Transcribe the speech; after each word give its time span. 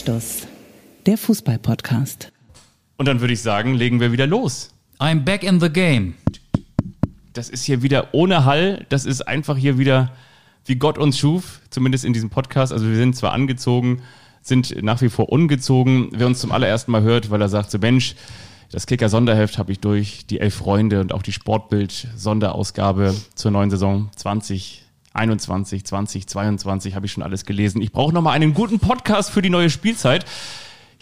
Anstoß, 0.00 0.46
der 1.04 1.18
Fußball-Podcast. 1.18 2.32
Und 2.96 3.06
dann 3.06 3.20
würde 3.20 3.34
ich 3.34 3.42
sagen, 3.42 3.74
legen 3.74 4.00
wir 4.00 4.12
wieder 4.12 4.26
los. 4.26 4.70
I'm 4.98 5.24
back 5.24 5.42
in 5.42 5.60
the 5.60 5.68
game. 5.68 6.14
Das 7.34 7.50
ist 7.50 7.64
hier 7.64 7.82
wieder 7.82 8.08
ohne 8.12 8.46
Hall. 8.46 8.86
Das 8.88 9.04
ist 9.04 9.20
einfach 9.20 9.58
hier 9.58 9.76
wieder, 9.76 10.10
wie 10.64 10.76
Gott 10.76 10.96
uns 10.96 11.18
schuf, 11.18 11.60
zumindest 11.68 12.06
in 12.06 12.14
diesem 12.14 12.30
Podcast. 12.30 12.72
Also 12.72 12.88
wir 12.88 12.96
sind 12.96 13.14
zwar 13.14 13.32
angezogen, 13.32 14.00
sind 14.40 14.82
nach 14.82 15.02
wie 15.02 15.10
vor 15.10 15.28
ungezogen. 15.28 16.08
Wer 16.12 16.28
uns 16.28 16.40
zum 16.40 16.50
allerersten 16.50 16.92
Mal 16.92 17.02
hört, 17.02 17.30
weil 17.30 17.42
er 17.42 17.50
sagt, 17.50 17.70
so 17.70 17.76
Mensch, 17.76 18.14
das 18.72 18.86
Kicker-Sonderheft 18.86 19.58
habe 19.58 19.70
ich 19.70 19.80
durch, 19.80 20.24
die 20.24 20.40
Elf 20.40 20.54
Freunde 20.54 21.02
und 21.02 21.12
auch 21.12 21.22
die 21.22 21.32
Sportbild-Sonderausgabe 21.32 23.14
zur 23.34 23.50
neuen 23.50 23.68
Saison 23.68 24.08
20 24.16 24.82
21, 25.12 25.84
20, 25.84 26.26
22 26.26 26.94
habe 26.94 27.06
ich 27.06 27.12
schon 27.12 27.22
alles 27.22 27.44
gelesen. 27.44 27.82
Ich 27.82 27.92
brauche 27.92 28.12
nochmal 28.12 28.34
einen 28.34 28.54
guten 28.54 28.78
Podcast 28.78 29.30
für 29.30 29.42
die 29.42 29.50
neue 29.50 29.70
Spielzeit. 29.70 30.24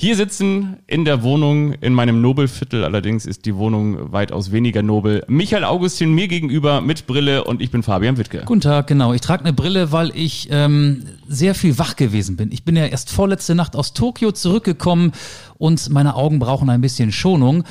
Hier 0.01 0.15
sitzen 0.15 0.77
in 0.87 1.05
der 1.05 1.25
Wohnung 1.25 1.73
in 1.73 1.93
meinem 1.93 2.23
Nobelviertel, 2.23 2.85
allerdings 2.85 3.27
ist 3.27 3.47
die 3.47 3.57
Wohnung 3.57 4.13
weitaus 4.13 4.53
weniger 4.53 4.81
nobel. 4.81 5.25
Michael 5.27 5.65
Augustin 5.65 6.15
mir 6.15 6.29
gegenüber 6.29 6.81
mit 6.81 7.09
Brille 7.09 7.43
und 7.43 7.61
ich 7.61 7.73
bin 7.73 7.83
Fabian 7.83 8.17
Wittke. 8.17 8.45
Guten 8.47 8.61
Tag, 8.61 8.87
genau. 8.87 9.13
Ich 9.13 9.23
trage 9.23 9.43
eine 9.43 9.53
Brille, 9.53 9.91
weil 9.91 10.13
ich 10.15 10.47
ähm, 10.53 11.03
sehr 11.27 11.57
viel 11.57 11.79
wach 11.79 11.97
gewesen 11.97 12.37
bin. 12.37 12.53
Ich 12.53 12.65
bin 12.65 12.77
ja 12.77 12.87
erst 12.87 13.11
vorletzte 13.11 13.57
Nacht 13.57 13.75
aus 13.75 13.93
Tokio 13.93 14.31
zurückgekommen 14.31 15.11
und 15.57 15.91
meine 15.91 16.15
Augen 16.15 16.39
brauchen 16.39 16.71
ein 16.71 16.81
bisschen 16.81 17.11
Schonung. 17.11 17.65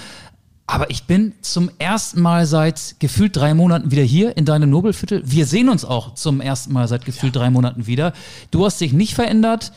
Aber 0.69 0.89
ich 0.89 1.05
bin 1.05 1.33
zum 1.41 1.71
ersten 1.79 2.21
Mal 2.21 2.45
seit 2.45 2.97
gefühlt 2.99 3.37
drei 3.37 3.53
Monaten 3.53 3.89
wieder 3.89 4.03
hier 4.03 4.35
in 4.35 4.43
deinem 4.43 4.69
Nobelviertel. 4.69 5.21
Wir 5.25 5.45
sehen 5.45 5.69
uns 5.69 5.85
auch 5.85 6.13
zum 6.15 6.41
ersten 6.41 6.73
Mal 6.73 6.89
seit 6.89 7.05
gefühlt 7.05 7.35
ja. 7.35 7.41
drei 7.41 7.49
Monaten 7.49 7.87
wieder. 7.87 8.11
Du 8.51 8.65
hast 8.65 8.81
dich 8.81 8.91
nicht 8.91 9.15
verändert. 9.15 9.71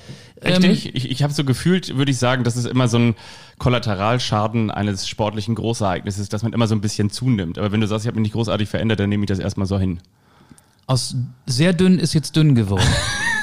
Richtig, 0.45 0.87
ähm, 0.87 0.92
ich, 0.95 1.09
ich 1.09 1.23
habe 1.23 1.33
so 1.33 1.45
gefühlt, 1.45 1.97
würde 1.97 2.11
ich 2.11 2.19
sagen, 2.19 2.42
das 2.42 2.56
ist 2.56 2.67
immer 2.67 2.89
so 2.89 2.98
ein 2.98 3.15
Kollateralschaden 3.59 4.73
eines 4.73 5.09
sportlichen 5.09 5.55
Großereignisses, 5.55 6.28
dass 6.28 6.42
man 6.42 6.53
immer 6.53 6.67
so 6.67 6.75
ein 6.75 6.81
bisschen 6.81 7.09
zunimmt. 7.09 7.56
Aber 7.56 7.70
wenn 7.70 7.81
du 7.81 7.87
sagst, 7.87 8.05
ich 8.05 8.09
habe 8.09 8.17
mich 8.17 8.25
nicht 8.25 8.33
großartig 8.33 8.69
verändert, 8.69 8.98
dann 8.98 9.11
nehme 9.11 9.22
ich 9.22 9.28
das 9.28 9.39
erstmal 9.39 9.69
so 9.69 9.78
hin. 9.78 10.00
Aus 10.89 11.15
sehr 11.47 11.72
dünn 11.72 12.00
ist 12.00 12.15
jetzt 12.15 12.34
dünn 12.34 12.56
geworden. 12.56 12.83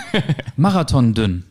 Marathon 0.57 1.13
dünn. 1.13 1.45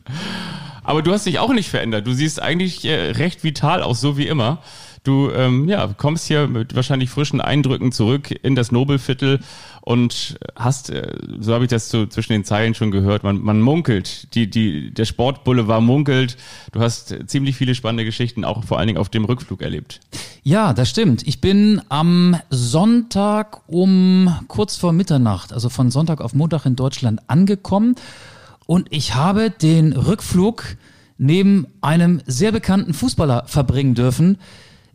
Aber 0.83 1.01
du 1.01 1.11
hast 1.11 1.25
dich 1.25 1.39
auch 1.39 1.53
nicht 1.53 1.69
verändert. 1.69 2.05
Du 2.05 2.13
siehst 2.13 2.39
eigentlich 2.39 2.85
äh, 2.85 3.11
recht 3.11 3.43
vital 3.43 3.81
aus, 3.81 3.99
so 3.99 4.15
wie 4.15 4.27
immer. 4.27 4.61
Du 5.07 5.31
ähm, 5.31 5.69
ja, 5.69 5.87
kommst 5.95 6.27
hier 6.27 6.47
mit 6.47 6.75
wahrscheinlich 6.75 7.09
frischen 7.09 7.39
Eindrücken 7.39 7.93
zurück 7.93 8.29
in 8.43 8.55
das 8.55 8.73
Nobelviertel 8.73 9.39
und 9.79 10.37
hast, 10.57 10.89
äh, 10.89 11.15
so 11.39 11.53
habe 11.53 11.63
ich 11.63 11.69
das 11.69 11.89
so 11.89 12.07
zwischen 12.07 12.33
den 12.33 12.43
Zeilen 12.43 12.75
schon 12.75 12.91
gehört, 12.91 13.23
man, 13.23 13.41
man 13.41 13.61
munkelt, 13.61 14.35
die, 14.35 14.49
die, 14.49 14.93
der 14.93 15.05
Sportboulevard 15.05 15.81
munkelt. 15.81 16.35
Du 16.73 16.81
hast 16.81 17.15
ziemlich 17.27 17.55
viele 17.55 17.73
spannende 17.73 18.03
Geschichten 18.03 18.43
auch 18.43 18.65
vor 18.65 18.79
allen 18.79 18.87
Dingen 18.87 18.99
auf 18.99 19.07
dem 19.07 19.23
Rückflug 19.23 19.61
erlebt. 19.61 20.01
Ja, 20.43 20.73
das 20.73 20.89
stimmt. 20.89 21.25
Ich 21.25 21.39
bin 21.39 21.81
am 21.87 22.35
Sonntag 22.49 23.61
um 23.67 24.37
kurz 24.49 24.75
vor 24.75 24.91
Mitternacht, 24.91 25.53
also 25.53 25.69
von 25.69 25.89
Sonntag 25.89 26.19
auf 26.19 26.33
Montag 26.33 26.65
in 26.65 26.75
Deutschland 26.75 27.21
angekommen 27.27 27.95
und 28.65 28.87
ich 28.89 29.15
habe 29.15 29.51
den 29.51 29.93
Rückflug 29.93 30.75
neben 31.17 31.65
einem 31.79 32.21
sehr 32.25 32.51
bekannten 32.51 32.93
Fußballer 32.93 33.45
verbringen 33.47 33.95
dürfen, 33.95 34.37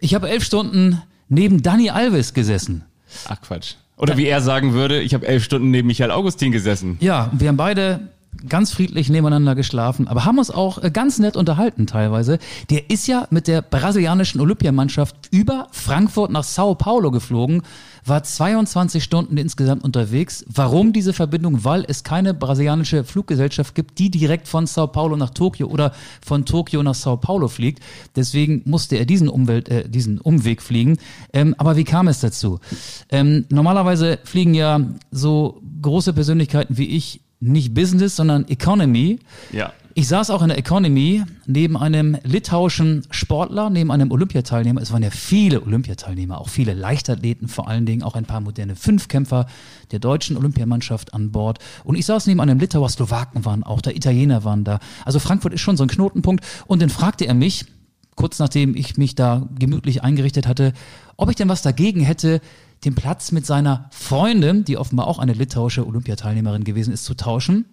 ich 0.02 0.14
habe 0.14 0.28
elf 0.28 0.44
Stunden 0.44 1.00
neben 1.28 1.62
Dani 1.62 1.90
Alves 1.90 2.34
gesessen. 2.34 2.84
Ach 3.28 3.40
Quatsch. 3.40 3.74
Oder 3.96 4.16
wie 4.16 4.26
er 4.26 4.40
sagen 4.40 4.72
würde, 4.72 5.00
ich 5.00 5.14
habe 5.14 5.26
elf 5.26 5.44
Stunden 5.44 5.70
neben 5.70 5.86
Michael 5.86 6.10
Augustin 6.10 6.50
gesessen. 6.50 6.96
Ja, 7.00 7.30
wir 7.32 7.48
haben 7.48 7.56
beide 7.56 8.08
ganz 8.48 8.72
friedlich 8.72 9.08
nebeneinander 9.08 9.54
geschlafen, 9.54 10.08
aber 10.08 10.24
haben 10.24 10.38
uns 10.38 10.50
auch 10.50 10.82
äh, 10.82 10.90
ganz 10.90 11.18
nett 11.18 11.36
unterhalten 11.36 11.86
teilweise. 11.86 12.38
Der 12.70 12.90
ist 12.90 13.06
ja 13.06 13.26
mit 13.30 13.46
der 13.46 13.62
brasilianischen 13.62 14.40
Olympiamannschaft 14.40 15.28
über 15.30 15.68
Frankfurt 15.70 16.30
nach 16.30 16.44
Sao 16.44 16.74
Paulo 16.74 17.10
geflogen, 17.10 17.62
war 18.04 18.22
22 18.22 19.04
Stunden 19.04 19.36
insgesamt 19.36 19.84
unterwegs. 19.84 20.44
Warum 20.48 20.92
diese 20.92 21.12
Verbindung? 21.12 21.64
Weil 21.64 21.84
es 21.86 22.02
keine 22.02 22.34
brasilianische 22.34 23.04
Fluggesellschaft 23.04 23.74
gibt, 23.74 23.98
die 23.98 24.10
direkt 24.10 24.48
von 24.48 24.66
Sao 24.66 24.88
Paulo 24.88 25.16
nach 25.16 25.30
Tokio 25.30 25.68
oder 25.68 25.92
von 26.24 26.44
Tokio 26.44 26.82
nach 26.82 26.94
Sao 26.94 27.16
Paulo 27.16 27.48
fliegt. 27.48 27.80
Deswegen 28.16 28.62
musste 28.64 28.96
er 28.96 29.04
diesen, 29.04 29.28
Umwelt, 29.28 29.68
äh, 29.68 29.88
diesen 29.88 30.18
Umweg 30.18 30.62
fliegen. 30.62 30.98
Ähm, 31.32 31.54
aber 31.58 31.76
wie 31.76 31.84
kam 31.84 32.08
es 32.08 32.20
dazu? 32.20 32.58
Ähm, 33.08 33.44
normalerweise 33.50 34.18
fliegen 34.24 34.54
ja 34.54 34.80
so 35.12 35.62
große 35.80 36.12
Persönlichkeiten 36.12 36.76
wie 36.76 36.86
ich 36.86 37.20
nicht 37.42 37.74
Business, 37.74 38.16
sondern 38.16 38.46
Economy. 38.48 39.18
Ja. 39.50 39.72
Ich 39.94 40.08
saß 40.08 40.30
auch 40.30 40.40
in 40.40 40.48
der 40.48 40.56
Economy 40.56 41.22
neben 41.44 41.76
einem 41.76 42.16
litauischen 42.22 43.02
Sportler, 43.10 43.68
neben 43.68 43.90
einem 43.90 44.10
Olympiateilnehmer. 44.10 44.80
Es 44.80 44.90
waren 44.90 45.02
ja 45.02 45.10
viele 45.10 45.60
Olympiateilnehmer, 45.62 46.40
auch 46.40 46.48
viele 46.48 46.72
Leichtathleten, 46.72 47.46
vor 47.48 47.68
allen 47.68 47.84
Dingen 47.84 48.02
auch 48.02 48.14
ein 48.14 48.24
paar 48.24 48.40
moderne 48.40 48.74
Fünfkämpfer 48.74 49.46
der 49.90 49.98
deutschen 49.98 50.38
Olympiamannschaft 50.38 51.12
an 51.12 51.30
Bord. 51.30 51.58
Und 51.84 51.96
ich 51.96 52.06
saß 52.06 52.26
neben 52.26 52.40
einem 52.40 52.58
Litauer, 52.58 52.88
Slowaken 52.88 53.44
waren 53.44 53.64
auch 53.64 53.82
da, 53.82 53.90
Italiener 53.90 54.44
waren 54.44 54.64
da. 54.64 54.78
Also 55.04 55.18
Frankfurt 55.18 55.52
ist 55.52 55.60
schon 55.60 55.76
so 55.76 55.84
ein 55.84 55.88
Knotenpunkt. 55.88 56.42
Und 56.66 56.80
dann 56.80 56.88
fragte 56.88 57.26
er 57.26 57.34
mich, 57.34 57.66
kurz 58.14 58.38
nachdem 58.38 58.74
ich 58.74 58.96
mich 58.96 59.14
da 59.14 59.46
gemütlich 59.58 60.02
eingerichtet 60.02 60.46
hatte, 60.46 60.72
ob 61.18 61.28
ich 61.28 61.36
denn 61.36 61.50
was 61.50 61.60
dagegen 61.60 62.00
hätte, 62.00 62.40
den 62.84 62.94
Platz 62.94 63.32
mit 63.32 63.46
seiner 63.46 63.88
Freundin, 63.90 64.64
die 64.64 64.76
offenbar 64.76 65.06
auch 65.06 65.18
eine 65.18 65.32
litauische 65.32 65.86
Olympiateilnehmerin 65.86 66.64
gewesen 66.64 66.92
ist, 66.92 67.04
zu 67.04 67.14
tauschen. 67.14 67.66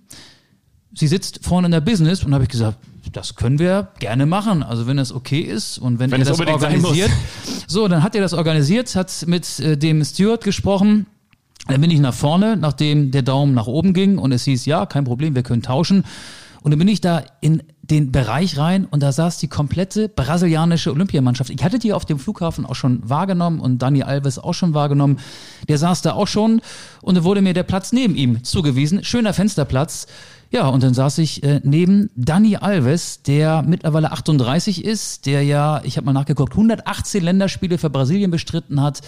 Sie 0.93 1.07
sitzt 1.07 1.45
vorne 1.45 1.67
in 1.67 1.71
der 1.71 1.81
Business 1.81 2.23
und 2.23 2.33
habe 2.33 2.43
ich 2.43 2.49
gesagt, 2.49 2.77
das 3.11 3.35
können 3.35 3.59
wir 3.59 3.89
gerne 3.99 4.25
machen. 4.25 4.63
Also 4.63 4.87
wenn 4.87 4.97
das 4.97 5.11
okay 5.11 5.41
ist 5.41 5.77
und 5.77 5.99
wenn, 5.99 6.11
wenn 6.11 6.21
ihr 6.21 6.25
das 6.25 6.39
organisiert. 6.39 7.11
So, 7.67 7.87
dann 7.87 8.03
hat 8.03 8.15
er 8.15 8.21
das 8.21 8.33
organisiert, 8.33 8.95
hat 8.95 9.25
mit 9.27 9.59
äh, 9.59 9.77
dem 9.77 10.03
Steward 10.03 10.43
gesprochen. 10.43 11.05
Dann 11.67 11.81
bin 11.81 11.91
ich 11.91 11.99
nach 11.99 12.13
vorne, 12.13 12.57
nachdem 12.57 13.11
der 13.11 13.21
Daumen 13.21 13.53
nach 13.53 13.67
oben 13.67 13.93
ging 13.93 14.17
und 14.17 14.31
es 14.31 14.45
hieß, 14.45 14.65
ja, 14.65 14.85
kein 14.85 15.03
Problem, 15.03 15.35
wir 15.35 15.43
können 15.43 15.61
tauschen. 15.61 16.03
Und 16.61 16.71
dann 16.71 16.79
bin 16.79 16.87
ich 16.87 17.01
da 17.01 17.23
in 17.41 17.63
den 17.89 18.11
Bereich 18.11 18.57
rein 18.57 18.85
und 18.85 19.01
da 19.01 19.11
saß 19.11 19.37
die 19.37 19.47
komplette 19.47 20.09
brasilianische 20.09 20.91
Olympiamannschaft. 20.91 21.49
Ich 21.49 21.63
hatte 21.63 21.79
die 21.79 21.93
auf 21.93 22.05
dem 22.05 22.19
Flughafen 22.19 22.65
auch 22.65 22.75
schon 22.75 23.07
wahrgenommen 23.07 23.59
und 23.59 23.79
Dani 23.79 24.03
Alves 24.03 24.39
auch 24.39 24.53
schon 24.53 24.73
wahrgenommen. 24.73 25.19
Der 25.67 25.77
saß 25.77 26.01
da 26.01 26.13
auch 26.13 26.27
schon 26.27 26.61
und 27.01 27.15
da 27.15 27.23
wurde 27.23 27.41
mir 27.41 27.53
der 27.53 27.63
Platz 27.63 27.91
neben 27.91 28.15
ihm 28.15 28.43
zugewiesen. 28.43 29.03
Schöner 29.03 29.33
Fensterplatz. 29.33 30.07
Ja, 30.51 30.67
und 30.67 30.81
dann 30.81 30.95
saß 30.95 31.19
ich 31.19 31.43
äh, 31.43 31.61
neben 31.63 32.09
Dani 32.15 32.55
Alves, 32.55 33.21
der 33.21 33.61
mittlerweile 33.61 34.11
38 34.11 34.83
ist, 34.83 35.27
der 35.27 35.43
ja, 35.43 35.81
ich 35.83 35.97
habe 35.97 36.05
mal 36.05 36.13
nachgeguckt, 36.13 36.53
118 36.53 37.23
Länderspiele 37.23 37.77
für 37.77 37.91
Brasilien 37.91 38.31
bestritten 38.31 38.81
hat, 38.81 39.01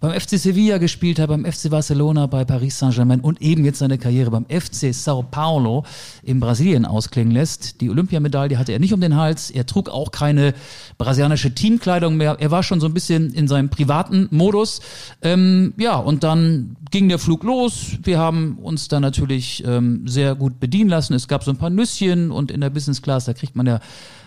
beim 0.00 0.18
FC 0.18 0.38
Sevilla 0.38 0.78
gespielt 0.78 1.18
hat, 1.18 1.28
beim 1.28 1.44
FC 1.44 1.70
Barcelona, 1.70 2.26
bei 2.26 2.44
Paris 2.44 2.78
Saint-Germain 2.78 3.20
und 3.20 3.42
eben 3.42 3.64
jetzt 3.64 3.78
seine 3.78 3.98
Karriere 3.98 4.30
beim 4.30 4.46
FC 4.46 4.94
Sao 4.94 5.22
Paulo 5.22 5.84
in 6.22 6.38
Brasilien 6.38 6.84
ausklingen 6.84 7.32
lässt. 7.32 7.80
Die 7.80 7.90
Olympiamedaille 7.90 8.58
hatte 8.58 8.72
er 8.72 8.78
nicht 8.78 8.92
um 8.92 9.00
den 9.00 9.16
Hals. 9.16 9.50
Er 9.50 9.66
trug 9.66 9.88
auch 9.88 10.12
keine 10.12 10.54
brasilianische 10.98 11.54
Teamkleidung 11.54 12.16
mehr. 12.16 12.36
Er 12.38 12.50
war 12.50 12.62
schon 12.62 12.80
so 12.80 12.86
ein 12.86 12.94
bisschen 12.94 13.32
in 13.34 13.48
seinem 13.48 13.70
privaten 13.70 14.28
Modus. 14.30 14.80
Ähm, 15.22 15.74
ja, 15.78 15.96
und 15.96 16.22
dann 16.22 16.76
ging 16.90 17.08
der 17.08 17.18
Flug 17.18 17.42
los. 17.42 17.96
Wir 18.02 18.18
haben 18.18 18.58
uns 18.58 18.88
da 18.88 19.00
natürlich 19.00 19.64
ähm, 19.66 20.06
sehr 20.06 20.34
gut 20.34 20.60
bedienen 20.60 20.90
lassen. 20.90 21.14
Es 21.14 21.26
gab 21.26 21.42
so 21.42 21.50
ein 21.50 21.58
paar 21.58 21.70
Nüsschen 21.70 22.30
und 22.30 22.50
in 22.50 22.60
der 22.60 22.70
Business 22.70 23.02
Class, 23.02 23.24
da 23.24 23.32
kriegt 23.32 23.56
man 23.56 23.66
ja 23.66 23.80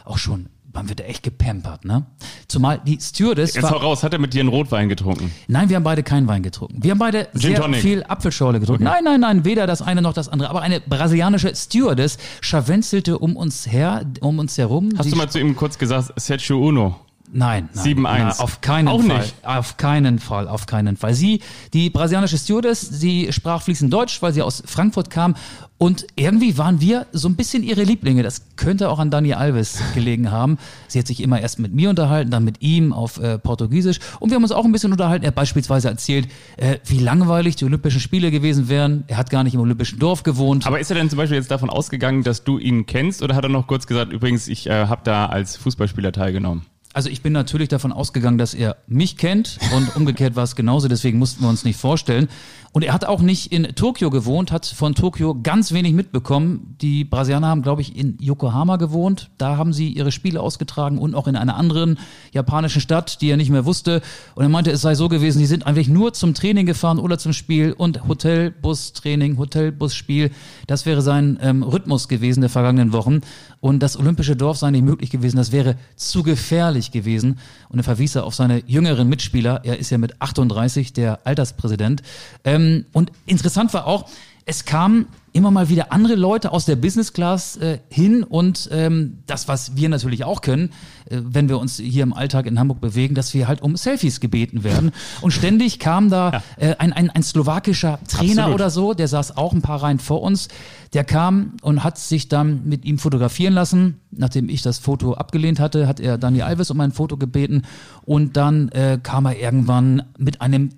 auch 0.04 0.18
schon 0.18 0.48
man 0.74 0.90
wird 0.90 1.02
echt 1.02 1.24
gepampert, 1.24 1.86
ne? 1.86 2.06
Zumal 2.48 2.82
die 2.86 2.98
Stewardess. 3.00 3.54
Jetzt 3.56 3.70
hau 3.70 3.78
raus, 3.78 4.04
hat 4.04 4.14
er 4.14 4.20
mit 4.20 4.34
dir 4.34 4.42
einen 4.42 4.50
Rotwein 4.50 4.90
getrunken? 4.90 5.32
Nein, 5.48 5.70
wir 5.70 5.76
haben 5.76 5.84
beide 5.84 6.04
keinen 6.04 6.28
Wein 6.28 6.44
getrunken. 6.44 6.84
Wir 6.84 6.92
haben 6.92 7.00
beide 7.00 7.28
Gin 7.34 7.42
sehr 7.42 7.56
Tonic. 7.62 7.82
viel 7.82 8.04
Apfelschorle 8.04 8.60
getrunken. 8.60 8.86
Okay. 8.88 8.96
Nein, 8.96 9.04
nein, 9.04 9.20
nein, 9.20 9.46
weder 9.46 9.68
das 9.68 9.82
eine 9.82 10.02
noch 10.02 10.14
das 10.14 10.30
andere. 10.30 10.50
Aber 10.50 10.62
eine 10.62 10.80
brasilianische 10.82 11.54
Stewardess 11.56 12.18
scharwenzelte 12.42 13.18
um 13.18 13.36
uns 13.36 13.72
her, 13.72 14.06
um 14.22 14.40
uns 14.40 14.58
herum. 14.58 14.90
Hast 14.98 15.12
du 15.12 15.16
mal 15.16 15.30
zu 15.30 15.40
ihm 15.40 15.56
kurz 15.56 15.78
gesagt, 15.78 16.14
Sergio 16.20 16.60
Uno? 16.60 16.96
Nein, 17.34 17.70
nein 17.74 17.86
7-1. 17.98 18.40
Auf 18.40 18.62
keinen 18.62 18.88
Auch 18.88 19.02
Fall. 19.02 19.20
Nicht. 19.20 19.36
Auf 19.44 19.78
keinen 19.78 20.20
Fall, 20.20 20.48
auf 20.48 20.66
keinen 20.66 20.98
Fall. 20.98 21.14
Sie, 21.14 21.42
die 21.74 21.90
brasilianische 21.90 22.38
Stewardess, 22.38 22.82
sie 22.82 23.32
sprach 23.32 23.62
fließend 23.62 23.92
Deutsch, 23.92 24.22
weil 24.22 24.34
sie 24.34 24.42
aus 24.42 24.62
Frankfurt 24.66 25.10
kam. 25.10 25.36
Und 25.78 26.06
irgendwie 26.16 26.60
waren 26.60 26.80
wir 26.80 27.08
so 27.12 27.28
ein 27.28 27.36
bisschen 27.36 27.64
ihre 27.64 27.84
Lieblinge. 27.84 28.22
Das 28.22 28.56
könnte 28.56 28.90
auch 28.90 29.00
an 29.00 29.10
Dani 29.10 29.34
Alves 29.34 29.82
gelegen 29.96 30.30
haben. 30.30 30.60
Sie 30.88 31.00
hat 31.00 31.08
sich 31.08 31.24
immer 31.24 31.42
erst 31.42 31.58
mit 31.58 31.74
mir 31.74 31.90
unterhalten, 31.90 32.30
dann 32.30 32.44
mit 32.44 32.62
ihm 32.62 32.94
auf 32.94 33.18
äh, 33.18 33.40
Portugiesisch. 33.40 34.00
Und 34.20 34.30
wir 34.30 34.36
haben 34.36 34.44
uns 34.44 34.52
auch 34.52 34.66
ein 34.66 34.72
bisschen 34.72 34.92
unterhalten. 34.92 35.24
Er 35.24 35.30
hat 35.30 35.36
beispielsweise 35.36 35.88
erzählt, 35.88 36.28
äh, 36.58 36.78
wie 36.86 37.00
langweilig 37.00 37.56
die 37.56 37.66
Olympischen 37.66 38.00
Spiele 38.00 38.30
gewesen 38.30 38.70
wären. 38.70 39.06
Er 39.08 39.18
hat 39.18 39.32
gar 39.32 39.44
nicht 39.44 39.56
im 39.56 39.62
Olympischen 39.62 39.98
Dorf 39.98 40.22
gewohnt. 40.22 40.68
Aber 40.68 40.80
ist 40.80 40.92
er 40.92 40.98
denn 40.98 41.10
zum 41.10 41.18
Beispiel 41.18 41.38
jetzt 41.38 41.50
davon 41.50 41.72
ausgegangen, 41.72 42.22
dass 42.22 42.44
du 42.44 42.60
ihn 42.60 42.86
kennst? 42.86 43.24
Oder 43.24 43.36
hat 43.36 43.44
er 43.44 43.50
noch 43.50 43.66
kurz 43.66 43.88
gesagt, 43.88 44.14
übrigens, 44.14 44.48
ich 44.48 44.68
äh, 44.68 44.86
habe 44.86 45.02
da 45.04 45.28
als 45.28 45.58
Fußballspieler 45.58 46.12
teilgenommen? 46.12 46.66
Also 46.94 47.10
ich 47.10 47.22
bin 47.22 47.32
natürlich 47.32 47.70
davon 47.70 47.94
ausgegangen, 47.94 48.38
dass 48.38 48.54
er 48.54 48.78
mich 48.88 49.18
kennt 49.18 49.60
und 49.76 49.96
umgekehrt 49.96 50.36
war 50.36 50.44
es 50.44 50.56
genauso, 50.56 50.88
deswegen 50.88 51.20
mussten 51.20 51.42
wir 51.42 51.50
uns 51.50 51.64
nicht 51.64 51.78
vorstellen. 51.78 52.28
Und 52.74 52.84
er 52.84 52.94
hat 52.94 53.04
auch 53.04 53.22
nicht 53.22 53.52
in 53.52 53.64
Tokio 53.76 54.10
gewohnt, 54.10 54.52
hat 54.52 54.66
von 54.66 54.96
Tokio 54.96 55.38
ganz 55.42 55.74
wenig 55.74 55.94
mitbekommen. 55.94 56.78
Die 56.80 57.04
Brasilianer 57.04 57.48
haben, 57.48 57.64
glaube 57.64 57.82
ich, 57.82 57.98
in 57.98 58.18
Yokohama 58.22 58.78
gewohnt. 58.78 59.30
Da 59.38 59.58
haben 59.58 59.74
sie 59.74 59.90
ihre 59.90 60.14
Spiele 60.14 60.40
ausgetragen 60.40 60.98
und 60.98 61.14
auch 61.14 61.28
in 61.28 61.36
einer 61.36 61.58
anderen 61.58 62.00
japanischen 62.32 62.80
Stadt, 62.80 63.20
die 63.20 63.30
er 63.30 63.36
nicht 63.36 63.50
mehr 63.50 63.66
wusste. 63.66 64.02
Und 64.36 64.44
er 64.44 64.50
meinte, 64.50 64.72
es 64.72 64.82
sei 64.82 64.96
so 64.96 65.10
gewesen, 65.10 65.40
die 65.40 65.48
sind 65.48 65.68
eigentlich 65.68 65.90
nur 65.90 66.14
zum 66.14 66.34
Training 66.34 66.66
gefahren 66.66 67.00
oder 67.00 67.18
zum 67.18 67.34
Spiel 67.34 67.74
und 67.74 68.08
Hotel, 68.08 68.52
Bus, 68.52 68.94
Training, 68.94 69.38
Hotel, 69.38 69.74
Bus, 69.74 69.94
Spiel. 69.94 70.32
Das 70.66 70.86
wäre 70.86 71.02
sein 71.02 71.40
ähm, 71.42 71.64
Rhythmus 71.64 72.08
gewesen 72.08 72.40
der 72.40 72.50
vergangenen 72.50 72.94
Wochen. 72.94 73.20
Und 73.62 73.80
das 73.80 73.96
olympische 73.96 74.36
Dorf 74.36 74.58
sei 74.58 74.72
nicht 74.72 74.84
möglich 74.84 75.12
gewesen. 75.12 75.38
Das 75.38 75.52
wäre 75.52 75.76
zu 75.96 76.24
gefährlich 76.24 76.92
gewesen. 76.92 77.40
Und 77.70 77.80
er 77.80 77.84
verwies 77.84 78.16
er 78.16 78.26
auf 78.26 78.34
seine 78.34 78.64
jüngeren 78.66 79.08
Mitspieler. 79.08 79.62
Er 79.64 79.78
ist 79.78 79.92
ja 79.92 80.00
mit 80.00 80.20
38 80.20 80.94
der 80.94 81.20
Alterspräsident. 81.24 82.02
Ähm, 82.44 82.86
und 82.92 83.12
interessant 83.28 83.74
war 83.74 83.86
auch, 83.86 84.10
es 84.46 84.66
kamen 84.66 85.08
immer 85.34 85.52
mal 85.52 85.70
wieder 85.70 85.94
andere 85.94 86.16
Leute 86.16 86.52
aus 86.52 86.66
der 86.66 86.76
Business 86.76 87.14
Class 87.14 87.56
äh, 87.58 87.80
hin 87.90 88.24
und 88.24 88.68
ähm, 88.72 89.20
das, 89.28 89.48
was 89.48 89.78
wir 89.78 89.88
natürlich 89.88 90.26
auch 90.26 90.42
können, 90.42 90.72
äh, 91.10 91.20
wenn 91.24 91.48
wir 91.48 91.58
uns 91.58 91.78
hier 91.78 92.04
im 92.04 92.14
Alltag 92.14 92.48
in 92.48 92.60
Hamburg 92.60 92.82
bewegen, 92.82 93.16
dass 93.16 93.34
wir 93.34 93.48
halt 93.48 93.62
um 93.62 93.78
Selfies 93.78 94.20
gebeten 94.20 94.64
werden. 94.64 94.92
Und 95.22 95.32
ständig 95.32 95.80
kam 95.80 96.10
da 96.10 96.44
äh, 96.58 96.76
ein, 96.80 96.92
ein, 96.92 97.10
ein 97.10 97.24
slowakischer 97.24 98.00
Trainer 98.08 98.44
Absolut. 98.44 98.56
oder 98.56 98.70
so, 98.70 98.94
der 98.94 99.08
saß 99.08 99.38
auch 99.38 99.54
ein 99.54 99.62
paar 99.62 99.82
Reihen 99.84 100.00
vor 100.00 100.22
uns, 100.22 100.50
der 100.94 101.06
kam 101.06 101.54
und 101.62 101.84
hat 101.86 101.98
sich 101.98 102.28
dann 102.28 102.64
mit 102.66 102.84
ihm 102.84 102.98
fotografieren 102.98 103.54
lassen. 103.54 104.02
Nachdem 104.12 104.50
ich 104.50 104.62
das 104.62 104.80
Foto 104.80 105.14
abgelehnt 105.14 105.62
hatte, 105.62 105.88
hat 105.88 106.02
er 106.02 106.18
Dani 106.18 106.42
Alves 106.42 106.72
um 106.72 106.82
ein 106.82 106.92
Foto 106.92 107.16
gebeten 107.16 107.62
und 108.04 108.36
dann 108.36 108.68
äh, 108.70 109.00
kam 109.02 109.26
er 109.26 109.40
irgendwann 109.40 110.04
mit 110.18 110.42
einem 110.42 110.72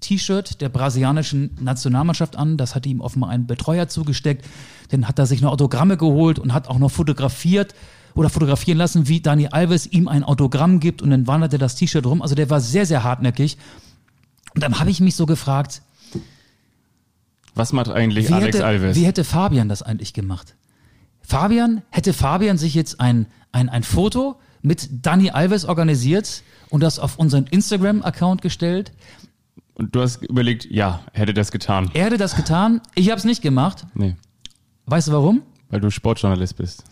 T-Shirt 0.00 0.60
der 0.60 0.68
brasilianischen 0.68 1.56
Nationalmannschaft 1.60 2.36
an. 2.36 2.56
Das 2.56 2.74
hat 2.74 2.86
ihm 2.86 3.00
offenbar 3.00 3.30
ein 3.30 3.46
Betreuer 3.46 3.88
zugesteckt. 3.88 4.44
Dann 4.90 5.06
hat 5.08 5.18
er 5.18 5.26
sich 5.26 5.40
noch 5.40 5.52
Autogramme 5.52 5.96
geholt 5.96 6.38
und 6.38 6.52
hat 6.52 6.68
auch 6.68 6.78
noch 6.78 6.90
fotografiert 6.90 7.74
oder 8.14 8.30
fotografieren 8.30 8.78
lassen, 8.78 9.08
wie 9.08 9.20
Dani 9.20 9.48
Alves 9.48 9.86
ihm 9.86 10.08
ein 10.08 10.24
Autogramm 10.24 10.80
gibt 10.80 11.02
und 11.02 11.10
dann 11.10 11.26
wanderte 11.26 11.58
das 11.58 11.76
T-Shirt 11.76 12.04
rum. 12.06 12.22
Also 12.22 12.34
der 12.34 12.50
war 12.50 12.60
sehr, 12.60 12.86
sehr 12.86 13.04
hartnäckig. 13.04 13.58
Und 14.54 14.62
dann 14.62 14.80
habe 14.80 14.90
ich 14.90 15.00
mich 15.00 15.14
so 15.14 15.26
gefragt, 15.26 15.82
Was 17.54 17.72
macht 17.72 17.90
eigentlich 17.90 18.32
Alex 18.32 18.56
hätte, 18.56 18.66
Alves? 18.66 18.96
wie 18.96 19.04
hätte 19.04 19.24
Fabian 19.24 19.68
das 19.68 19.82
eigentlich 19.82 20.14
gemacht? 20.14 20.54
Fabian, 21.20 21.82
hätte 21.90 22.12
Fabian 22.12 22.56
sich 22.56 22.74
jetzt 22.74 23.00
ein, 23.00 23.26
ein, 23.52 23.68
ein 23.68 23.82
Foto 23.82 24.36
mit 24.62 24.88
Dani 25.06 25.30
Alves 25.30 25.64
organisiert 25.64 26.42
und 26.70 26.82
das 26.82 26.98
auf 26.98 27.18
unseren 27.18 27.46
Instagram-Account 27.46 28.42
gestellt? 28.42 28.92
Und 29.78 29.94
du 29.94 30.02
hast 30.02 30.22
überlegt, 30.24 30.66
ja, 30.70 31.00
hätte 31.12 31.32
das 31.32 31.50
getan. 31.52 31.90
Er 31.94 32.06
hätte 32.06 32.18
das 32.18 32.36
getan. 32.36 32.80
Ich 32.94 33.08
habe 33.10 33.18
es 33.18 33.24
nicht 33.24 33.40
gemacht. 33.42 33.86
Nee, 33.94 34.16
Weißt 34.86 35.08
du 35.08 35.12
warum? 35.12 35.42
weil 35.70 35.80
du 35.80 35.90
Sportjournalist 35.90 36.56
bist. 36.56 36.82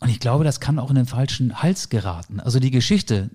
Und 0.00 0.08
ich 0.08 0.18
glaube, 0.20 0.42
das 0.44 0.58
kann 0.60 0.78
auch 0.78 0.90
in 0.90 0.96
den 0.96 1.06
falschen 1.06 1.62
Hals 1.62 1.88
geraten. 1.88 2.40
Also 2.40 2.58
die 2.60 2.70
Geschichte, 2.72 3.30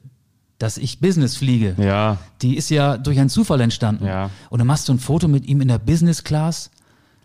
dass 0.57 0.77
ich 0.77 0.99
Business 0.99 1.37
fliege, 1.37 1.73
Ja, 1.79 2.17
die 2.41 2.57
ist 2.57 2.69
ja 2.69 2.97
durch 2.97 3.17
einen 3.19 3.29
Zufall 3.29 3.61
entstanden. 3.61 4.05
Ja. 4.05 4.29
Und 4.49 4.59
dann 4.59 4.67
machst 4.67 4.89
du 4.89 4.93
ein 4.93 4.99
Foto 4.99 5.27
mit 5.29 5.45
ihm 5.47 5.61
in 5.61 5.69
der 5.69 5.79
Business 5.79 6.23
Class. 6.25 6.69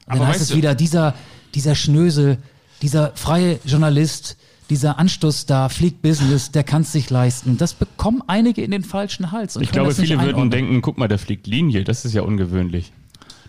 Und 0.07 0.19
dann 0.21 0.29
heißt 0.29 0.41
es 0.41 0.55
wieder, 0.55 0.75
dieser, 0.77 1.15
dieser 1.55 1.75
Schnösel, 1.75 2.39
dieser 2.81 3.11
freie 3.17 3.59
Journalist, 3.65 4.37
dieser 4.71 4.99
Anstoßstar, 4.99 5.71
fliegt 5.71 6.03
Business, 6.03 6.51
der 6.51 6.65
kann 6.65 6.83
es 6.83 6.93
sich 6.93 7.11
leisten. 7.11 7.59
Das 7.59 7.75
bekommen 7.75 8.23
einige 8.27 8.63
in 8.63 8.71
den 8.71 8.83
falschen 8.83 9.31
Hals. 9.33 9.57
Und 9.57 9.63
ich 9.63 9.73
glaube, 9.73 9.95
viele 9.95 10.21
würden 10.21 10.51
denken, 10.51 10.81
guck 10.83 10.99
mal, 10.99 11.09
der 11.09 11.19
fliegt 11.19 11.47
Linie. 11.47 11.85
Das 11.85 12.05
ist 12.05 12.15
ja 12.15 12.23
ungewöhnlich. 12.23 12.93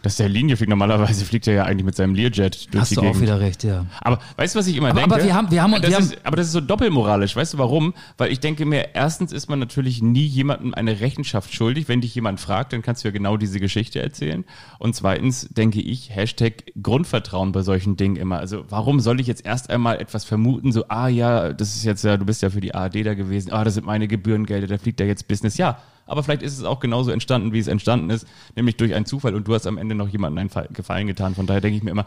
Dass 0.05 0.17
der 0.17 0.29
Linie 0.29 0.55
fliegt, 0.55 0.69
normalerweise 0.69 1.25
fliegt 1.25 1.47
er 1.47 1.55
ja 1.55 1.63
eigentlich 1.63 1.83
mit 1.83 1.95
seinem 1.95 2.13
Learjet 2.13 2.71
durch 2.71 2.79
Hast 2.81 2.91
die 2.91 2.95
du 2.95 3.01
Gegend. 3.01 3.17
auch 3.17 3.21
wieder 3.21 3.39
recht, 3.39 3.63
ja. 3.63 3.87
Aber 4.01 4.19
weißt 4.37 4.53
du, 4.53 4.59
was 4.59 4.67
ich 4.67 4.77
immer 4.77 4.89
Aber- 4.91 4.99
denke? 4.99 5.15
aber 5.15 5.23
wir 5.23 5.33
haben- 5.33 5.49
wir 5.49 5.63
haben- 5.63 5.71
das 5.71 5.81
wir 5.89 5.95
haben- 5.95 6.03
ist, 6.03 6.17
aber 6.23 6.35
das 6.37 6.45
ist 6.45 6.51
so 6.53 6.61
doppelmoralisch. 6.61 7.35
Weißt 7.35 7.55
du 7.55 7.57
warum? 7.57 7.95
Weil 8.19 8.31
ich 8.31 8.39
denke 8.39 8.65
mir, 8.67 8.89
erstens 8.93 9.31
ist 9.31 9.49
man 9.49 9.57
natürlich 9.57 10.03
nie 10.03 10.27
jemandem 10.27 10.75
eine 10.75 10.99
Rechenschaft 10.99 11.55
schuldig. 11.55 11.87
Wenn 11.87 12.01
dich 12.01 12.13
jemand 12.13 12.39
fragt, 12.39 12.73
dann 12.73 12.83
kannst 12.83 13.03
du 13.03 13.07
ja 13.07 13.11
genau 13.11 13.35
diese 13.35 13.59
Geschichte 13.59 13.99
erzählen. 13.99 14.45
Und 14.77 14.95
zweitens 14.95 15.47
denke 15.49 15.81
ich, 15.81 16.11
Hashtag 16.15 16.65
Grundvertrauen 16.79 17.51
bei 17.51 17.63
solchen 17.63 17.97
Dingen 17.97 18.15
immer. 18.15 18.37
Also 18.37 18.63
warum 18.69 18.99
soll 18.99 19.19
ich 19.19 19.25
jetzt 19.25 19.43
erst 19.43 19.71
einmal 19.71 19.99
etwas 19.99 20.23
vermuten, 20.23 20.71
so, 20.71 20.85
ah 20.87 21.07
ja, 21.07 21.51
das 21.51 21.75
ist 21.75 21.83
jetzt 21.83 22.03
ja, 22.03 22.15
du 22.17 22.25
bist 22.25 22.43
ja 22.43 22.51
für 22.51 22.61
die 22.61 22.75
ARD 22.75 23.01
da 23.03 23.15
gewesen, 23.15 23.51
ah, 23.51 23.63
das 23.63 23.73
sind 23.73 23.87
meine 23.87 24.07
Gebührengelder, 24.07 24.67
da 24.67 24.77
fliegt 24.77 24.99
ja 24.99 25.07
jetzt 25.07 25.27
Business. 25.27 25.57
Ja, 25.57 25.79
aber 26.05 26.23
vielleicht 26.23 26.41
ist 26.43 26.57
es 26.57 26.63
auch 26.63 26.79
genauso 26.79 27.11
entstanden, 27.11 27.51
wie 27.53 27.59
es 27.59 27.67
entstanden 27.67 28.09
ist, 28.09 28.25
nämlich 28.55 28.77
durch 28.77 28.93
einen 28.93 29.05
Zufall 29.05 29.35
und 29.35 29.47
du 29.47 29.53
hast 29.53 29.67
am 29.67 29.77
Ende 29.77 29.95
noch 29.95 30.07
jemandem 30.07 30.39
einen 30.39 30.49
Fall- 30.49 30.69
Gefallen 30.71 31.07
getan. 31.07 31.35
Von 31.35 31.45
daher 31.47 31.61
denke 31.61 31.77
ich 31.77 31.83
mir 31.83 31.91
immer, 31.91 32.05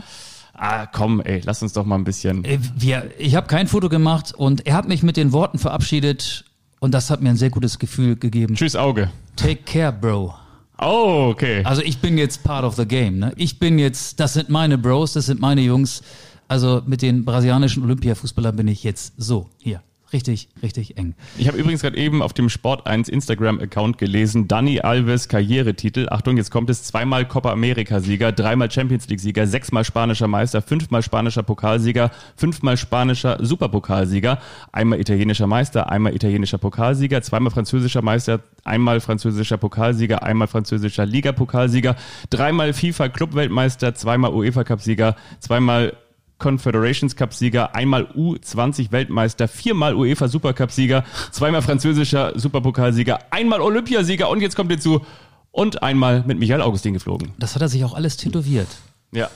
ah 0.54 0.86
komm, 0.86 1.20
ey, 1.20 1.40
lass 1.44 1.62
uns 1.62 1.72
doch 1.72 1.84
mal 1.84 1.94
ein 1.96 2.04
bisschen. 2.04 2.44
Äh, 2.44 2.58
Wir, 2.76 3.10
ich 3.18 3.34
habe 3.34 3.46
kein 3.46 3.66
Foto 3.68 3.88
gemacht 3.88 4.32
und 4.34 4.66
er 4.66 4.74
hat 4.74 4.88
mich 4.88 5.02
mit 5.02 5.16
den 5.16 5.32
Worten 5.32 5.58
verabschiedet 5.58 6.44
und 6.80 6.92
das 6.94 7.10
hat 7.10 7.20
mir 7.22 7.30
ein 7.30 7.36
sehr 7.36 7.50
gutes 7.50 7.78
Gefühl 7.78 8.16
gegeben. 8.16 8.54
Tschüss, 8.54 8.76
Auge. 8.76 9.10
Take 9.36 9.62
care, 9.64 9.92
Bro. 9.92 10.34
Oh, 10.80 11.28
okay. 11.32 11.64
Also 11.64 11.82
ich 11.82 11.98
bin 11.98 12.18
jetzt 12.18 12.44
part 12.44 12.64
of 12.64 12.76
the 12.76 12.86
game. 12.86 13.18
Ne? 13.18 13.32
Ich 13.36 13.58
bin 13.58 13.78
jetzt, 13.80 14.20
das 14.20 14.34
sind 14.34 14.48
meine 14.48 14.78
Bros, 14.78 15.12
das 15.12 15.26
sind 15.26 15.40
meine 15.40 15.60
Jungs. 15.60 16.02
Also 16.46 16.82
mit 16.86 17.02
den 17.02 17.24
brasilianischen 17.24 17.82
Olympiafußballern 17.82 18.54
bin 18.56 18.68
ich 18.68 18.84
jetzt 18.84 19.12
so 19.16 19.50
hier. 19.58 19.82
Richtig, 20.10 20.48
richtig 20.62 20.96
eng. 20.96 21.14
Ich 21.36 21.48
habe 21.48 21.58
übrigens 21.58 21.82
gerade 21.82 21.98
eben 21.98 22.22
auf 22.22 22.32
dem 22.32 22.48
Sport 22.48 22.86
1 22.86 23.10
Instagram-Account 23.10 23.98
gelesen, 23.98 24.48
Dani 24.48 24.80
Alves 24.80 25.28
Karrieretitel. 25.28 26.08
Achtung, 26.08 26.38
jetzt 26.38 26.50
kommt 26.50 26.70
es 26.70 26.82
zweimal 26.82 27.28
Copa 27.28 27.52
America-Sieger, 27.52 28.32
dreimal 28.32 28.70
Champions 28.70 29.06
League-Sieger, 29.08 29.46
sechsmal 29.46 29.84
spanischer 29.84 30.26
Meister, 30.26 30.62
fünfmal 30.62 31.02
spanischer 31.02 31.42
Pokalsieger, 31.42 32.10
fünfmal 32.36 32.78
spanischer 32.78 33.36
Superpokalsieger, 33.44 34.38
einmal 34.72 34.98
italienischer 34.98 35.46
Meister, 35.46 35.90
einmal 35.90 36.14
italienischer 36.14 36.58
Pokalsieger, 36.58 37.20
zweimal 37.20 37.52
französischer 37.52 38.00
Meister, 38.00 38.40
einmal 38.64 39.00
französischer 39.00 39.58
Pokalsieger, 39.58 40.22
einmal 40.22 40.48
französischer 40.48 41.04
Ligapokalsieger, 41.04 41.96
dreimal 42.30 42.72
FIFA-Clubweltmeister, 42.72 43.94
zweimal 43.94 44.32
UEFA-Cup-Sieger, 44.32 45.16
zweimal 45.38 45.92
Confederations 46.38 47.16
Cup 47.16 47.34
Sieger, 47.34 47.74
einmal 47.74 48.04
U20 48.16 48.92
Weltmeister, 48.92 49.48
viermal 49.48 49.94
UEFA 49.94 50.28
Supercup 50.28 50.70
Sieger, 50.70 51.04
zweimal 51.32 51.62
französischer 51.62 52.32
Superpokalsieger, 52.38 53.18
einmal 53.30 53.60
Olympiasieger 53.60 54.28
und 54.30 54.40
jetzt 54.40 54.54
kommt 54.56 54.70
hinzu 54.70 55.04
und 55.50 55.82
einmal 55.82 56.22
mit 56.26 56.38
Michael 56.38 56.62
Augustin 56.62 56.94
geflogen. 56.94 57.32
Das 57.38 57.54
hat 57.54 57.62
er 57.62 57.68
sich 57.68 57.84
auch 57.84 57.94
alles 57.94 58.16
tätowiert. 58.16 58.68
Ja. 59.12 59.28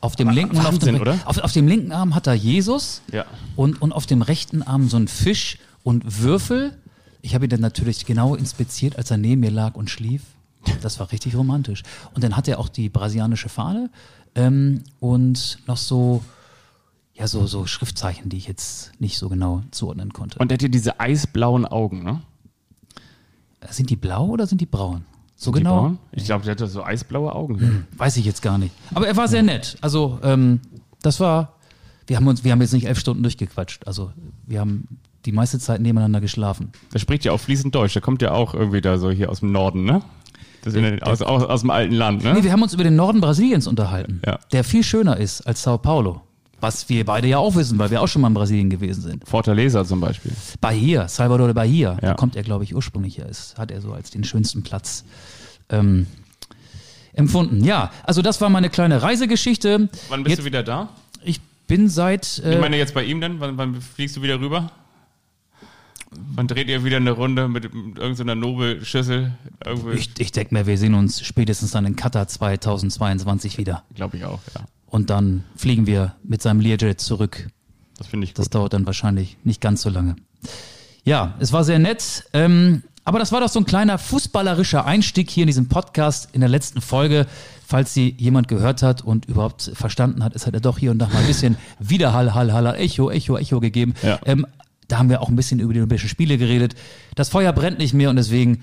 Auf 0.00 0.16
dem 0.16 0.30
linken 0.30 0.56
und 0.56 0.64
auf 0.66 0.72
Wahnsinn, 0.74 0.94
dem, 0.94 1.02
oder? 1.02 1.18
Auf, 1.26 1.38
auf 1.38 1.52
dem 1.52 1.68
linken 1.68 1.92
Arm 1.92 2.14
hat 2.14 2.26
er 2.26 2.34
Jesus 2.34 3.02
Ja. 3.12 3.24
und, 3.54 3.80
und 3.82 3.92
auf 3.92 4.06
dem 4.06 4.22
rechten 4.22 4.62
Arm 4.62 4.88
so 4.88 4.96
ein 4.96 5.08
Fisch 5.08 5.58
und 5.84 6.22
Würfel. 6.22 6.76
Ich 7.22 7.34
habe 7.34 7.44
ihn 7.44 7.50
dann 7.50 7.60
natürlich 7.60 8.06
genau 8.06 8.34
inspiziert, 8.34 8.96
als 8.96 9.10
er 9.10 9.18
neben 9.18 9.40
mir 9.42 9.50
lag 9.50 9.74
und 9.74 9.90
schlief. 9.90 10.22
Das 10.82 10.98
war 10.98 11.12
richtig 11.12 11.36
romantisch. 11.36 11.82
Und 12.14 12.24
dann 12.24 12.36
hat 12.36 12.48
er 12.48 12.58
auch 12.58 12.68
die 12.70 12.88
brasilianische 12.88 13.48
Fahne 13.50 13.90
ähm, 14.34 14.82
und 15.00 15.58
noch 15.66 15.76
so, 15.76 16.24
ja, 17.20 17.28
so, 17.28 17.46
so 17.46 17.66
Schriftzeichen, 17.66 18.30
die 18.30 18.38
ich 18.38 18.46
jetzt 18.48 18.92
nicht 18.98 19.18
so 19.18 19.28
genau 19.28 19.62
zuordnen 19.72 20.12
konnte. 20.12 20.38
Und 20.38 20.50
er 20.50 20.54
hat 20.54 20.62
hier 20.62 20.70
diese 20.70 20.98
eisblauen 20.98 21.66
Augen, 21.66 22.02
ne? 22.02 22.22
sind 23.68 23.90
die 23.90 23.96
blau 23.96 24.28
oder 24.28 24.46
sind 24.46 24.62
die 24.62 24.66
braun? 24.66 25.04
So 25.36 25.52
Die 25.52 25.58
genau? 25.58 25.96
Ich 26.12 26.24
glaube, 26.24 26.44
der 26.44 26.52
hatte 26.52 26.66
so 26.66 26.82
eisblaue 26.82 27.34
Augen. 27.34 27.86
Weiß 27.96 28.16
ich 28.16 28.24
jetzt 28.24 28.40
gar 28.40 28.56
nicht. 28.56 28.74
Aber 28.94 29.06
er 29.06 29.16
war 29.16 29.28
sehr 29.28 29.42
nett. 29.42 29.76
Also, 29.82 30.18
ähm, 30.22 30.60
das 31.02 31.20
war, 31.20 31.56
wir 32.06 32.16
haben 32.16 32.26
uns, 32.26 32.42
wir 32.42 32.52
haben 32.52 32.60
jetzt 32.62 32.72
nicht 32.72 32.86
elf 32.86 32.98
Stunden 32.98 33.22
durchgequatscht. 33.22 33.86
Also, 33.86 34.12
wir 34.46 34.60
haben 34.60 34.88
die 35.26 35.32
meiste 35.32 35.58
Zeit 35.58 35.82
nebeneinander 35.82 36.22
geschlafen. 36.22 36.72
Der 36.94 36.98
spricht 37.00 37.26
ja 37.26 37.32
auch 37.32 37.40
fließend 37.40 37.74
Deutsch. 37.74 37.92
Der 37.92 38.02
kommt 38.02 38.22
ja 38.22 38.32
auch 38.32 38.54
irgendwie 38.54 38.80
da 38.80 38.96
so 38.96 39.10
hier 39.10 39.30
aus 39.30 39.40
dem 39.40 39.52
Norden, 39.52 39.84
ne? 39.84 40.02
Das 40.62 40.74
in, 40.74 41.02
aus, 41.02 41.20
aus, 41.20 41.42
aus 41.42 41.60
dem 41.60 41.70
alten 41.70 41.94
Land, 41.94 42.24
ne? 42.24 42.34
Nee, 42.34 42.44
wir 42.44 42.52
haben 42.52 42.62
uns 42.62 42.72
über 42.74 42.84
den 42.84 42.96
Norden 42.96 43.20
Brasiliens 43.20 43.66
unterhalten, 43.66 44.20
Ja. 44.26 44.38
der 44.52 44.64
viel 44.64 44.82
schöner 44.82 45.18
ist 45.18 45.42
als 45.46 45.62
Sao 45.62 45.76
Paulo. 45.78 46.22
Was 46.60 46.88
wir 46.88 47.04
beide 47.04 47.26
ja 47.28 47.38
auch 47.38 47.54
wissen, 47.54 47.78
weil 47.78 47.90
wir 47.90 48.02
auch 48.02 48.06
schon 48.08 48.22
mal 48.22 48.28
in 48.28 48.34
Brasilien 48.34 48.70
gewesen 48.70 49.02
sind. 49.02 49.26
Fortaleza 49.28 49.84
zum 49.84 50.00
Beispiel. 50.00 50.32
Bahia, 50.60 51.08
Salvador 51.08 51.46
de 51.48 51.54
Bahia, 51.54 51.96
da 52.00 52.08
Ja. 52.08 52.14
kommt 52.14 52.36
er, 52.36 52.42
glaube 52.42 52.64
ich, 52.64 52.74
ursprünglich 52.74 53.18
her. 53.18 53.26
Ist, 53.28 53.56
hat 53.58 53.70
er 53.70 53.80
so 53.80 53.92
als 53.92 54.10
den 54.10 54.24
schönsten 54.24 54.62
Platz 54.62 55.04
ähm, 55.70 56.06
empfunden. 57.12 57.64
Ja, 57.64 57.90
also 58.04 58.22
das 58.22 58.40
war 58.40 58.50
meine 58.50 58.68
kleine 58.70 59.02
Reisegeschichte. 59.02 59.88
Wann 60.08 60.22
bist 60.22 60.30
Jetzt- 60.36 60.40
du 60.40 60.44
wieder 60.44 60.62
da? 60.62 60.88
Ich 61.24 61.40
bin 61.66 61.88
seit. 61.88 62.40
Äh, 62.44 62.54
Ich 62.54 62.60
meine 62.60 62.76
jetzt 62.76 62.94
bei 62.94 63.04
ihm 63.04 63.20
dann, 63.20 63.40
wann, 63.40 63.56
wann 63.56 63.80
fliegst 63.80 64.16
du 64.16 64.22
wieder 64.22 64.38
rüber? 64.40 64.70
Wann 66.34 66.48
dreht 66.48 66.68
ihr 66.68 66.82
wieder 66.84 66.96
eine 66.96 67.12
Runde 67.12 67.46
mit, 67.48 67.72
mit 67.72 67.98
irgendeiner 67.98 68.34
Nobelschüssel? 68.34 69.32
Ich, 69.94 70.10
ich 70.18 70.32
denke 70.32 70.52
mir, 70.54 70.66
wir 70.66 70.76
sehen 70.76 70.94
uns 70.94 71.22
spätestens 71.24 71.70
dann 71.70 71.86
in 71.86 71.94
Katar 71.94 72.26
2022 72.26 73.58
wieder. 73.58 73.84
glaube 73.94 74.16
ich 74.16 74.24
auch, 74.24 74.40
ja. 74.54 74.62
Und 74.90 75.08
dann 75.08 75.44
fliegen 75.56 75.86
wir 75.86 76.16
mit 76.22 76.42
seinem 76.42 76.60
Learjet 76.60 77.00
zurück. 77.00 77.48
Das 77.96 78.08
finde 78.08 78.24
ich 78.24 78.32
gut. 78.32 78.40
Das 78.40 78.50
dauert 78.50 78.72
dann 78.72 78.86
wahrscheinlich 78.86 79.36
nicht 79.44 79.60
ganz 79.60 79.82
so 79.82 79.90
lange. 79.90 80.16
Ja, 81.04 81.34
es 81.38 81.52
war 81.52 81.64
sehr 81.64 81.78
nett. 81.78 82.24
Ähm, 82.32 82.82
aber 83.04 83.18
das 83.18 83.32
war 83.32 83.40
doch 83.40 83.48
so 83.48 83.58
ein 83.58 83.64
kleiner 83.64 83.98
fußballerischer 83.98 84.84
Einstieg 84.84 85.30
hier 85.30 85.44
in 85.44 85.46
diesem 85.46 85.68
Podcast 85.68 86.28
in 86.32 86.40
der 86.40 86.50
letzten 86.50 86.80
Folge. 86.80 87.26
Falls 87.66 87.94
sie 87.94 88.14
jemand 88.18 88.48
gehört 88.48 88.82
hat 88.82 89.02
und 89.02 89.26
überhaupt 89.26 89.70
verstanden 89.74 90.24
hat, 90.24 90.34
es 90.34 90.46
hat 90.46 90.54
er 90.54 90.60
doch 90.60 90.78
hier 90.78 90.90
und 90.90 90.98
da 90.98 91.06
mal 91.06 91.18
ein 91.18 91.26
bisschen 91.26 91.56
Widerhall, 91.78 92.34
Hall, 92.34 92.52
Hall, 92.52 92.66
Echo, 92.74 93.10
Echo, 93.10 93.36
Echo 93.36 93.60
gegeben. 93.60 93.94
Ja. 94.02 94.18
Ähm, 94.26 94.44
da 94.88 94.98
haben 94.98 95.08
wir 95.08 95.22
auch 95.22 95.28
ein 95.28 95.36
bisschen 95.36 95.60
über 95.60 95.72
die 95.72 95.78
Olympischen 95.78 96.08
Spiele 96.08 96.36
geredet. 96.36 96.74
Das 97.14 97.28
Feuer 97.28 97.52
brennt 97.52 97.78
nicht 97.78 97.94
mehr 97.94 98.10
und 98.10 98.16
deswegen 98.16 98.62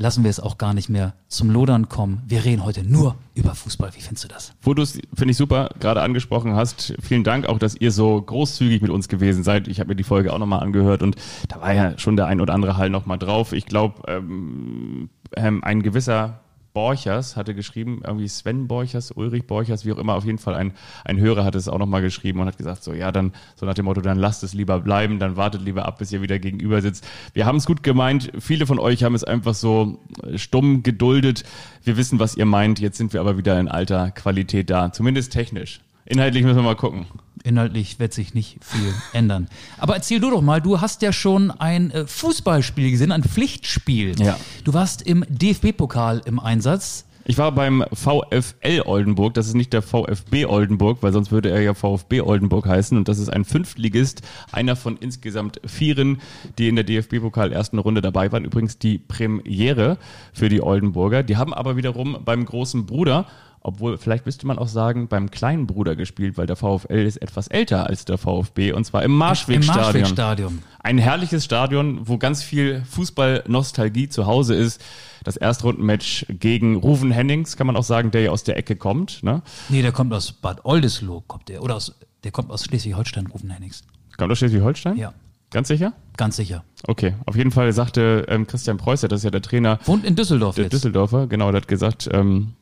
lassen 0.00 0.24
wir 0.24 0.30
es 0.30 0.40
auch 0.40 0.56
gar 0.56 0.72
nicht 0.72 0.88
mehr 0.88 1.12
zum 1.28 1.50
Lodern 1.50 1.88
kommen. 1.88 2.22
Wir 2.26 2.44
reden 2.44 2.64
heute 2.64 2.82
nur 2.82 3.16
über 3.34 3.54
Fußball. 3.54 3.90
Wie 3.94 4.00
findest 4.00 4.24
du 4.24 4.28
das? 4.28 4.54
Wo 4.62 4.72
du 4.72 4.82
es, 4.82 4.98
finde 5.14 5.32
ich 5.32 5.36
super, 5.36 5.70
gerade 5.78 6.00
angesprochen 6.00 6.56
hast. 6.56 6.94
Vielen 7.00 7.22
Dank 7.22 7.46
auch, 7.46 7.58
dass 7.58 7.76
ihr 7.76 7.92
so 7.92 8.20
großzügig 8.20 8.80
mit 8.80 8.90
uns 8.90 9.08
gewesen 9.08 9.44
seid. 9.44 9.68
Ich 9.68 9.78
habe 9.78 9.88
mir 9.88 9.96
die 9.96 10.02
Folge 10.02 10.32
auch 10.32 10.38
nochmal 10.38 10.60
angehört 10.60 11.02
und 11.02 11.16
da 11.48 11.60
war 11.60 11.74
ja 11.74 11.98
schon 11.98 12.16
der 12.16 12.26
ein 12.26 12.40
oder 12.40 12.54
andere 12.54 12.78
Hall 12.78 12.88
nochmal 12.88 13.18
drauf. 13.18 13.52
Ich 13.52 13.66
glaube, 13.66 14.02
ähm, 14.08 15.10
ähm, 15.36 15.62
ein 15.62 15.82
gewisser 15.82 16.40
Borchers 16.72 17.36
hatte 17.36 17.54
geschrieben, 17.54 18.02
irgendwie 18.04 18.28
Sven 18.28 18.68
Borchers, 18.68 19.10
Ulrich 19.12 19.46
Borchers, 19.46 19.84
wie 19.84 19.92
auch 19.92 19.98
immer, 19.98 20.14
auf 20.14 20.24
jeden 20.24 20.38
Fall 20.38 20.54
ein, 20.54 20.72
ein 21.04 21.18
Hörer 21.18 21.44
hat 21.44 21.54
es 21.54 21.68
auch 21.68 21.78
nochmal 21.78 22.02
geschrieben 22.02 22.40
und 22.40 22.46
hat 22.46 22.56
gesagt, 22.56 22.84
so 22.84 22.92
ja, 22.92 23.10
dann 23.12 23.32
so 23.56 23.66
nach 23.66 23.74
dem 23.74 23.86
Motto, 23.86 24.00
dann 24.00 24.18
lasst 24.18 24.42
es 24.42 24.54
lieber 24.54 24.80
bleiben, 24.80 25.18
dann 25.18 25.36
wartet 25.36 25.62
lieber 25.62 25.86
ab, 25.86 25.98
bis 25.98 26.12
ihr 26.12 26.22
wieder 26.22 26.38
gegenüber 26.38 26.80
sitzt. 26.80 27.06
Wir 27.34 27.46
haben 27.46 27.56
es 27.56 27.66
gut 27.66 27.82
gemeint, 27.82 28.30
viele 28.38 28.66
von 28.66 28.78
euch 28.78 29.02
haben 29.02 29.14
es 29.14 29.24
einfach 29.24 29.54
so 29.54 29.98
stumm 30.36 30.82
geduldet. 30.82 31.44
Wir 31.84 31.96
wissen, 31.96 32.18
was 32.18 32.36
ihr 32.36 32.46
meint, 32.46 32.80
jetzt 32.80 32.98
sind 32.98 33.12
wir 33.12 33.20
aber 33.20 33.36
wieder 33.36 33.58
in 33.58 33.68
alter 33.68 34.10
Qualität 34.10 34.70
da, 34.70 34.92
zumindest 34.92 35.32
technisch. 35.32 35.80
Inhaltlich 36.06 36.44
müssen 36.44 36.56
wir 36.56 36.62
mal 36.62 36.76
gucken. 36.76 37.06
Inhaltlich 37.42 37.98
wird 37.98 38.12
sich 38.12 38.34
nicht 38.34 38.58
viel 38.62 38.94
ändern. 39.12 39.48
Aber 39.78 39.94
erzähl 39.94 40.20
du 40.20 40.30
doch 40.30 40.42
mal, 40.42 40.60
du 40.60 40.80
hast 40.80 41.02
ja 41.02 41.12
schon 41.12 41.50
ein 41.50 41.90
äh, 41.90 42.06
Fußballspiel 42.06 42.90
gesehen, 42.90 43.12
ein 43.12 43.24
Pflichtspiel. 43.24 44.20
Ja. 44.20 44.38
Du 44.64 44.74
warst 44.74 45.02
im 45.02 45.24
DFB-Pokal 45.28 46.22
im 46.26 46.38
Einsatz. 46.38 47.06
Ich 47.24 47.38
war 47.38 47.52
beim 47.52 47.84
VfL 47.92 48.82
Oldenburg, 48.86 49.34
das 49.34 49.46
ist 49.46 49.54
nicht 49.54 49.72
der 49.72 49.82
VfB 49.82 50.46
Oldenburg, 50.46 50.98
weil 51.02 51.12
sonst 51.12 51.30
würde 51.30 51.50
er 51.50 51.60
ja 51.60 51.74
VfB 51.74 52.22
Oldenburg 52.22 52.66
heißen 52.66 52.96
und 52.96 53.08
das 53.08 53.18
ist 53.18 53.28
ein 53.28 53.44
Fünftligist, 53.44 54.22
einer 54.50 54.74
von 54.74 54.96
insgesamt 54.96 55.60
vieren, 55.64 56.20
die 56.58 56.68
in 56.68 56.76
der 56.76 56.84
DFB-Pokal 56.84 57.52
ersten 57.52 57.78
Runde 57.78 58.00
dabei 58.00 58.32
waren. 58.32 58.44
Übrigens 58.44 58.78
die 58.78 58.98
Premiere 58.98 59.98
für 60.32 60.48
die 60.48 60.62
Oldenburger. 60.62 61.22
Die 61.22 61.36
haben 61.36 61.54
aber 61.54 61.76
wiederum 61.76 62.18
beim 62.24 62.44
großen 62.44 62.86
Bruder 62.86 63.26
obwohl 63.62 63.98
vielleicht 63.98 64.26
müsste 64.26 64.46
man 64.46 64.58
auch 64.58 64.68
sagen, 64.68 65.08
beim 65.08 65.30
kleinen 65.30 65.66
Bruder 65.66 65.96
gespielt, 65.96 66.38
weil 66.38 66.46
der 66.46 66.56
VfL 66.56 67.06
ist 67.06 67.18
etwas 67.18 67.48
älter 67.48 67.86
als 67.86 68.04
der 68.04 68.16
VfB 68.18 68.72
und 68.72 68.84
zwar 68.84 69.02
im 69.02 69.12
Im 69.12 69.18
Marschwegstadion. 69.18 69.82
Marschwegstadion. 69.84 70.62
Ein 70.78 70.98
herrliches 70.98 71.44
Stadion, 71.44 72.00
wo 72.08 72.16
ganz 72.16 72.42
viel 72.42 72.82
Fußball-Nostalgie 72.90 74.08
zu 74.08 74.26
Hause 74.26 74.54
ist. 74.54 74.80
Das 75.24 75.36
Erstrundenmatch 75.36 76.24
gegen 76.30 76.76
Ruven 76.76 77.10
Hennings, 77.10 77.56
kann 77.58 77.66
man 77.66 77.76
auch 77.76 77.84
sagen, 77.84 78.10
der 78.10 78.22
ja 78.22 78.30
aus 78.30 78.44
der 78.44 78.56
Ecke 78.56 78.76
kommt. 78.76 79.22
Ne? 79.22 79.42
Nee, 79.68 79.82
der 79.82 79.92
kommt 79.92 80.12
aus 80.14 80.32
Bad 80.32 80.64
Oldesloe, 80.64 81.22
kommt 81.26 81.48
der. 81.50 81.62
Oder 81.62 81.76
aus, 81.76 81.94
der 82.24 82.30
kommt 82.32 82.50
aus 82.50 82.64
Schleswig-Holstein, 82.64 83.26
Rufen 83.26 83.50
Hennings. 83.50 83.82
Kommt 84.16 84.32
aus 84.32 84.38
Schleswig-Holstein? 84.38 84.96
Ja, 84.96 85.12
Ganz 85.50 85.68
sicher? 85.68 85.92
ganz 86.16 86.36
sicher. 86.36 86.64
Okay, 86.86 87.14
auf 87.26 87.34
jeden 87.34 87.50
Fall 87.50 87.72
sagte 87.72 88.24
ähm, 88.28 88.46
Christian 88.46 88.76
Preußer, 88.76 89.08
das 89.08 89.20
ist 89.20 89.24
ja 89.24 89.30
der 89.30 89.42
Trainer 89.42 89.78
Wohnt 89.84 90.04
in 90.04 90.14
Düsseldorf 90.14 90.54
der 90.54 90.64
jetzt. 90.64 90.74
Düsseldorfer, 90.74 91.26
genau, 91.26 91.50
der 91.50 91.62
hat 91.62 91.68
gesagt, 91.68 92.08
ähm, 92.12 92.52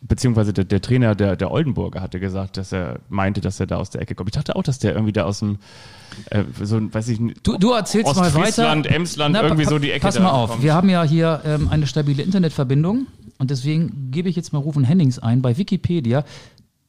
beziehungsweise 0.00 0.52
der, 0.52 0.64
der 0.64 0.80
Trainer 0.80 1.14
der, 1.14 1.36
der 1.36 1.50
Oldenburger 1.50 2.00
hatte 2.00 2.20
gesagt, 2.20 2.56
dass 2.56 2.72
er 2.72 3.00
meinte, 3.08 3.40
dass 3.40 3.60
er 3.60 3.66
da 3.66 3.76
aus 3.76 3.90
der 3.90 4.02
Ecke 4.02 4.14
kommt. 4.14 4.30
Ich 4.30 4.34
dachte 4.34 4.56
auch, 4.56 4.62
dass 4.62 4.78
der 4.78 4.92
irgendwie 4.92 5.12
da 5.12 5.24
aus 5.24 5.40
dem, 5.40 5.58
äh, 6.30 6.44
so, 6.62 6.76
ein, 6.76 6.92
weiß 6.92 7.08
ich 7.08 7.20
nicht, 7.20 7.46
Du, 7.46 7.56
du 7.58 7.72
erzählst 7.72 8.14
mal 8.16 8.34
weiter. 8.34 8.70
Emsland, 8.86 9.34
Na, 9.34 9.42
irgendwie 9.42 9.64
so 9.64 9.78
die 9.78 9.90
Ecke 9.90 10.00
Pass 10.06 10.18
mal 10.18 10.30
auf, 10.30 10.50
kommt. 10.50 10.62
wir 10.62 10.74
haben 10.74 10.88
ja 10.88 11.02
hier 11.02 11.40
ähm, 11.44 11.68
eine 11.68 11.86
stabile 11.86 12.22
Internetverbindung 12.22 13.06
und 13.38 13.50
deswegen 13.50 14.10
gebe 14.10 14.28
ich 14.28 14.36
jetzt 14.36 14.52
mal 14.52 14.58
Rufen 14.60 14.84
Hennings 14.84 15.18
ein 15.18 15.42
bei 15.42 15.56
Wikipedia. 15.56 16.24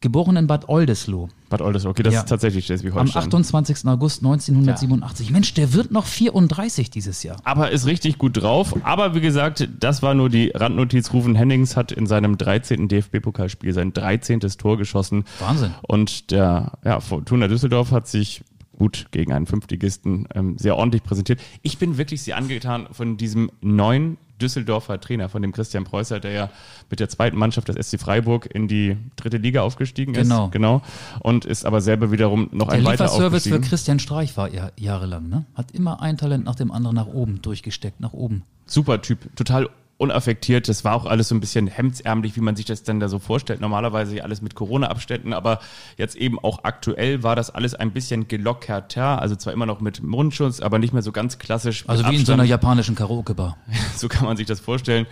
Geboren 0.06 0.38
in 0.38 0.46
Bad 0.46 0.70
Oldesloe 0.70 1.30
Bad 1.50 1.62
Oldesloe, 1.62 1.90
okay, 1.90 2.04
das 2.04 2.14
Ja. 2.14 2.20
ist 2.20 2.30
tatsächlich 2.30 2.64
am 2.66 2.78
Schleswig-Holstein. 2.78 3.24
28. 3.24 3.88
August 3.88 4.22
1987. 4.24 5.32
Mensch, 5.32 5.56
der 5.56 5.74
wird 5.74 5.92
noch 5.92 6.06
34 6.06 6.92
dieses 6.92 7.24
Jahr. 7.24 7.38
aber 7.44 7.72
ist 7.72 7.88
richtig 7.88 8.20
gut 8.20 8.40
drauf. 8.42 8.76
Aber 8.84 9.16
wie 9.16 9.22
gesagt, 9.22 9.68
das 9.80 10.04
war 10.04 10.14
nur 10.14 10.30
die 10.30 10.52
Randnotiz. 10.54 11.12
Rufen 11.12 11.34
Hennings 11.34 11.76
hat 11.76 11.92
in 11.92 12.06
seinem 12.06 12.38
13. 12.38 12.88
DFB-Pokalspiel 12.88 13.74
sein 13.74 13.94
13. 13.94 14.42
Tor 14.42 14.78
geschossen. 14.78 15.24
Wahnsinn. 15.40 15.72
Und 15.82 16.30
der 16.30 16.74
ja, 16.86 17.00
Fortuna 17.00 17.48
Düsseldorf 17.48 17.92
hat 17.92 18.08
sich 18.08 18.44
gut 18.78 19.08
gegen 19.12 19.34
einen 19.34 19.48
Fünftligisten 19.48 20.28
ähm, 20.36 20.58
sehr 20.60 20.76
ordentlich 20.78 21.02
präsentiert. 21.02 21.40
Ich 21.64 21.80
bin 21.80 21.98
wirklich 21.98 22.22
sehr 22.22 22.38
angetan 22.38 22.88
von 22.92 23.18
diesem 23.18 23.50
neuen 23.62 24.18
Düsseldorfer 24.42 25.00
Trainer, 25.00 25.30
von 25.30 25.42
dem 25.42 25.52
Christian 25.52 25.84
Preußer, 25.86 26.20
der 26.20 26.32
ja 26.32 26.50
mit 26.90 27.00
der 27.00 27.10
zweiten 27.10 27.38
Mannschaft 27.38 27.68
des 27.70 27.88
SC 27.88 28.00
Freiburg 28.00 28.48
in 28.54 28.68
die 28.68 28.98
dritte 29.16 29.38
Liga 29.38 29.62
aufgestiegen 29.62 30.14
Genau. 30.14 30.46
ist. 30.46 30.52
Genau. 30.52 30.82
Und 31.22 31.46
ist 31.46 31.66
aber 31.66 31.82
selber 31.82 32.12
wiederum 32.12 32.50
noch 32.52 32.68
Der 32.68 32.78
ein 32.80 32.86
weiter 32.86 33.06
Lieferservice 33.06 33.48
für. 33.48 33.62
Christian 33.62 34.00
Streich 34.00 34.36
war 34.38 34.52
ja 34.54 34.72
jahrelang, 34.78 35.30
ne? 35.30 35.46
Hat 35.56 35.72
immer 35.72 36.02
ein 36.02 36.18
Talent 36.18 36.46
nach 36.46 36.56
dem 36.56 36.72
anderen 36.72 36.96
nach 36.96 37.08
oben 37.08 37.42
durchgesteckt, 37.42 38.00
nach 38.02 38.14
oben. 38.14 38.44
super 38.66 39.02
Typ, 39.02 39.20
total 39.36 39.70
unaffektiert. 39.98 40.68
Das 40.68 40.84
war 40.84 40.94
auch 40.96 41.06
alles 41.06 41.30
so 41.30 41.36
ein 41.36 41.40
bisschen 41.40 41.68
hemdsärmlich, 41.68 42.36
wie 42.36 42.42
man 42.42 42.56
sich 42.56 42.66
das 42.66 42.84
dann 42.84 43.00
da 43.00 43.08
so 43.08 43.20
vorstellt. 43.20 43.62
Normalerweise 43.62 44.24
alles 44.24 44.42
mit 44.42 44.56
Corona-Abständen, 44.56 45.34
aber 45.34 45.60
jetzt 45.98 46.16
eben 46.16 46.38
auch 46.40 46.64
aktuell 46.64 47.24
war 47.24 47.36
das 47.36 47.50
alles 47.50 47.76
ein 47.76 47.92
bisschen 47.92 48.28
gelockerter. 48.28 49.22
Also 49.22 49.36
zwar 49.36 49.54
immer 49.54 49.66
noch 49.66 49.80
mit 49.80 50.04
Mundschutz, 50.04 50.60
aber 50.60 50.80
nicht 50.80 50.94
mehr 50.94 51.02
so 51.02 51.12
ganz 51.12 51.40
klassisch. 51.40 51.86
Also 51.88 52.04
wie 52.04 52.08
in 52.08 52.14
so 52.18 52.20
Abstand. 52.20 52.42
einer 52.42 52.50
japanischen 52.50 52.96
Karaoke-Bar. 52.96 53.58
So 53.96 54.10
kann 54.10 54.26
man 54.26 54.36
sich 54.36 54.46
das 54.46 54.60
vorstellen. 54.60 55.08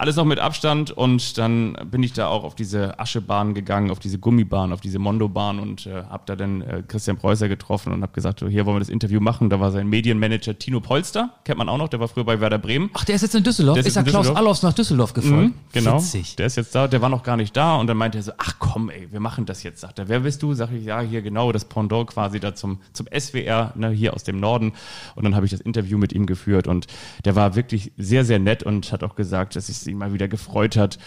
Alles 0.00 0.14
noch 0.14 0.24
mit 0.24 0.38
Abstand 0.38 0.92
und 0.92 1.38
dann 1.38 1.76
bin 1.90 2.04
ich 2.04 2.12
da 2.12 2.28
auch 2.28 2.44
auf 2.44 2.54
diese 2.54 3.00
Aschebahn 3.00 3.52
gegangen, 3.52 3.90
auf 3.90 3.98
diese 3.98 4.20
Gummibahn, 4.20 4.72
auf 4.72 4.80
diese 4.80 5.00
Mondo-Bahn 5.00 5.58
und 5.58 5.86
äh, 5.86 6.04
habe 6.04 6.22
da 6.26 6.36
dann 6.36 6.62
äh, 6.62 6.84
Christian 6.86 7.16
Preußer 7.16 7.48
getroffen 7.48 7.92
und 7.92 8.02
habe 8.02 8.12
gesagt, 8.12 8.38
so, 8.38 8.46
hier 8.46 8.64
wollen 8.64 8.76
wir 8.76 8.80
das 8.80 8.90
Interview 8.90 9.18
machen. 9.18 9.50
Da 9.50 9.58
war 9.58 9.72
sein 9.72 9.88
Medienmanager 9.88 10.56
Tino 10.56 10.78
Polster, 10.78 11.30
kennt 11.42 11.58
man 11.58 11.68
auch 11.68 11.78
noch, 11.78 11.88
der 11.88 11.98
war 11.98 12.06
früher 12.06 12.22
bei 12.22 12.40
Werder 12.40 12.58
Bremen. 12.58 12.90
Ach, 12.94 13.04
der 13.04 13.16
ist 13.16 13.22
jetzt 13.22 13.34
in 13.34 13.42
Düsseldorf? 13.42 13.74
Der 13.74 13.80
ist 13.80 13.88
ist 13.88 13.96
ja 13.96 14.04
Klaus. 14.04 14.28
Allofs 14.28 14.62
nach 14.62 14.72
Düsseldorf 14.72 15.14
gefolgt? 15.14 15.48
Mhm, 15.48 15.54
genau. 15.72 15.96
Witzig. 15.96 16.36
Der 16.36 16.46
ist 16.46 16.56
jetzt 16.56 16.72
da, 16.76 16.86
der 16.86 17.02
war 17.02 17.08
noch 17.08 17.24
gar 17.24 17.36
nicht 17.36 17.56
da 17.56 17.74
und 17.74 17.88
dann 17.88 17.96
meinte 17.96 18.18
er 18.18 18.22
so, 18.22 18.32
ach 18.38 18.54
komm, 18.60 18.90
ey, 18.90 19.08
wir 19.10 19.18
machen 19.18 19.46
das 19.46 19.64
jetzt, 19.64 19.80
sagt 19.80 19.98
er. 19.98 20.08
Wer 20.08 20.20
bist 20.20 20.44
du? 20.44 20.54
Sag 20.54 20.70
ich, 20.70 20.84
ja, 20.84 21.00
hier 21.00 21.22
genau, 21.22 21.50
das 21.50 21.64
Pendant 21.64 22.06
quasi 22.06 22.38
da 22.38 22.54
zum, 22.54 22.78
zum 22.92 23.06
SWR, 23.06 23.72
ne, 23.74 23.90
hier 23.90 24.14
aus 24.14 24.22
dem 24.22 24.38
Norden. 24.38 24.74
Und 25.16 25.24
dann 25.24 25.34
habe 25.34 25.44
ich 25.44 25.50
das 25.50 25.60
Interview 25.60 25.98
mit 25.98 26.12
ihm 26.12 26.26
geführt 26.26 26.68
und 26.68 26.86
der 27.24 27.34
war 27.34 27.56
wirklich 27.56 27.90
sehr, 27.96 28.24
sehr 28.24 28.38
nett 28.38 28.62
und 28.62 28.92
hat 28.92 29.02
auch 29.02 29.16
gesagt, 29.16 29.56
dass 29.56 29.68
es 29.68 29.87
ihn 29.88 29.98
mal 29.98 30.12
wieder 30.12 30.28
gefreut 30.28 30.76
hat, 30.76 30.98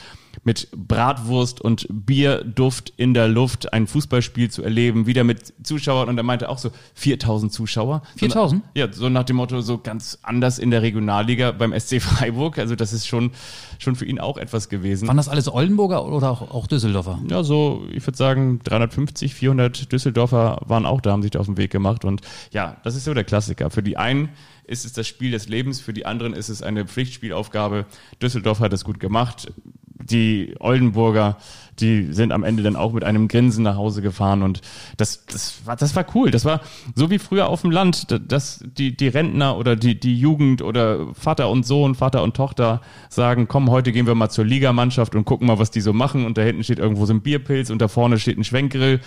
mit 0.43 0.69
Bratwurst 0.71 1.61
und 1.61 1.87
Bierduft 1.89 2.93
in 2.97 3.13
der 3.13 3.27
Luft 3.27 3.73
ein 3.73 3.87
Fußballspiel 3.87 4.49
zu 4.49 4.63
erleben, 4.63 5.05
wieder 5.05 5.23
mit 5.23 5.53
Zuschauern 5.63 6.09
und 6.09 6.17
er 6.17 6.23
meinte 6.23 6.49
auch 6.49 6.57
so 6.57 6.71
4000 6.95 7.51
Zuschauer. 7.51 8.01
4000? 8.17 8.63
Ja, 8.75 8.91
so 8.91 9.09
nach 9.09 9.23
dem 9.23 9.35
Motto, 9.37 9.61
so 9.61 9.77
ganz 9.77 10.19
anders 10.23 10.59
in 10.59 10.71
der 10.71 10.81
Regionalliga 10.81 11.51
beim 11.51 11.77
SC 11.77 12.01
Freiburg. 12.01 12.57
Also 12.59 12.75
das 12.75 12.93
ist 12.93 13.07
schon, 13.07 13.31
schon 13.79 13.95
für 13.95 14.05
ihn 14.05 14.19
auch 14.19 14.37
etwas 14.37 14.69
gewesen. 14.69 15.07
Waren 15.07 15.17
das 15.17 15.29
alles 15.29 15.51
Oldenburger 15.51 16.05
oder 16.05 16.31
auch, 16.31 16.41
auch 16.51 16.67
Düsseldorfer? 16.67 17.19
Ja, 17.29 17.43
so, 17.43 17.85
ich 17.91 18.05
würde 18.05 18.17
sagen, 18.17 18.59
350, 18.63 19.35
400 19.35 19.91
Düsseldorfer 19.91 20.61
waren 20.65 20.85
auch 20.85 21.01
da, 21.01 21.11
haben 21.11 21.21
sich 21.21 21.31
da 21.31 21.39
auf 21.39 21.45
den 21.45 21.57
Weg 21.57 21.71
gemacht. 21.71 22.05
Und 22.05 22.21
ja, 22.51 22.77
das 22.83 22.95
ist 22.95 23.05
so 23.05 23.13
der 23.13 23.23
Klassiker. 23.23 23.69
Für 23.69 23.83
die 23.83 23.97
einen 23.97 24.29
ist 24.71 24.85
es 24.85 24.93
das 24.93 25.07
Spiel 25.07 25.31
des 25.31 25.49
Lebens, 25.49 25.81
für 25.81 25.91
die 25.91 26.05
anderen 26.05 26.33
ist 26.33 26.49
es 26.49 26.61
eine 26.63 26.85
Pflichtspielaufgabe. 26.85 27.85
Düsseldorf 28.21 28.61
hat 28.61 28.71
es 28.71 28.85
gut 28.85 28.99
gemacht. 28.99 29.51
Die 30.03 30.55
Oldenburger, 30.59 31.37
die 31.79 32.11
sind 32.11 32.31
am 32.31 32.43
Ende 32.43 32.63
dann 32.63 32.75
auch 32.75 32.93
mit 32.93 33.03
einem 33.03 33.27
Grinsen 33.27 33.63
nach 33.63 33.75
Hause 33.75 34.01
gefahren 34.01 34.41
und 34.41 34.61
das, 34.97 35.25
das 35.27 35.65
war, 35.65 35.75
das 35.75 35.95
war 35.95 36.05
cool. 36.15 36.31
Das 36.31 36.43
war 36.45 36.61
so 36.95 37.11
wie 37.11 37.19
früher 37.19 37.49
auf 37.49 37.61
dem 37.61 37.69
Land, 37.69 38.07
dass 38.27 38.63
die, 38.63 38.95
die 38.95 39.09
Rentner 39.09 39.57
oder 39.57 39.75
die, 39.75 39.99
die 39.99 40.17
Jugend 40.17 40.61
oder 40.63 41.13
Vater 41.13 41.49
und 41.49 41.65
Sohn, 41.65 41.93
Vater 41.93 42.23
und 42.23 42.35
Tochter 42.35 42.81
sagen, 43.09 43.47
komm, 43.47 43.69
heute 43.69 43.91
gehen 43.91 44.07
wir 44.07 44.15
mal 44.15 44.29
zur 44.29 44.45
Ligamannschaft 44.45 45.13
und 45.13 45.25
gucken 45.25 45.45
mal, 45.47 45.59
was 45.59 45.69
die 45.69 45.81
so 45.81 45.93
machen 45.93 46.25
und 46.25 46.37
da 46.37 46.41
hinten 46.41 46.63
steht 46.63 46.79
irgendwo 46.79 47.05
so 47.05 47.13
ein 47.13 47.21
Bierpilz 47.21 47.69
und 47.69 47.79
da 47.79 47.87
vorne 47.87 48.17
steht 48.17 48.37
ein 48.37 48.43
Schwenkgrill. 48.43 49.01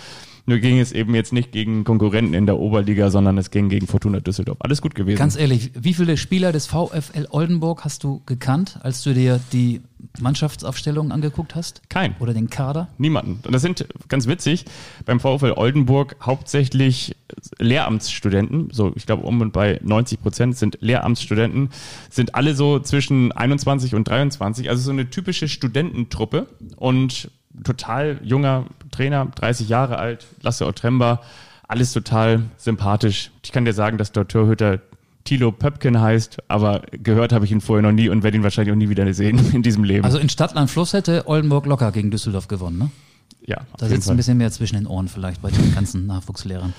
Nur 0.47 0.59
ging 0.59 0.79
es 0.79 0.91
eben 0.91 1.15
jetzt 1.15 1.33
nicht 1.33 1.51
gegen 1.51 1.83
Konkurrenten 1.83 2.33
in 2.35 2.45
der 2.45 2.59
Oberliga, 2.59 3.09
sondern 3.09 3.37
es 3.37 3.49
ging 3.49 3.69
gegen 3.69 3.87
Fortuna 3.87 4.19
Düsseldorf. 4.19 4.57
Alles 4.59 4.81
gut 4.81 4.93
gewesen. 4.93 5.17
Ganz 5.17 5.35
ehrlich, 5.35 5.71
wie 5.73 5.93
viele 5.93 6.17
Spieler 6.17 6.51
des 6.51 6.67
VfL 6.67 7.27
Oldenburg 7.31 7.83
hast 7.83 8.03
du 8.03 8.21
gekannt, 8.25 8.79
als 8.83 9.01
du 9.03 9.13
dir 9.13 9.39
die 9.53 9.81
Mannschaftsaufstellung 10.19 11.11
angeguckt 11.11 11.55
hast? 11.55 11.81
Kein. 11.89 12.15
Oder 12.19 12.33
den 12.33 12.49
Kader? 12.49 12.89
Niemanden. 12.97 13.39
Und 13.43 13.53
das 13.53 13.63
sind 13.63 13.87
ganz 14.07 14.27
witzig 14.27 14.65
beim 15.05 15.19
VfL 15.19 15.53
Oldenburg 15.55 16.15
hauptsächlich 16.21 17.15
Lehramtsstudenten. 17.57 18.69
So, 18.71 18.93
ich 18.95 19.07
glaube, 19.07 19.25
um 19.25 19.41
und 19.41 19.51
bei 19.51 19.79
90 19.83 20.21
Prozent 20.21 20.57
sind 20.57 20.77
Lehramtsstudenten, 20.81 21.69
sind 22.09 22.35
alle 22.35 22.53
so 22.53 22.79
zwischen 22.79 23.31
21 23.31 23.95
und 23.95 24.07
23. 24.07 24.69
Also 24.69 24.83
so 24.83 24.91
eine 24.91 25.09
typische 25.09 25.47
Studententruppe 25.47 26.47
und 26.75 27.31
total 27.63 28.19
junger 28.23 28.65
Trainer, 28.91 29.27
30 29.35 29.69
Jahre 29.69 29.97
alt, 29.97 30.25
Lasse 30.41 30.65
Otremba. 30.65 31.21
Alles 31.67 31.93
total 31.93 32.43
sympathisch. 32.57 33.31
Ich 33.43 33.51
kann 33.51 33.65
dir 33.65 33.73
sagen, 33.73 33.97
dass 33.97 34.11
der 34.11 34.27
Torhüter 34.27 34.79
Thilo 35.23 35.51
Pöpken 35.51 35.99
heißt, 35.99 36.37
aber 36.47 36.83
gehört 36.91 37.33
habe 37.33 37.45
ich 37.45 37.51
ihn 37.51 37.59
vorher 37.59 37.81
noch 37.81 37.91
nie 37.91 38.09
und 38.09 38.21
werde 38.21 38.37
ihn 38.37 38.43
wahrscheinlich 38.43 38.71
auch 38.71 38.77
nie 38.77 38.89
wieder 38.89 39.11
sehen 39.13 39.53
in 39.53 39.63
diesem 39.63 39.83
Leben. 39.83 40.05
Also 40.05 40.19
in 40.19 40.29
Stadtland 40.29 40.69
Fluss 40.69 40.93
hätte 40.93 41.27
Oldenburg 41.27 41.65
locker 41.65 41.91
gegen 41.91 42.11
Düsseldorf 42.11 42.47
gewonnen, 42.47 42.77
ne? 42.77 42.91
Ja, 43.47 43.61
Da 43.77 43.87
sitzt 43.87 44.09
ein 44.09 44.17
bisschen 44.17 44.37
mehr 44.37 44.51
zwischen 44.51 44.75
den 44.75 44.87
Ohren 44.87 45.07
vielleicht 45.07 45.41
bei 45.41 45.51
den 45.51 45.73
ganzen 45.73 46.07
Nachwuchslehrern. 46.07 46.73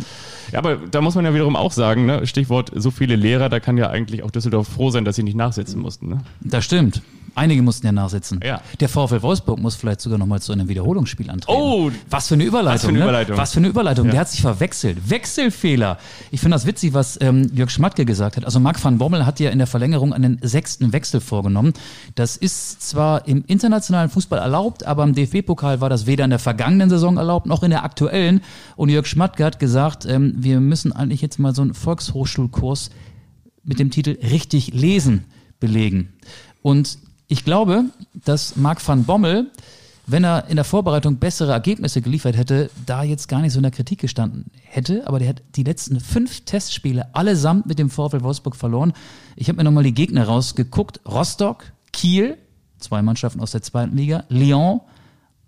Ja, 0.52 0.58
aber 0.58 0.76
da 0.76 1.00
muss 1.00 1.14
man 1.14 1.24
ja 1.24 1.32
wiederum 1.32 1.56
auch 1.56 1.72
sagen, 1.72 2.06
ne? 2.06 2.26
Stichwort 2.26 2.72
so 2.74 2.90
viele 2.90 3.16
Lehrer, 3.16 3.48
da 3.48 3.60
kann 3.60 3.76
ja 3.78 3.90
eigentlich 3.90 4.22
auch 4.22 4.30
Düsseldorf 4.30 4.68
froh 4.68 4.90
sein, 4.90 5.04
dass 5.04 5.16
sie 5.16 5.22
nicht 5.22 5.36
nachsitzen 5.36 5.80
mussten. 5.80 6.08
Ne? 6.08 6.20
Das 6.40 6.64
stimmt. 6.64 7.02
Einige 7.36 7.60
mussten 7.60 7.84
ja 7.84 7.92
nachsitzen. 7.92 8.40
Ja. 8.42 8.62
Der 8.80 8.88
VfL 8.88 9.20
Wolfsburg 9.20 9.58
muss 9.58 9.76
vielleicht 9.76 10.00
sogar 10.00 10.18
nochmal 10.18 10.40
zu 10.40 10.52
einem 10.52 10.68
Wiederholungsspiel 10.68 11.30
antreten. 11.30 11.60
Oh! 11.60 11.90
was 12.08 12.28
für 12.28 12.34
eine 12.34 12.44
Überleitung. 12.44 12.74
Was 12.74 12.82
für 12.82 12.88
eine 12.88 12.98
ne? 12.98 13.04
Überleitung. 13.04 13.36
Was 13.36 13.52
für 13.52 13.58
eine 13.58 13.68
Überleitung. 13.68 14.06
Ja. 14.06 14.12
Der 14.12 14.20
hat 14.20 14.30
sich 14.30 14.40
verwechselt. 14.40 15.10
Wechselfehler. 15.10 15.98
Ich 16.30 16.40
finde 16.40 16.54
das 16.54 16.64
witzig, 16.64 16.94
was 16.94 17.20
ähm, 17.20 17.50
Jörg 17.52 17.70
Schmatke 17.70 18.06
gesagt 18.06 18.38
hat. 18.38 18.46
Also 18.46 18.58
Marc 18.58 18.82
van 18.82 18.96
Bommel 18.96 19.26
hat 19.26 19.38
ja 19.38 19.50
in 19.50 19.58
der 19.58 19.66
Verlängerung 19.66 20.14
einen 20.14 20.38
sechsten 20.40 20.94
Wechsel 20.94 21.20
vorgenommen. 21.20 21.74
Das 22.14 22.38
ist 22.38 22.80
zwar 22.80 23.28
im 23.28 23.44
internationalen 23.46 24.08
Fußball 24.08 24.38
erlaubt, 24.38 24.86
aber 24.86 25.04
im 25.04 25.14
DFB-Pokal 25.14 25.82
war 25.82 25.90
das 25.90 26.06
weder 26.06 26.24
in 26.24 26.30
der 26.30 26.38
vergangenen 26.56 26.88
Saison 26.88 27.18
erlaubt 27.18 27.46
noch 27.46 27.62
in 27.62 27.70
der 27.70 27.84
aktuellen. 27.84 28.40
Und 28.76 28.88
Jörg 28.88 29.06
Schmatke 29.06 29.44
hat 29.44 29.58
gesagt, 29.58 30.06
ähm, 30.06 30.34
wir 30.38 30.60
müssen 30.60 30.92
eigentlich 30.92 31.20
jetzt 31.20 31.38
mal 31.38 31.54
so 31.54 31.62
einen 31.62 31.74
Volkshochschulkurs 31.74 32.90
mit 33.62 33.78
dem 33.78 33.90
Titel 33.90 34.16
Richtig 34.22 34.72
lesen 34.72 35.24
belegen. 35.60 36.14
Und 36.62 36.98
ich 37.28 37.44
glaube, 37.44 37.84
dass 38.14 38.56
Marc 38.56 38.86
van 38.86 39.04
Bommel, 39.04 39.50
wenn 40.06 40.24
er 40.24 40.46
in 40.48 40.56
der 40.56 40.64
Vorbereitung 40.64 41.16
bessere 41.16 41.52
Ergebnisse 41.52 42.00
geliefert 42.00 42.36
hätte, 42.36 42.70
da 42.86 43.02
jetzt 43.02 43.28
gar 43.28 43.42
nicht 43.42 43.52
so 43.52 43.58
in 43.58 43.64
der 43.64 43.72
Kritik 43.72 43.98
gestanden 44.00 44.46
hätte. 44.62 45.06
Aber 45.06 45.18
der 45.18 45.28
hat 45.28 45.42
die 45.56 45.64
letzten 45.64 46.00
fünf 46.00 46.42
Testspiele 46.46 47.14
allesamt 47.14 47.66
mit 47.66 47.78
dem 47.78 47.90
VfL 47.90 48.22
Wolfsburg 48.22 48.56
verloren. 48.56 48.94
Ich 49.34 49.48
habe 49.48 49.56
mir 49.56 49.64
nochmal 49.64 49.84
die 49.84 49.94
Gegner 49.94 50.24
rausgeguckt. 50.24 51.00
Rostock, 51.06 51.64
Kiel, 51.92 52.38
zwei 52.78 53.02
Mannschaften 53.02 53.40
aus 53.40 53.50
der 53.50 53.62
zweiten 53.62 53.96
Liga, 53.96 54.24
Lyon, 54.28 54.80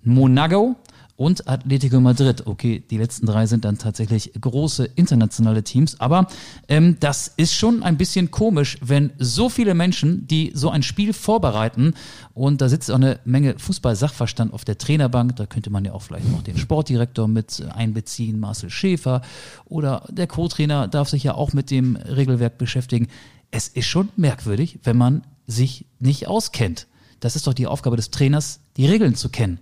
Monaco 0.02 0.76
und 1.18 1.48
Atletico 1.48 2.00
Madrid. 2.00 2.46
Okay, 2.46 2.80
die 2.90 2.96
letzten 2.96 3.26
drei 3.26 3.46
sind 3.46 3.64
dann 3.64 3.76
tatsächlich 3.76 4.30
große 4.40 4.84
internationale 4.94 5.64
Teams, 5.64 6.00
aber 6.00 6.28
ähm, 6.68 6.96
das 7.00 7.26
ist 7.36 7.54
schon 7.54 7.82
ein 7.82 7.96
bisschen 7.96 8.30
komisch, 8.30 8.78
wenn 8.80 9.10
so 9.18 9.48
viele 9.48 9.74
Menschen, 9.74 10.28
die 10.28 10.52
so 10.54 10.70
ein 10.70 10.84
Spiel 10.84 11.12
vorbereiten 11.12 11.94
und 12.34 12.60
da 12.60 12.68
sitzt 12.68 12.88
auch 12.90 12.94
eine 12.94 13.18
Menge 13.24 13.58
Fußball-Sachverstand 13.58 14.52
auf 14.52 14.64
der 14.64 14.78
Trainerbank, 14.78 15.34
da 15.34 15.46
könnte 15.46 15.70
man 15.70 15.84
ja 15.84 15.92
auch 15.92 16.02
vielleicht 16.02 16.30
noch 16.30 16.42
den 16.42 16.56
Sportdirektor 16.56 17.26
mit 17.26 17.64
einbeziehen, 17.74 18.38
Marcel 18.38 18.70
Schäfer 18.70 19.22
oder 19.64 20.04
der 20.08 20.28
Co-Trainer 20.28 20.86
darf 20.86 21.08
sich 21.08 21.24
ja 21.24 21.34
auch 21.34 21.52
mit 21.52 21.72
dem 21.72 21.96
Regelwerk 21.96 22.58
beschäftigen. 22.58 23.08
Es 23.50 23.66
ist 23.66 23.86
schon 23.86 24.10
merkwürdig, 24.14 24.78
wenn 24.84 24.96
man 24.96 25.24
sich 25.48 25.84
nicht 25.98 26.28
auskennt. 26.28 26.86
Das 27.18 27.34
ist 27.34 27.48
doch 27.48 27.54
die 27.54 27.66
Aufgabe 27.66 27.96
des 27.96 28.12
Trainers, 28.12 28.60
die 28.76 28.86
Regeln 28.86 29.16
zu 29.16 29.30
kennen. 29.30 29.58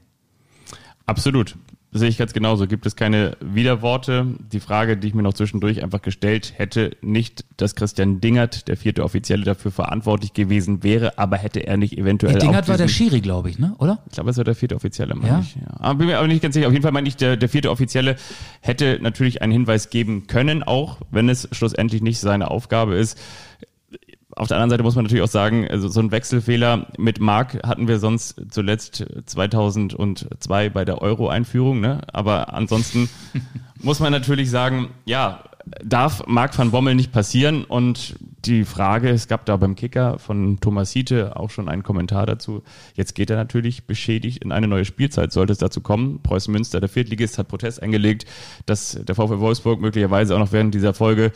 Absolut. 1.06 1.56
Sehe 1.92 2.08
ich 2.08 2.18
ganz 2.18 2.34
genauso. 2.34 2.66
Gibt 2.66 2.84
es 2.84 2.94
keine 2.94 3.38
Widerworte? 3.40 4.26
Die 4.52 4.60
Frage, 4.60 4.98
die 4.98 5.06
ich 5.08 5.14
mir 5.14 5.22
noch 5.22 5.32
zwischendurch 5.32 5.82
einfach 5.82 6.02
gestellt 6.02 6.52
hätte, 6.56 6.90
nicht, 7.00 7.44
dass 7.56 7.74
Christian 7.74 8.20
Dingert, 8.20 8.68
der 8.68 8.76
vierte 8.76 9.02
Offizielle, 9.02 9.44
dafür 9.44 9.70
verantwortlich 9.70 10.34
gewesen 10.34 10.82
wäre, 10.82 11.16
aber 11.16 11.38
hätte 11.38 11.60
er 11.60 11.78
nicht 11.78 11.96
eventuell 11.96 12.36
auch 12.36 12.40
Dingert 12.40 12.68
war 12.68 12.76
der 12.76 12.88
Schiri, 12.88 13.20
glaube 13.22 13.48
ich, 13.48 13.58
ne? 13.58 13.74
oder? 13.78 14.02
Ich 14.08 14.12
glaube, 14.12 14.28
es 14.28 14.36
war 14.36 14.44
der 14.44 14.56
vierte 14.56 14.74
Offizielle, 14.74 15.14
meine 15.14 15.28
Ja? 15.28 15.40
ich. 15.40 15.54
Ja. 15.54 15.62
Aber 15.78 15.94
bin 15.94 16.08
mir 16.08 16.18
aber 16.18 16.26
nicht 16.26 16.42
ganz 16.42 16.54
sicher. 16.54 16.66
Auf 16.66 16.72
jeden 16.72 16.82
Fall 16.82 16.92
meine 16.92 17.08
ich, 17.08 17.16
der, 17.16 17.36
der 17.38 17.48
vierte 17.48 17.70
Offizielle 17.70 18.16
hätte 18.60 18.98
natürlich 19.00 19.40
einen 19.40 19.52
Hinweis 19.52 19.88
geben 19.88 20.26
können, 20.26 20.64
auch 20.64 20.98
wenn 21.10 21.30
es 21.30 21.48
schlussendlich 21.52 22.02
nicht 22.02 22.18
seine 22.18 22.50
Aufgabe 22.50 22.96
ist. 22.96 23.16
Auf 24.38 24.48
der 24.48 24.58
anderen 24.58 24.70
Seite 24.70 24.82
muss 24.82 24.94
man 24.94 25.04
natürlich 25.04 25.24
auch 25.24 25.28
sagen, 25.28 25.66
also 25.66 25.88
so 25.88 25.98
ein 25.98 26.10
Wechselfehler 26.10 26.88
mit 26.98 27.20
Mark 27.20 27.66
hatten 27.66 27.88
wir 27.88 27.98
sonst 27.98 28.36
zuletzt 28.50 29.06
2002 29.24 30.68
bei 30.68 30.84
der 30.84 31.00
Euro-Einführung, 31.00 31.80
ne? 31.80 32.02
Aber 32.12 32.52
ansonsten 32.52 33.08
muss 33.82 33.98
man 33.98 34.12
natürlich 34.12 34.50
sagen, 34.50 34.90
ja, 35.06 35.42
darf 35.82 36.26
Marc 36.26 36.56
van 36.58 36.70
Bommel 36.70 36.94
nicht 36.94 37.12
passieren 37.12 37.64
und 37.64 38.16
die 38.46 38.64
Frage, 38.64 39.10
es 39.10 39.28
gab 39.28 39.44
da 39.46 39.56
beim 39.56 39.74
Kicker 39.74 40.18
von 40.18 40.60
Thomas 40.60 40.90
Hiete 40.90 41.36
auch 41.36 41.50
schon 41.50 41.68
einen 41.68 41.82
Kommentar 41.82 42.26
dazu. 42.26 42.62
Jetzt 42.94 43.14
geht 43.14 43.30
er 43.30 43.36
natürlich 43.36 43.86
beschädigt 43.86 44.42
in 44.42 44.52
eine 44.52 44.68
neue 44.68 44.84
Spielzeit, 44.84 45.32
sollte 45.32 45.52
es 45.52 45.58
dazu 45.58 45.80
kommen. 45.80 46.20
Preußen 46.22 46.52
Münster, 46.52 46.80
der 46.80 46.88
Viertligist, 46.88 47.38
hat 47.38 47.48
Protest 47.48 47.82
eingelegt, 47.82 48.26
dass 48.66 48.98
der 49.02 49.14
VfL 49.14 49.40
Wolfsburg 49.40 49.80
möglicherweise 49.80 50.34
auch 50.34 50.38
noch 50.38 50.52
während 50.52 50.74
dieser 50.74 50.94
Folge 50.94 51.32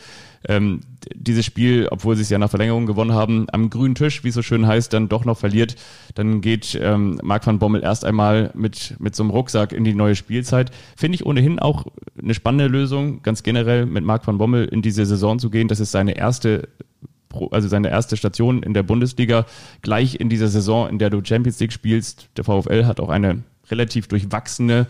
ähm, 0.47 0.81
dieses 1.13 1.45
Spiel, 1.45 1.87
obwohl 1.91 2.15
sie 2.15 2.23
es 2.23 2.29
ja 2.29 2.37
nach 2.37 2.49
Verlängerung 2.49 2.85
gewonnen 2.85 3.13
haben, 3.13 3.47
am 3.51 3.69
grünen 3.69 3.95
Tisch, 3.95 4.23
wie 4.23 4.29
es 4.29 4.35
so 4.35 4.41
schön 4.41 4.65
heißt, 4.65 4.91
dann 4.93 5.09
doch 5.09 5.25
noch 5.25 5.37
verliert. 5.37 5.75
Dann 6.15 6.41
geht 6.41 6.79
ähm, 6.81 7.19
Marc 7.23 7.45
van 7.45 7.59
Bommel 7.59 7.83
erst 7.83 8.05
einmal 8.05 8.51
mit, 8.55 8.95
mit 8.99 9.15
so 9.15 9.23
einem 9.23 9.31
Rucksack 9.31 9.71
in 9.71 9.83
die 9.83 9.93
neue 9.93 10.15
Spielzeit. 10.15 10.71
Finde 10.95 11.15
ich 11.15 11.25
ohnehin 11.25 11.59
auch 11.59 11.85
eine 12.21 12.33
spannende 12.33 12.67
Lösung, 12.67 13.21
ganz 13.21 13.43
generell 13.43 13.85
mit 13.85 14.03
Marc 14.03 14.25
van 14.25 14.37
Bommel 14.37 14.65
in 14.65 14.81
diese 14.81 15.05
Saison 15.05 15.39
zu 15.39 15.49
gehen. 15.49 15.67
Das 15.67 15.79
ist 15.79 15.91
seine 15.91 16.17
erste 16.17 16.67
also 17.51 17.67
seine 17.67 17.89
erste 17.89 18.17
Station 18.17 18.63
in 18.63 18.73
der 18.73 18.83
Bundesliga, 18.83 19.45
gleich 19.81 20.15
in 20.15 20.29
dieser 20.29 20.47
Saison, 20.47 20.89
in 20.89 20.99
der 20.99 21.09
du 21.09 21.23
Champions 21.23 21.59
League 21.59 21.73
spielst. 21.73 22.27
Der 22.37 22.43
VfL 22.43 22.85
hat 22.85 22.99
auch 22.99 23.09
eine 23.09 23.43
relativ 23.69 24.07
durchwachsene 24.07 24.87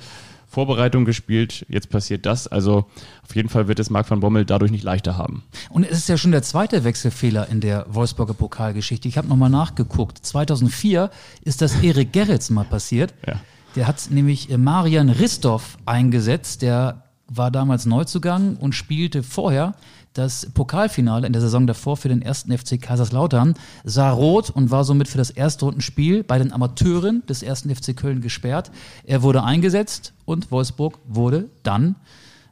Vorbereitung 0.52 1.06
gespielt. 1.06 1.66
Jetzt 1.70 1.90
passiert 1.90 2.26
das. 2.26 2.48
Also 2.48 2.86
auf 3.24 3.36
jeden 3.36 3.48
Fall 3.48 3.70
wird 3.70 3.80
es 3.80 3.90
Marc 3.90 4.12
van 4.12 4.20
Bommel 4.20 4.44
dadurch 4.44 4.72
nicht 4.72 4.84
leichter 4.84 5.18
haben. 5.18 5.44
Und 5.70 5.86
es 5.86 6.00
ist 6.00 6.10
ja 6.10 6.18
schon 6.18 6.32
der 6.32 6.44
zweite 6.44 6.84
Wechselfehler 6.84 7.48
in 7.48 7.62
der 7.62 7.86
Wolfsburger 7.88 8.34
Pokalgeschichte. 8.34 9.08
Ich 9.08 9.18
habe 9.18 9.30
nochmal 9.30 9.50
nachgeguckt. 9.50 10.18
2004 10.26 11.10
ist 11.44 11.62
das 11.62 11.82
Erik 11.82 12.12
Gerrits 12.12 12.50
mal 12.50 12.66
passiert. 12.66 13.14
Ja. 13.28 13.40
Der 13.78 13.88
hat 13.88 14.10
nämlich 14.10 14.50
äh, 14.50 14.58
Marian 14.58 15.08
Ristov 15.08 15.78
eingesetzt. 15.86 16.62
Der 16.62 17.04
war 17.30 17.52
damals 17.52 17.86
Neuzugang 17.86 18.58
und 18.58 18.76
spielte 18.76 19.24
vorher 19.24 19.76
das 20.14 20.48
Pokalfinale 20.54 21.26
in 21.26 21.34
der 21.34 21.42
Saison 21.42 21.68
davor 21.68 21.98
für 21.98 22.10
den 22.10 22.22
ersten 22.22 22.56
FC 22.56 22.82
Kaiserslautern, 22.82 23.56
sah 23.84 24.12
rot 24.12 24.50
und 24.50 24.72
war 24.72 24.84
somit 24.84 25.08
für 25.08 25.18
das 25.18 25.30
Erstrundenspiel 25.30 26.24
bei 26.24 26.38
den 26.38 26.52
Amateuren 26.52 27.26
des 27.28 27.44
ersten 27.44 27.74
FC 27.74 27.96
Köln 27.96 28.22
gesperrt. 28.22 28.72
Er 29.06 29.24
wurde 29.24 29.44
eingesetzt 29.44 30.14
und 30.26 30.52
Wolfsburg 30.52 31.00
wurde 31.08 31.50
dann 31.64 31.96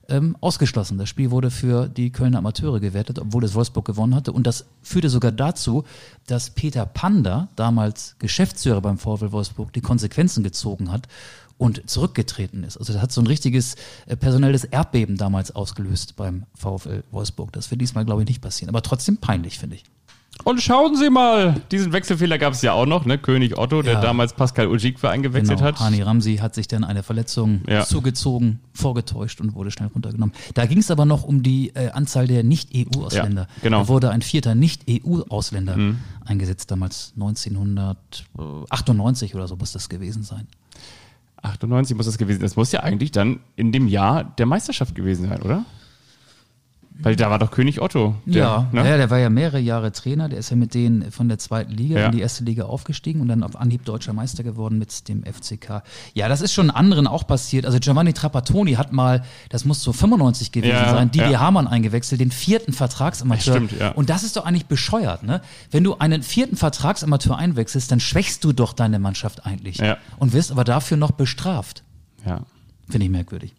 ähm, 0.10 0.36
ausgeschlossen. 0.42 0.98
Das 0.98 1.10
Spiel 1.10 1.32
wurde 1.32 1.52
für 1.52 1.88
die 1.88 2.12
Kölner 2.12 2.40
Amateure 2.40 2.80
gewertet, 2.80 3.20
obwohl 3.20 3.44
es 3.44 3.54
Wolfsburg 3.54 3.86
gewonnen 3.86 4.16
hatte. 4.16 4.32
Und 4.32 4.48
das 4.48 4.66
führte 4.82 5.10
sogar 5.10 5.32
dazu, 5.32 5.84
dass 6.28 6.50
Peter 6.50 6.86
Panda, 6.86 7.50
damals 7.56 8.16
Geschäftsführer 8.20 8.82
beim 8.82 8.98
VfL 8.98 9.32
Wolfsburg, 9.32 9.72
die 9.74 9.82
Konsequenzen 9.82 10.44
gezogen 10.44 10.92
hat 10.92 11.08
und 11.60 11.88
zurückgetreten 11.88 12.64
ist. 12.64 12.78
Also 12.78 12.94
das 12.94 13.02
hat 13.04 13.12
so 13.12 13.22
ein 13.22 13.28
richtiges 13.28 13.76
äh, 14.08 14.16
personelles 14.16 14.64
Erdbeben 14.64 15.18
damals 15.18 15.52
ausgelöst 15.56 16.16
beim 16.16 16.46
VfL 16.56 17.04
Wolfsburg. 17.12 17.52
Das 17.52 17.70
wird 17.70 17.80
diesmal, 17.82 18.06
glaube 18.06 18.24
ich, 18.24 18.28
nicht 18.28 18.42
passieren. 18.42 18.70
Aber 18.70 18.82
trotzdem 18.82 19.18
peinlich, 19.18 19.60
finde 19.60 19.76
ich. 19.76 19.84
Und 20.46 20.62
schauen 20.62 20.96
Sie 20.96 21.10
mal, 21.10 21.60
diesen 21.70 21.92
Wechselfehler 21.92 22.38
gab 22.38 22.54
es 22.54 22.62
ja 22.62 22.72
auch 22.72 22.86
noch, 22.86 23.04
ne? 23.04 23.18
König 23.18 23.58
Otto, 23.58 23.82
der 23.82 23.96
Ja. 23.96 24.02
damals 24.02 24.32
Pascal 24.32 24.68
Ujikwe 24.68 25.10
eingewechselt 25.10 25.58
Genau. 25.58 25.68
hat. 25.68 25.82
Hani 25.82 26.02
Ramsi 26.02 26.38
hat 26.38 26.56
sich 26.56 26.70
dann 26.70 26.86
eine 26.86 27.04
Verletzung 27.04 27.60
Ja. 27.68 27.86
zugezogen, 27.86 28.62
vorgetäuscht 28.74 29.42
und 29.42 29.54
wurde 29.54 29.70
schnell 29.70 29.90
runtergenommen. 29.90 30.34
Da 30.54 30.66
ging 30.66 30.78
es 30.78 30.90
aber 30.92 31.04
noch 31.04 31.26
um 31.26 31.44
die 31.44 31.76
äh, 31.76 31.90
Anzahl 31.90 32.26
der 32.26 32.44
Nicht-EU-Ausländer. 32.46 33.42
Ja, 33.42 33.48
genau. 33.64 33.80
Mhm. 33.80 33.84
Da 33.84 33.88
wurde 33.90 34.12
ein 34.12 34.22
vierter 34.22 34.56
Nicht-EU-Ausländer 34.56 35.76
eingesetzt, 36.26 36.72
damals 36.72 37.12
1998 37.16 39.36
oder 39.36 39.46
so 39.50 39.58
muss 39.58 39.74
das 39.74 39.90
gewesen 39.90 40.24
sein. 40.24 40.48
98 41.42 41.96
muss 41.96 42.06
das 42.06 42.18
gewesen 42.18 42.40
sein. 42.40 42.46
Das 42.46 42.56
muss 42.56 42.72
ja 42.72 42.82
eigentlich 42.82 43.12
dann 43.12 43.40
in 43.56 43.72
dem 43.72 43.88
Jahr 43.88 44.24
der 44.24 44.46
Meisterschaft 44.46 44.96
gewesen 44.96 45.28
sein, 45.28 45.42
oder? 45.42 45.66
Weil 47.02 47.16
da 47.16 47.30
war 47.30 47.40
doch 47.40 47.50
König 47.52 47.82
Otto. 47.82 48.16
Der, 48.26 48.42
ja, 48.44 48.68
ne? 48.74 48.88
ja, 48.90 48.98
der 48.98 49.10
war 49.10 49.20
ja 49.20 49.30
mehrere 49.30 49.60
Jahre 49.60 49.92
Trainer. 49.94 50.28
Der 50.28 50.38
ist 50.40 50.50
ja 50.50 50.58
mit 50.58 50.74
denen 50.74 51.12
von 51.12 51.30
der 51.30 51.38
zweiten 51.40 51.72
Liga 51.72 51.98
Ja. 51.98 52.06
in 52.08 52.12
die 52.12 52.20
erste 52.20 52.44
Liga 52.44 52.66
aufgestiegen 52.66 53.22
und 53.22 53.30
dann 53.30 53.42
auf 53.42 53.56
Anhieb 53.56 53.86
deutscher 53.86 54.12
Meister 54.12 54.44
geworden 54.44 54.78
mit 54.78 55.08
dem 55.08 55.24
FCK. 55.24 55.82
Ja, 56.14 56.28
das 56.28 56.42
ist 56.42 56.54
schon 56.54 56.70
anderen 56.70 57.08
auch 57.08 57.26
passiert. 57.26 57.66
Also 57.66 57.80
Giovanni 57.80 58.12
Trapattoni 58.12 58.74
hat 58.74 58.92
mal, 58.92 59.24
das 59.50 59.64
muss 59.64 59.82
so 59.82 59.94
95 59.94 60.52
gewesen 60.52 60.72
Ja, 60.74 60.92
sein, 60.92 61.10
Didier 61.10 61.30
ja. 61.32 61.40
Hamann 61.40 61.68
eingewechselt, 61.68 62.20
den 62.20 62.32
vierten 62.32 62.74
Vertragsamateur. 62.74 63.56
Stimmt, 63.56 63.72
ja. 63.80 63.92
Und 63.92 64.10
das 64.10 64.24
ist 64.24 64.36
doch 64.36 64.46
eigentlich 64.46 64.66
bescheuert, 64.66 65.24
ne? 65.24 65.42
Wenn 65.72 65.86
du 65.86 65.96
einen 66.00 66.22
vierten 66.22 66.58
Vertragsamateur 66.58 67.38
einwechselst, 67.38 67.90
dann 67.92 68.02
schwächst 68.02 68.44
du 68.44 68.52
doch 68.52 68.74
deine 68.74 69.00
Mannschaft 69.00 69.46
eigentlich. 69.46 69.78
Ja. 69.78 69.98
Und 70.18 70.34
wirst 70.34 70.52
aber 70.52 70.66
dafür 70.66 70.98
noch 70.98 71.12
bestraft. 71.12 71.84
ja. 72.26 72.42
Finde 72.90 73.06
ich 73.06 73.12
merkwürdig. 73.12 73.54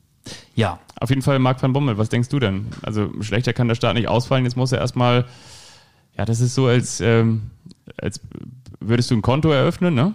Ja, 0.55 0.79
Auf 1.01 1.09
jeden 1.11 1.23
Fall 1.23 1.39
Marc 1.39 1.63
van 1.63 1.73
Bommel, 1.73 1.97
was 1.99 2.09
denkst 2.09 2.29
du 2.29 2.39
denn? 2.39 2.67
Also 2.83 3.11
schlechter 3.23 3.53
kann 3.53 3.69
der 3.69 3.75
Start 3.75 3.95
nicht 3.95 4.09
ausfallen, 4.09 4.45
jetzt 4.45 4.57
muss 4.57 4.73
er 4.73 4.79
erstmal, 4.79 5.25
ja, 6.19 6.25
das 6.25 6.41
ist 6.41 6.55
so, 6.55 6.67
als, 6.67 7.01
ähm, 7.01 7.51
als 7.97 8.21
würdest 8.81 9.11
du 9.11 9.17
ein 9.17 9.23
Konto 9.23 9.51
eröffnen, 9.51 9.95
ne? 9.95 10.15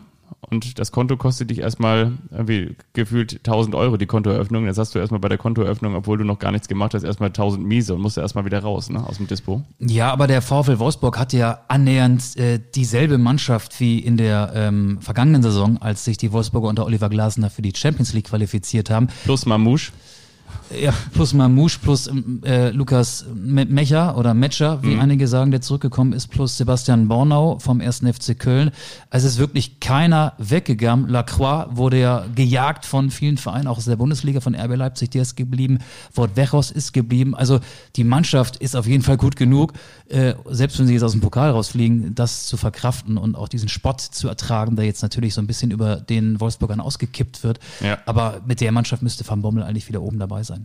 Und 0.49 0.79
das 0.79 0.91
Konto 0.91 1.17
kostet 1.17 1.49
dich 1.49 1.59
erstmal 1.59 2.13
irgendwie 2.31 2.75
gefühlt 2.93 3.37
1000 3.37 3.75
Euro, 3.75 3.97
die 3.97 4.05
Kontoeröffnung. 4.05 4.65
Jetzt 4.65 4.77
hast 4.77 4.95
du 4.95 4.99
erstmal 4.99 5.19
bei 5.19 5.29
der 5.29 5.37
Kontoeröffnung, 5.37 5.95
obwohl 5.95 6.17
du 6.17 6.23
noch 6.23 6.39
gar 6.39 6.51
nichts 6.51 6.67
gemacht 6.67 6.93
hast, 6.93 7.03
erstmal 7.03 7.29
1000 7.29 7.65
Miese 7.65 7.95
und 7.95 8.01
musst 8.01 8.17
erstmal 8.17 8.45
wieder 8.45 8.59
raus 8.59 8.89
ne, 8.89 9.05
aus 9.05 9.17
dem 9.17 9.27
Dispo. 9.27 9.63
Ja, 9.79 10.11
aber 10.11 10.27
der 10.27 10.41
VfL 10.41 10.79
Wolfsburg 10.79 11.17
hatte 11.17 11.37
ja 11.37 11.59
annähernd 11.67 12.37
äh, 12.37 12.59
dieselbe 12.75 13.17
Mannschaft 13.17 13.79
wie 13.79 13.99
in 13.99 14.17
der 14.17 14.51
ähm, 14.55 14.99
vergangenen 15.01 15.41
Saison, 15.43 15.81
als 15.81 16.05
sich 16.05 16.17
die 16.17 16.31
Wolfsburger 16.31 16.69
unter 16.69 16.85
Oliver 16.85 17.09
Glasner 17.09 17.49
für 17.49 17.61
die 17.61 17.73
Champions 17.75 18.13
League 18.13 18.27
qualifiziert 18.27 18.89
haben. 18.89 19.07
Plus 19.23 19.45
Mamouche. 19.45 19.91
Ja, 20.81 20.93
plus 21.13 21.33
Mamouche, 21.33 21.79
plus 21.81 22.09
äh, 22.43 22.69
Lukas 22.69 23.25
Mecher 23.33 24.17
oder 24.17 24.33
Metscher, 24.33 24.81
wie 24.83 24.95
mhm. 24.95 24.99
einige 24.99 25.27
sagen, 25.27 25.51
der 25.51 25.61
zurückgekommen 25.61 26.13
ist, 26.13 26.27
plus 26.27 26.57
Sebastian 26.57 27.07
Bornau 27.07 27.59
vom 27.59 27.81
1. 27.81 27.99
FC 27.99 28.37
Köln. 28.37 28.71
Also 29.09 29.27
es 29.27 29.33
ist 29.33 29.39
wirklich 29.39 29.79
keiner 29.79 30.33
weggegangen. 30.37 31.07
Lacroix 31.07 31.67
wurde 31.71 31.99
ja 31.99 32.25
gejagt 32.33 32.85
von 32.85 33.11
vielen 33.11 33.37
Vereinen, 33.37 33.67
auch 33.67 33.77
aus 33.77 33.85
der 33.85 33.95
Bundesliga, 33.95 34.41
von 34.41 34.55
RB 34.55 34.75
Leipzig, 34.75 35.11
der 35.11 35.21
ist 35.21 35.35
geblieben. 35.35 35.79
Wort 36.13 36.35
Wechos 36.35 36.71
ist 36.71 36.93
geblieben. 36.93 37.35
Also 37.35 37.59
die 37.95 38.03
Mannschaft 38.03 38.57
ist 38.57 38.75
auf 38.75 38.87
jeden 38.87 39.03
Fall 39.03 39.17
gut 39.17 39.35
genug, 39.35 39.73
äh, 40.09 40.33
selbst 40.49 40.79
wenn 40.79 40.87
sie 40.87 40.93
jetzt 40.93 41.03
aus 41.03 41.13
dem 41.13 41.21
Pokal 41.21 41.51
rausfliegen, 41.51 42.15
das 42.15 42.47
zu 42.47 42.57
verkraften 42.57 43.17
und 43.17 43.35
auch 43.35 43.47
diesen 43.47 43.69
Spott 43.69 44.01
zu 44.01 44.27
ertragen, 44.27 44.75
der 44.75 44.85
jetzt 44.85 45.01
natürlich 45.01 45.33
so 45.33 45.41
ein 45.41 45.47
bisschen 45.47 45.71
über 45.71 45.97
den 45.97 46.39
Wolfsburgern 46.39 46.79
ausgekippt 46.79 47.43
wird. 47.43 47.59
Ja. 47.81 47.99
Aber 48.05 48.41
mit 48.45 48.61
der 48.61 48.71
Mannschaft 48.71 49.01
müsste 49.01 49.27
Van 49.27 49.41
Bommel 49.41 49.63
eigentlich 49.63 49.87
wieder 49.87 50.01
oben 50.01 50.19
dabei 50.19 50.43
sein. 50.43 50.64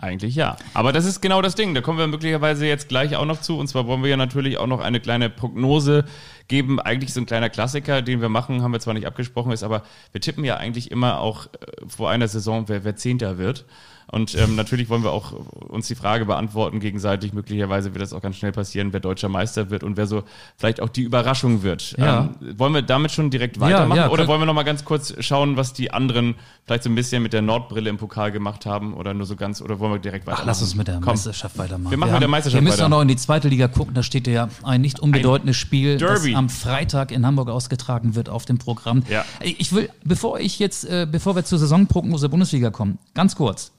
Eigentlich 0.00 0.34
ja. 0.34 0.56
Aber 0.72 0.92
das 0.92 1.04
ist 1.04 1.20
genau 1.20 1.42
das 1.42 1.54
Ding. 1.54 1.74
Da 1.74 1.82
kommen 1.82 1.98
wir 1.98 2.06
möglicherweise 2.06 2.66
jetzt 2.66 2.88
gleich 2.88 3.16
auch 3.16 3.26
noch 3.26 3.42
zu. 3.42 3.58
Und 3.58 3.68
zwar 3.68 3.86
wollen 3.86 4.02
wir 4.02 4.08
ja 4.08 4.16
natürlich 4.16 4.56
auch 4.56 4.66
noch 4.66 4.80
eine 4.80 4.98
kleine 4.98 5.28
Prognose 5.28 6.06
geben. 6.48 6.80
Eigentlich 6.80 7.12
so 7.12 7.20
ein 7.20 7.26
kleiner 7.26 7.50
Klassiker, 7.50 8.00
den 8.00 8.22
wir 8.22 8.30
machen, 8.30 8.62
haben 8.62 8.72
wir 8.72 8.80
zwar 8.80 8.94
nicht 8.94 9.06
abgesprochen, 9.06 9.52
ist, 9.52 9.62
aber 9.62 9.82
wir 10.12 10.22
tippen 10.22 10.42
ja 10.42 10.56
eigentlich 10.56 10.90
immer 10.90 11.20
auch 11.20 11.46
äh, 11.46 11.48
vor 11.86 12.08
einer 12.08 12.28
Saison, 12.28 12.68
wer, 12.68 12.82
wer 12.82 12.96
Zehnter 12.96 13.36
wird. 13.36 13.66
Und 14.10 14.34
ähm, 14.34 14.56
natürlich 14.56 14.88
wollen 14.88 15.04
wir 15.04 15.12
auch 15.12 15.32
uns 15.32 15.86
die 15.86 15.94
Frage 15.94 16.24
beantworten 16.24 16.80
gegenseitig. 16.80 17.32
Möglicherweise 17.32 17.94
wird 17.94 18.02
das 18.02 18.12
auch 18.12 18.20
ganz 18.20 18.36
schnell 18.36 18.50
passieren, 18.52 18.92
wer 18.92 19.00
deutscher 19.00 19.28
Meister 19.28 19.70
wird 19.70 19.84
und 19.84 19.96
wer 19.96 20.06
so 20.06 20.24
vielleicht 20.56 20.80
auch 20.80 20.88
die 20.88 21.02
Überraschung 21.02 21.62
wird. 21.62 21.94
Ja. 21.96 22.30
Ähm, 22.40 22.58
wollen 22.58 22.74
wir 22.74 22.82
damit 22.82 23.12
schon 23.12 23.30
direkt 23.30 23.60
weitermachen 23.60 23.96
ja, 23.96 24.06
ja, 24.06 24.10
oder 24.10 24.26
wollen 24.26 24.40
wir 24.40 24.46
noch 24.46 24.54
mal 24.54 24.64
ganz 24.64 24.84
kurz 24.84 25.14
schauen, 25.20 25.56
was 25.56 25.72
die 25.72 25.92
anderen 25.92 26.34
vielleicht 26.64 26.82
so 26.82 26.90
ein 26.90 26.94
bisschen 26.96 27.22
mit 27.22 27.32
der 27.32 27.42
Nordbrille 27.42 27.88
im 27.88 27.98
Pokal 27.98 28.32
gemacht 28.32 28.66
haben 28.66 28.94
oder 28.94 29.14
nur 29.14 29.26
so 29.26 29.36
ganz 29.36 29.62
oder 29.62 29.78
wollen 29.78 29.92
wir 29.92 29.98
direkt 30.00 30.26
weitermachen? 30.26 30.42
Ach, 30.42 30.46
lass 30.46 30.62
uns 30.62 30.74
mit 30.74 30.88
der 30.88 30.96
Komm. 30.96 31.04
Meisterschaft 31.04 31.56
weitermachen. 31.56 31.92
Wir 31.92 31.98
machen 31.98 32.10
wir 32.10 32.14
mit 32.14 32.22
der 32.22 32.28
Meisterschaft 32.28 32.56
weiter. 32.56 32.64
Wir 32.64 32.70
müssen 32.70 32.78
weiter. 32.78 32.86
auch 32.86 32.90
noch 32.90 33.02
in 33.02 33.08
die 33.08 33.16
zweite 33.16 33.48
Liga 33.48 33.68
gucken. 33.68 33.94
Da 33.94 34.02
steht 34.02 34.26
ja 34.26 34.48
ein 34.64 34.80
nicht 34.80 34.98
unbedeutendes 34.98 35.56
ein 35.56 35.60
Spiel, 35.60 35.98
Derby. 35.98 36.32
das 36.32 36.38
am 36.38 36.48
Freitag 36.48 37.12
in 37.12 37.24
Hamburg 37.24 37.48
ausgetragen 37.48 38.16
wird 38.16 38.28
auf 38.28 38.44
dem 38.44 38.58
Programm. 38.58 39.04
Ja. 39.08 39.24
Ich 39.40 39.72
will, 39.72 39.88
bevor 40.04 40.40
ich 40.40 40.58
jetzt, 40.58 40.84
äh, 40.84 41.06
bevor 41.10 41.36
wir 41.36 41.44
zur 41.44 41.60
Saisonprognose 41.60 42.28
Bundesliga 42.28 42.70
kommen, 42.70 42.98
ganz 43.14 43.36
kurz. 43.36 43.72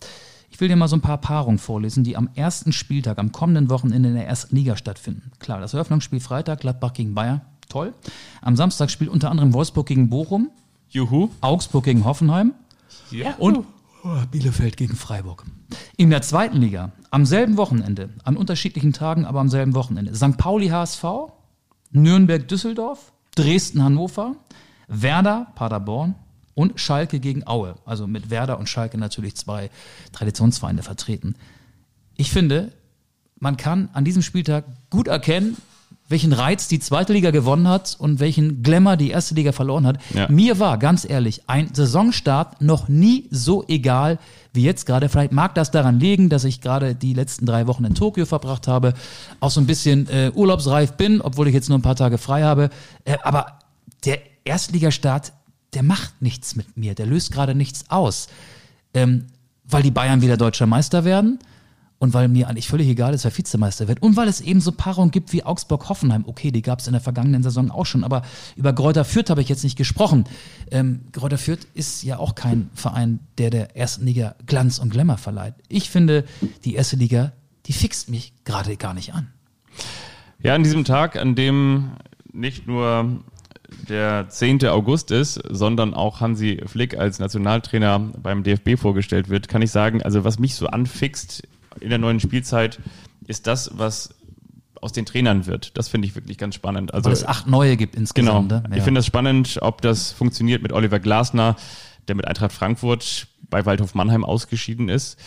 Ich 0.51 0.59
will 0.59 0.67
dir 0.67 0.75
mal 0.75 0.89
so 0.89 0.97
ein 0.97 1.01
paar 1.01 1.17
Paarungen 1.17 1.57
vorlesen, 1.57 2.03
die 2.03 2.17
am 2.17 2.29
ersten 2.35 2.73
Spieltag, 2.73 3.17
am 3.17 3.31
kommenden 3.31 3.69
Wochenende 3.69 4.09
in 4.09 4.15
der 4.15 4.27
ersten 4.27 4.55
Liga 4.55 4.75
stattfinden. 4.75 5.31
Klar, 5.39 5.61
das 5.61 5.73
Eröffnungsspiel 5.73 6.19
Freitag, 6.19 6.59
Gladbach 6.59 6.93
gegen 6.93 7.15
Bayern, 7.15 7.41
toll. 7.69 7.93
Am 8.41 8.55
Samstag 8.55 8.91
spielt 8.91 9.09
unter 9.09 9.31
anderem 9.31 9.53
Wolfsburg 9.53 9.87
gegen 9.87 10.09
Bochum, 10.09 10.51
Juhu. 10.89 11.29
Augsburg 11.39 11.85
gegen 11.85 12.03
Hoffenheim 12.03 12.53
ja. 13.11 13.33
und 13.37 13.65
Bielefeld 14.29 14.77
gegen 14.77 14.95
Freiburg. 14.95 15.45
In 15.95 16.09
der 16.09 16.21
zweiten 16.21 16.57
Liga, 16.57 16.91
am 17.11 17.25
selben 17.25 17.55
Wochenende, 17.55 18.09
an 18.23 18.35
unterschiedlichen 18.35 18.93
Tagen, 18.93 19.25
aber 19.25 19.39
am 19.39 19.49
selben 19.49 19.73
Wochenende, 19.73 20.13
St. 20.15 20.37
Pauli 20.37 20.67
HSV, 20.67 21.03
Nürnberg 21.91 22.47
Düsseldorf, 22.47 23.13
Dresden 23.35 23.83
Hannover, 23.83 24.35
Werder 24.87 25.47
Paderborn, 25.55 26.15
und 26.53 26.79
Schalke 26.79 27.19
gegen 27.19 27.47
Aue. 27.47 27.75
Also 27.85 28.07
mit 28.07 28.29
Werder 28.29 28.59
und 28.59 28.67
Schalke 28.67 28.97
natürlich 28.97 29.35
zwei 29.35 29.69
Traditionsvereine 30.11 30.83
vertreten. 30.83 31.35
Ich 32.15 32.31
finde, 32.31 32.71
man 33.39 33.57
kann 33.57 33.89
an 33.93 34.05
diesem 34.05 34.21
Spieltag 34.21 34.65
gut 34.89 35.07
erkennen, 35.07 35.57
welchen 36.11 36.33
Reiz 36.33 36.67
die 36.67 36.79
zweite 36.79 37.13
Liga 37.13 37.31
gewonnen 37.31 37.67
hat 37.67 37.95
und 37.97 38.19
welchen 38.19 38.61
Glamour 38.61 38.97
die 38.97 39.09
erste 39.09 39.33
Liga 39.33 39.53
verloren 39.53 39.87
hat. 39.87 39.97
Ja. 40.13 40.29
Mir 40.29 40.59
war, 40.59 40.77
ganz 40.77 41.09
ehrlich, 41.09 41.43
ein 41.47 41.73
Saisonstart 41.73 42.61
noch 42.61 42.89
nie 42.89 43.27
so 43.31 43.65
egal 43.67 44.19
wie 44.53 44.63
jetzt 44.63 44.85
gerade. 44.85 45.09
Vielleicht 45.09 45.31
mag 45.31 45.55
das 45.55 45.71
daran 45.71 45.99
liegen, 45.99 46.29
dass 46.29 46.43
ich 46.43 46.61
gerade 46.61 46.93
die 46.93 47.13
letzten 47.13 47.45
drei 47.45 47.65
Wochen 47.65 47.85
in 47.85 47.95
Tokio 47.95 48.25
verbracht 48.25 48.67
habe, 48.67 48.93
auch 49.39 49.51
so 49.51 49.61
ein 49.61 49.67
bisschen 49.67 50.07
äh, 50.09 50.31
urlaubsreif 50.35 50.93
bin, 50.93 51.21
obwohl 51.21 51.47
ich 51.47 51.53
jetzt 51.53 51.69
nur 51.69 51.79
ein 51.79 51.83
paar 51.83 51.95
Tage 51.95 52.17
frei 52.17 52.43
habe. 52.43 52.69
Äh, 53.05 53.17
aber 53.23 53.59
der 54.05 54.19
Erstligastart 54.43 55.31
der 55.73 55.83
macht 55.83 56.21
nichts 56.21 56.55
mit 56.55 56.77
mir, 56.77 56.95
der 56.95 57.05
löst 57.05 57.31
gerade 57.31 57.55
nichts 57.55 57.89
aus. 57.89 58.27
Ähm, 58.93 59.27
weil 59.63 59.83
die 59.83 59.91
Bayern 59.91 60.21
wieder 60.21 60.37
deutscher 60.37 60.67
Meister 60.67 61.05
werden 61.05 61.39
und 62.01 62.15
weil 62.15 62.27
mir 62.27 62.49
eigentlich 62.49 62.67
völlig 62.67 62.87
egal 62.87 63.13
ist, 63.13 63.23
wer 63.23 63.37
Vizemeister 63.37 63.87
wird 63.87 64.01
und 64.01 64.17
weil 64.17 64.27
es 64.27 64.41
eben 64.41 64.59
so 64.59 64.71
Paarungen 64.71 65.11
gibt 65.11 65.31
wie 65.33 65.43
Augsburg-Hoffenheim. 65.43 66.23
Okay, 66.25 66.51
die 66.51 66.63
gab 66.63 66.79
es 66.79 66.87
in 66.87 66.93
der 66.93 67.01
vergangenen 67.01 67.43
Saison 67.43 67.69
auch 67.69 67.85
schon, 67.85 68.03
aber 68.03 68.23
über 68.55 68.73
Gräuter 68.73 69.05
Fürth 69.05 69.29
habe 69.29 69.41
ich 69.41 69.49
jetzt 69.49 69.63
nicht 69.63 69.77
gesprochen. 69.77 70.25
Ähm, 70.71 71.01
Gräuter 71.11 71.37
Fürth 71.37 71.67
ist 71.75 72.03
ja 72.03 72.17
auch 72.17 72.33
kein 72.33 72.71
Verein, 72.73 73.19
der 73.37 73.51
der 73.51 73.77
ersten 73.77 74.05
Liga 74.05 74.35
Glanz 74.47 74.79
und 74.79 74.89
Glamour 74.89 75.17
verleiht. 75.17 75.53
Ich 75.69 75.91
finde, 75.91 76.25
die 76.65 76.73
erste 76.73 76.95
Liga, 76.95 77.33
die 77.67 77.73
fixt 77.73 78.09
mich 78.09 78.33
gerade 78.45 78.77
gar 78.77 78.95
nicht 78.95 79.13
an. 79.13 79.27
Ja, 80.41 80.55
an 80.55 80.63
diesem 80.63 80.85
Tag, 80.85 81.17
an 81.17 81.35
dem 81.35 81.91
nicht 82.33 82.65
nur 82.65 83.23
der 83.89 84.27
10. 84.29 84.65
August 84.67 85.11
ist, 85.11 85.41
sondern 85.49 85.93
auch 85.93 86.19
Hansi 86.19 86.61
Flick 86.65 86.97
als 86.97 87.19
Nationaltrainer 87.19 87.99
beim 87.99 88.43
DFB 88.43 88.77
vorgestellt 88.77 89.29
wird, 89.29 89.47
kann 89.47 89.61
ich 89.61 89.71
sagen, 89.71 90.01
also 90.03 90.23
was 90.23 90.39
mich 90.39 90.55
so 90.55 90.67
anfixt 90.67 91.47
in 91.79 91.89
der 91.89 91.97
neuen 91.97 92.19
Spielzeit, 92.19 92.79
ist 93.27 93.47
das, 93.47 93.71
was 93.75 94.15
aus 94.81 94.91
den 94.91 95.05
Trainern 95.05 95.45
wird. 95.45 95.77
Das 95.77 95.89
finde 95.89 96.07
ich 96.07 96.15
wirklich 96.15 96.37
ganz 96.37 96.55
spannend. 96.55 96.93
Also 96.93 97.05
Weil 97.05 97.13
es 97.13 97.25
acht 97.25 97.47
neue 97.47 97.77
gibt 97.77 97.95
insgesamt. 97.95 98.49
Genau. 98.49 98.63
Ja. 98.69 98.75
Ich 98.75 98.83
finde 98.83 98.99
das 98.99 99.05
spannend, 99.05 99.59
ob 99.61 99.81
das 99.81 100.11
funktioniert 100.11 100.63
mit 100.63 100.73
Oliver 100.73 100.99
Glasner, 100.99 101.55
der 102.07 102.15
mit 102.15 102.27
Eintracht 102.27 102.51
Frankfurt 102.51 103.27
bei 103.49 103.65
Waldhof 103.65 103.93
Mannheim 103.93 104.25
ausgeschieden 104.25 104.89
ist. 104.89 105.19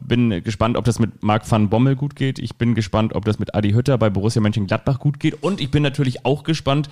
Bin 0.00 0.42
gespannt, 0.42 0.78
ob 0.78 0.84
das 0.84 0.98
mit 0.98 1.22
Marc 1.22 1.50
van 1.50 1.68
Bommel 1.68 1.96
gut 1.96 2.16
geht. 2.16 2.38
Ich 2.38 2.56
bin 2.56 2.74
gespannt, 2.74 3.14
ob 3.14 3.26
das 3.26 3.38
mit 3.38 3.54
Adi 3.54 3.72
Hütter 3.72 3.98
bei 3.98 4.08
Borussia 4.08 4.40
Mönchengladbach 4.40 4.98
gut 4.98 5.20
geht. 5.20 5.42
Und 5.42 5.60
ich 5.60 5.70
bin 5.70 5.82
natürlich 5.82 6.24
auch 6.24 6.42
gespannt, 6.42 6.88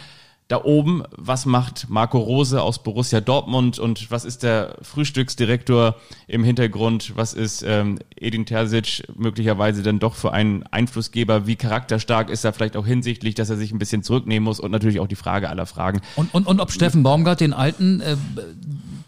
da 0.48 0.62
oben, 0.62 1.02
was 1.10 1.44
macht 1.44 1.90
Marco 1.90 2.18
Rose 2.18 2.62
aus 2.62 2.82
Borussia 2.82 3.20
Dortmund 3.20 3.80
und 3.80 4.10
was 4.12 4.24
ist 4.24 4.44
der 4.44 4.76
Frühstücksdirektor 4.80 5.96
im 6.28 6.44
Hintergrund, 6.44 7.12
was 7.16 7.34
ist 7.34 7.64
ähm, 7.66 7.98
Edin 8.14 8.46
Terzic 8.46 9.02
möglicherweise 9.16 9.82
dann 9.82 9.98
doch 9.98 10.14
für 10.14 10.32
einen 10.32 10.62
Einflussgeber, 10.64 11.48
wie 11.48 11.56
charakterstark 11.56 12.30
ist 12.30 12.44
er 12.44 12.52
vielleicht 12.52 12.76
auch 12.76 12.86
hinsichtlich, 12.86 13.34
dass 13.34 13.50
er 13.50 13.56
sich 13.56 13.72
ein 13.72 13.78
bisschen 13.78 14.04
zurücknehmen 14.04 14.44
muss? 14.44 14.60
Und 14.60 14.70
natürlich 14.70 15.00
auch 15.00 15.08
die 15.08 15.16
Frage 15.16 15.50
aller 15.50 15.66
Fragen. 15.66 16.00
Und, 16.14 16.32
und, 16.32 16.46
und 16.46 16.60
ob 16.60 16.70
Steffen 16.70 17.02
Baumgart 17.02 17.40
den 17.40 17.52
alten 17.52 18.00
äh, 18.00 18.16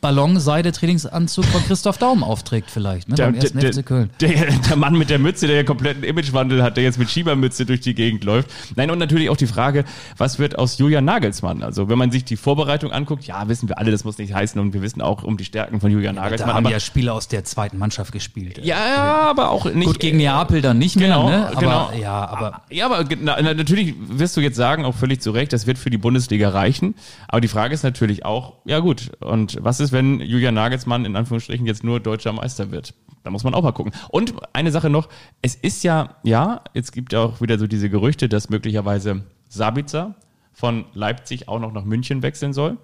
Ballon-Seide-Trainingsanzug 0.01 1.45
von 1.45 1.63
Christoph 1.65 1.99
Daum 1.99 2.23
aufträgt 2.23 2.71
vielleicht, 2.71 3.09
ne, 3.09 3.17
der, 3.17 3.27
beim 3.27 3.35
ersten 3.35 3.59
der, 3.59 3.73
FC 3.73 3.85
Köln. 3.85 4.11
Der, 4.21 4.31
der, 4.31 4.77
Mann 4.77 4.97
mit 4.97 5.11
der 5.11 5.19
Mütze, 5.19 5.47
der 5.47 5.57
ja 5.57 5.65
kompletten 5.65 6.05
Imagewandel 6.05 6.63
hat, 6.63 6.77
der 6.77 6.85
jetzt 6.85 6.99
mit 6.99 7.11
Schiebermütze 7.11 7.67
durch 7.67 7.81
die 7.81 7.95
Gegend 7.95 8.25
läuft. 8.25 8.51
Nein, 8.77 8.91
und 8.91 8.99
natürlich 8.99 9.31
auch 9.31 9.37
die 9.37 9.47
Frage, 9.47 9.85
was 10.17 10.39
wird 10.39 10.59
aus 10.59 10.79
Julian 10.79 11.05
Nagelsmann? 11.05 11.63
Also 11.63 11.89
wenn 11.89 11.99
man 11.99 12.11
sich 12.11 12.25
die 12.25 12.37
Vorbereitung 12.37 12.93
anguckt, 12.93 13.25
ja, 13.25 13.49
wissen 13.49 13.69
wir 13.69 13.79
alle, 13.79 13.91
das 13.91 14.05
muss 14.05 14.19
nicht 14.19 14.35
heißen 14.35 14.61
und 14.61 14.73
wir 14.73 14.83
wissen 14.83 15.03
auch 15.03 15.25
um 15.25 15.37
die 15.37 15.45
Stärken 15.45 15.81
von 15.81 15.91
Julian 15.91 16.15
Nagelsmann. 16.17 16.49
Da 16.49 16.55
haben 16.55 16.69
ja 16.69 16.81
Spieler 16.81 17.15
aus 17.15 17.29
der 17.29 17.45
zweiten 17.45 17.79
Mannschaft 17.79 18.13
gespielt. 18.13 18.59
Ja, 18.59 18.77
ja 18.77 19.31
aber 19.31 19.51
auch 19.51 19.65
nicht. 19.67 19.87
Gut, 19.87 20.01
gegen 20.01 20.19
Neapel 20.19 20.63
dann 20.63 20.79
nicht 20.79 20.99
genau, 20.99 21.29
mehr, 21.29 21.39
ne? 21.39 21.47
Aber, 21.49 21.61
genau. 21.61 21.91
Ja, 22.01 22.29
aber, 22.29 22.63
ja, 22.71 22.87
aber 22.87 23.05
na, 23.21 23.41
natürlich 23.41 23.95
wirst 23.99 24.37
du 24.37 24.41
jetzt 24.41 24.57
sagen, 24.57 24.85
auch 24.85 24.95
völlig 24.95 25.21
zu 25.21 25.31
Recht, 25.31 25.53
das 25.53 25.67
wird 25.67 25.79
für 25.79 25.91
die 25.91 25.99
Bundesliga 25.99 26.51
reichen. 26.51 26.95
Aber 27.29 27.41
die 27.41 27.49
Frage 27.49 27.75
ist 27.75 27.83
natürlich 27.83 28.25
auch, 28.25 28.55
ja 28.65 28.79
gut, 28.81 29.11
und 29.21 29.59
was 29.61 29.81
ist, 29.81 29.88
wenn 29.93 30.21
Julian 30.21 30.55
Nagelsmann 30.55 31.05
in 31.05 31.17
Anführungsstrichen 31.17 31.67
jetzt 31.67 31.85
nur 31.85 32.01
deutscher 32.01 32.33
Meister 32.33 32.71
wird. 32.71 32.95
Da 33.23 33.31
muss 33.31 33.45
man 33.45 33.55
auch 33.55 33.63
mal 33.63 33.73
gucken. 33.73 33.93
Und 34.09 34.35
eine 34.53 34.71
Sache 34.71 34.91
noch, 34.91 35.09
es 35.43 35.55
ist 35.55 35.83
ja, 35.85 36.17
ja, 36.23 36.63
jetzt 36.75 36.93
gibt 36.93 37.13
ja 37.13 37.21
auch 37.21 37.41
wieder 37.41 37.59
so 37.59 37.67
diese 37.67 37.91
Gerüchte, 37.91 38.29
dass 38.29 38.51
möglicherweise 38.51 39.25
Sabitzer 39.49 40.15
von 40.53 40.85
Leipzig 40.95 41.49
auch 41.49 41.61
noch 41.61 41.73
nach 41.73 41.85
München 41.85 42.23
wechseln 42.23 42.53
soll. 42.53 42.79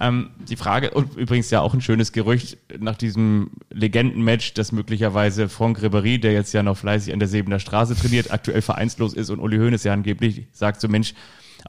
Ähm, 0.00 0.30
die 0.48 0.56
Frage, 0.56 0.90
und 0.90 1.16
übrigens 1.16 1.50
ja 1.50 1.60
auch 1.60 1.72
ein 1.72 1.80
schönes 1.80 2.12
Gerücht 2.12 2.58
nach 2.80 2.96
diesem 2.96 3.52
Legendenmatch, 3.70 4.54
dass 4.54 4.72
möglicherweise 4.72 5.48
Franck 5.48 5.78
Ribéry, 5.78 6.18
der 6.18 6.32
jetzt 6.32 6.52
ja 6.52 6.64
noch 6.64 6.76
fleißig 6.76 7.12
an 7.12 7.20
der 7.20 7.28
Sebener 7.28 7.60
Straße 7.60 7.94
trainiert, 7.94 8.32
aktuell 8.32 8.60
vereinslos 8.60 9.14
ist 9.14 9.30
und 9.30 9.38
Uli 9.38 9.58
Hoeneß 9.58 9.84
ja 9.84 9.92
angeblich 9.92 10.48
sagt 10.52 10.80
so, 10.80 10.88
Mensch, 10.88 11.14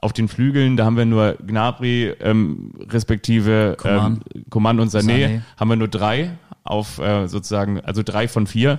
auf 0.00 0.12
den 0.12 0.28
Flügeln, 0.28 0.76
da 0.76 0.84
haben 0.84 0.96
wir 0.96 1.06
nur 1.06 1.36
Gnabry, 1.46 2.14
ähm, 2.20 2.72
respektive 2.90 3.76
Coman, 3.78 4.20
ähm, 4.34 4.44
Coman 4.50 4.80
und 4.80 4.90
Sané, 4.90 5.26
Sané, 5.26 5.40
haben 5.56 5.68
wir 5.68 5.76
nur 5.76 5.88
drei 5.88 6.30
auf 6.64 6.98
äh, 6.98 7.28
sozusagen, 7.28 7.80
also 7.80 8.02
drei 8.02 8.28
von 8.28 8.46
vier. 8.46 8.78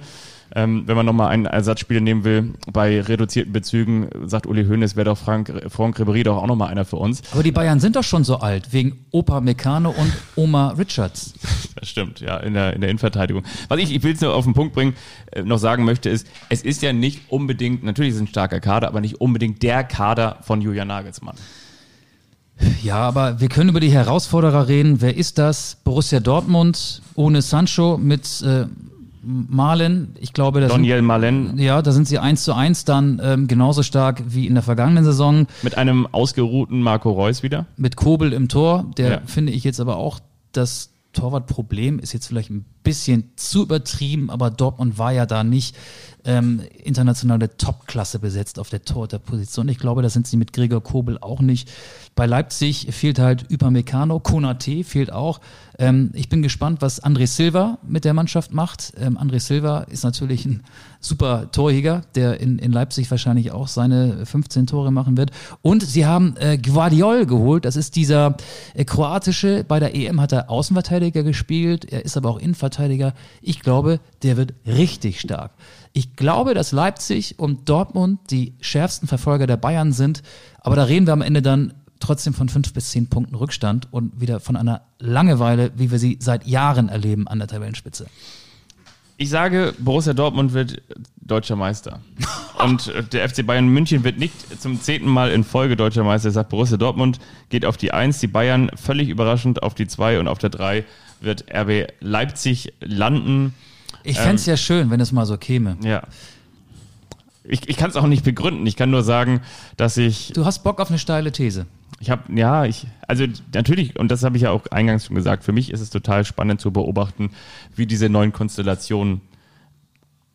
Ähm, 0.56 0.84
wenn 0.86 0.96
man 0.96 1.06
nochmal 1.06 1.30
einen 1.30 1.46
Ersatzspieler 1.46 2.00
nehmen 2.00 2.24
will, 2.24 2.54
bei 2.72 3.02
reduzierten 3.02 3.52
Bezügen, 3.52 4.10
sagt 4.26 4.48
Uli 4.48 4.66
Hoeneß, 4.66 4.96
wäre 4.96 5.06
doch 5.06 5.18
Frank, 5.18 5.52
Franck 5.68 6.00
Ribéry 6.00 6.24
doch 6.24 6.38
auch 6.38 6.48
nochmal 6.48 6.70
einer 6.70 6.86
für 6.86 6.96
uns. 6.96 7.22
Aber 7.34 7.44
die 7.44 7.52
Bayern 7.52 7.80
sind 7.80 7.96
doch 7.96 8.04
schon 8.04 8.24
so 8.24 8.38
alt, 8.38 8.72
wegen 8.72 9.06
Opa 9.12 9.42
Meccano 9.42 9.90
und 9.90 10.14
Oma 10.36 10.70
Richards. 10.70 11.34
Das 11.80 11.90
stimmt, 11.90 12.22
ja, 12.22 12.38
in 12.38 12.56
der, 12.56 12.74
in 12.74 12.82
der 12.82 12.90
Innenverteidigung. 12.90 13.44
Was 13.68 13.80
ich, 13.80 13.94
ich 13.94 14.02
will 14.02 14.12
es 14.12 14.22
nur 14.22 14.34
auf 14.34 14.46
den 14.46 14.56
Punkt 14.56 14.74
bringen, 14.74 14.96
äh, 15.32 15.44
noch 15.44 15.60
sagen 15.60 15.86
möchte, 15.86 16.10
ist, 16.10 16.26
es 16.50 16.64
ist 16.64 16.82
ja 16.82 16.92
nicht 16.92 17.30
unbedingt, 17.30 17.84
natürlich 17.84 18.10
ist 18.10 18.16
es 18.16 18.22
ein 18.22 18.28
starker 18.28 18.60
Kader, 18.60 18.88
aber 18.88 19.00
nicht 19.00 19.22
unbedingt 19.22 19.62
der 19.62 19.84
Kader 19.84 20.40
von 20.42 20.60
Julian 20.60 20.88
Nagelsmann. 20.88 21.36
Ja, 22.82 22.98
aber 22.98 23.40
wir 23.40 23.50
können 23.50 23.70
über 23.70 23.80
die 23.80 23.92
Herausforderer 23.92 24.68
reden. 24.68 25.02
Wer 25.02 25.16
ist 25.16 25.38
das? 25.38 25.78
Borussia 25.84 26.20
Dortmund 26.20 27.02
ohne 27.16 27.42
Sancho 27.42 27.98
mit 27.98 28.42
äh, 28.42 28.66
Malen. 29.28 30.16
Ich 30.20 30.32
glaube, 30.34 30.62
das 30.62 30.72
Daniel 30.72 31.02
Malen. 31.02 31.58
Ja, 31.60 31.82
da 31.82 31.92
sind 31.92 32.08
sie 32.08 32.18
eins 32.18 32.44
zu 32.44 32.54
eins 32.54 32.86
dann 32.86 33.20
ähm, 33.22 33.48
genauso 33.48 33.84
stark 33.84 34.24
wie 34.28 34.48
in 34.48 34.54
der 34.54 34.64
vergangenen 34.64 35.04
Saison. 35.04 35.48
Mit 35.64 35.78
einem 35.78 36.08
ausgeruhten 36.12 36.82
Marco 36.82 37.12
Reus 37.12 37.44
wieder. 37.44 37.66
Mit 37.76 37.98
Kobel 37.98 38.32
im 38.32 38.48
Tor. 38.48 38.86
Der 38.98 39.10
Ja. 39.10 39.22
finde 39.26 39.52
ich 39.52 39.64
jetzt 39.64 39.80
aber 39.80 39.98
auch 39.98 40.20
das 40.54 40.92
Torwartproblem 41.14 42.00
ist 42.00 42.14
jetzt 42.14 42.28
vielleicht 42.28 42.50
ein 42.52 42.66
bisschen 42.88 43.32
zu 43.36 43.64
übertrieben, 43.64 44.30
aber 44.30 44.50
Dortmund 44.50 44.98
war 44.98 45.12
ja 45.12 45.26
da 45.26 45.44
nicht 45.44 45.76
ähm, 46.28 46.62
internationale 46.84 47.56
Topklasse 47.58 48.20
besetzt 48.20 48.60
auf 48.60 48.70
der 48.70 48.84
Torhüterposition. 48.84 49.70
Ich 49.70 49.80
glaube, 49.80 50.02
da 50.02 50.10
sind 50.10 50.28
sie 50.28 50.38
mit 50.38 50.52
Gregor 50.52 50.84
Kobel 50.84 51.18
auch 51.20 51.40
nicht. 51.40 51.70
Bei 52.16 52.26
Leipzig 52.26 52.88
fehlt 52.92 53.20
halt 53.20 53.52
Upamecano, 53.52 54.20
Konate 54.20 54.84
fehlt 54.84 55.12
auch. 55.12 55.40
Ähm, 55.80 56.12
ich 56.14 56.28
bin 56.30 56.42
gespannt, 56.42 56.82
was 56.82 57.04
André 57.04 57.28
Silva 57.28 57.78
mit 57.88 58.04
der 58.04 58.14
Mannschaft 58.14 58.54
macht. 58.54 58.94
Ähm, 58.98 59.18
André 59.18 59.40
Silva 59.40 59.82
ist 59.82 60.04
natürlich 60.04 60.46
ein 60.46 60.64
super 61.00 61.52
Torjäger, 61.52 62.02
der 62.16 62.40
in, 62.42 62.60
in 62.60 62.72
Leipzig 62.72 63.10
wahrscheinlich 63.10 63.52
auch 63.52 63.68
seine 63.68 64.26
15 64.26 64.68
Tore 64.68 64.92
machen 64.92 65.16
wird. 65.16 65.32
Und 65.62 65.84
sie 65.84 66.06
haben 66.06 66.36
äh, 66.38 66.58
Guardiol 66.58 67.26
geholt. 67.26 67.64
Das 67.64 67.76
ist 67.76 67.96
dieser 67.96 68.36
äh, 68.74 68.84
kroatische. 68.84 69.64
Bei 69.66 69.80
der 69.80 69.96
EM 69.96 70.20
hat 70.20 70.32
er 70.32 70.50
Außenverteidiger 70.50 71.24
gespielt. 71.24 71.86
Er 71.86 72.04
ist 72.04 72.18
aber 72.18 72.30
auch 72.32 72.40
Innenverteidiger. 72.40 72.77
Ich 73.42 73.62
glaube, 73.62 74.00
der 74.24 74.38
wird 74.38 74.54
richtig 74.66 75.20
stark. 75.20 75.52
Ich 75.94 76.16
glaube, 76.16 76.54
dass 76.54 76.72
Leipzig 76.72 77.40
und 77.40 77.70
Dortmund 77.70 78.20
die 78.30 78.56
schärfsten 78.62 79.08
Verfolger 79.08 79.48
der 79.48 79.58
Bayern 79.58 79.92
sind. 79.92 80.22
Aber 80.60 80.76
da 80.76 80.84
reden 80.84 81.06
wir 81.06 81.14
am 81.14 81.22
Ende 81.22 81.42
dann 81.42 81.74
trotzdem 82.00 82.34
von 82.34 82.50
fünf 82.50 82.74
bis 82.74 82.92
zehn 82.92 83.08
Punkten 83.08 83.36
Rückstand 83.36 83.92
und 83.92 84.22
wieder 84.22 84.40
von 84.40 84.56
einer 84.56 84.82
Langeweile, 85.00 85.72
wie 85.76 85.92
wir 85.92 86.00
sie 86.00 86.18
seit 86.22 86.46
Jahren 86.46 86.90
erleben 86.90 87.28
an 87.28 87.40
der 87.40 87.48
Tabellenspitze. 87.48 88.08
Ich 89.18 89.30
sage, 89.30 89.74
Borussia 89.80 90.14
Dortmund 90.14 90.54
wird 90.54 90.82
deutscher 91.20 91.56
Meister. 91.56 92.00
Und 92.64 92.88
äh, 92.88 93.04
der 93.04 93.28
FC 93.28 93.46
Bayern 93.46 93.68
München 93.68 94.04
wird 94.04 94.20
nicht 94.20 94.62
zum 94.62 94.80
zehnten 94.80 95.10
Mal 95.10 95.32
in 95.32 95.44
Folge 95.44 95.76
deutscher 95.76 96.04
Meister. 96.04 96.30
Ich 96.30 96.36
sage, 96.36 96.50
Borussia 96.50 96.78
Dortmund 96.78 97.20
geht 97.50 97.66
auf 97.66 97.78
die 97.78 97.92
Eins, 97.92 98.20
die 98.20 98.28
Bayern 98.28 98.70
völlig 98.76 99.10
überraschend 99.10 99.64
auf 99.64 99.74
die 99.74 99.88
Zwei 99.88 100.20
und 100.20 100.28
auf 100.28 100.38
der 100.38 100.50
Drei 100.50 100.86
wird 101.20 101.46
RB 101.52 101.92
Leipzig 102.00 102.74
landen. 102.80 103.56
Ich 104.04 104.20
fänd's 104.20 104.46
ja 104.46 104.56
schön, 104.56 104.92
wenn 104.92 105.00
es 105.00 105.12
mal 105.12 105.26
so 105.26 105.38
käme. 105.38 105.78
Ja. 105.84 106.04
Ich, 107.48 107.68
ich 107.70 107.78
kann 107.78 107.90
es 107.90 107.96
auch 107.96 108.08
nicht 108.08 108.24
begründen. 108.24 108.66
Ich 108.68 108.76
kann 108.76 108.90
nur 108.90 109.04
sagen, 109.04 109.42
dass 109.78 109.98
ich 109.98 110.34
Du 110.34 110.46
hast 110.46 110.64
Bock 110.64 110.80
auf 110.80 110.90
eine 110.90 111.00
steile 111.00 111.32
These. 111.32 111.66
Ich 112.00 112.10
habe, 112.10 112.32
ja, 112.34 112.66
ich, 112.66 112.86
also 113.08 113.26
natürlich, 113.54 113.98
und 113.98 114.12
das 114.12 114.24
habe 114.24 114.38
ich 114.38 114.44
ja 114.44 114.52
auch 114.52 114.68
eingangs 114.68 115.06
schon 115.06 115.16
gesagt, 115.16 115.44
für 115.44 115.52
mich 115.52 115.72
ist 115.72 115.82
es 115.82 115.90
total 115.90 116.26
spannend 116.26 116.62
zu 116.62 116.72
beobachten, 116.72 117.32
wie 117.76 117.88
diese 117.88 118.08
neuen 118.10 118.34
Konstellationen 118.34 119.22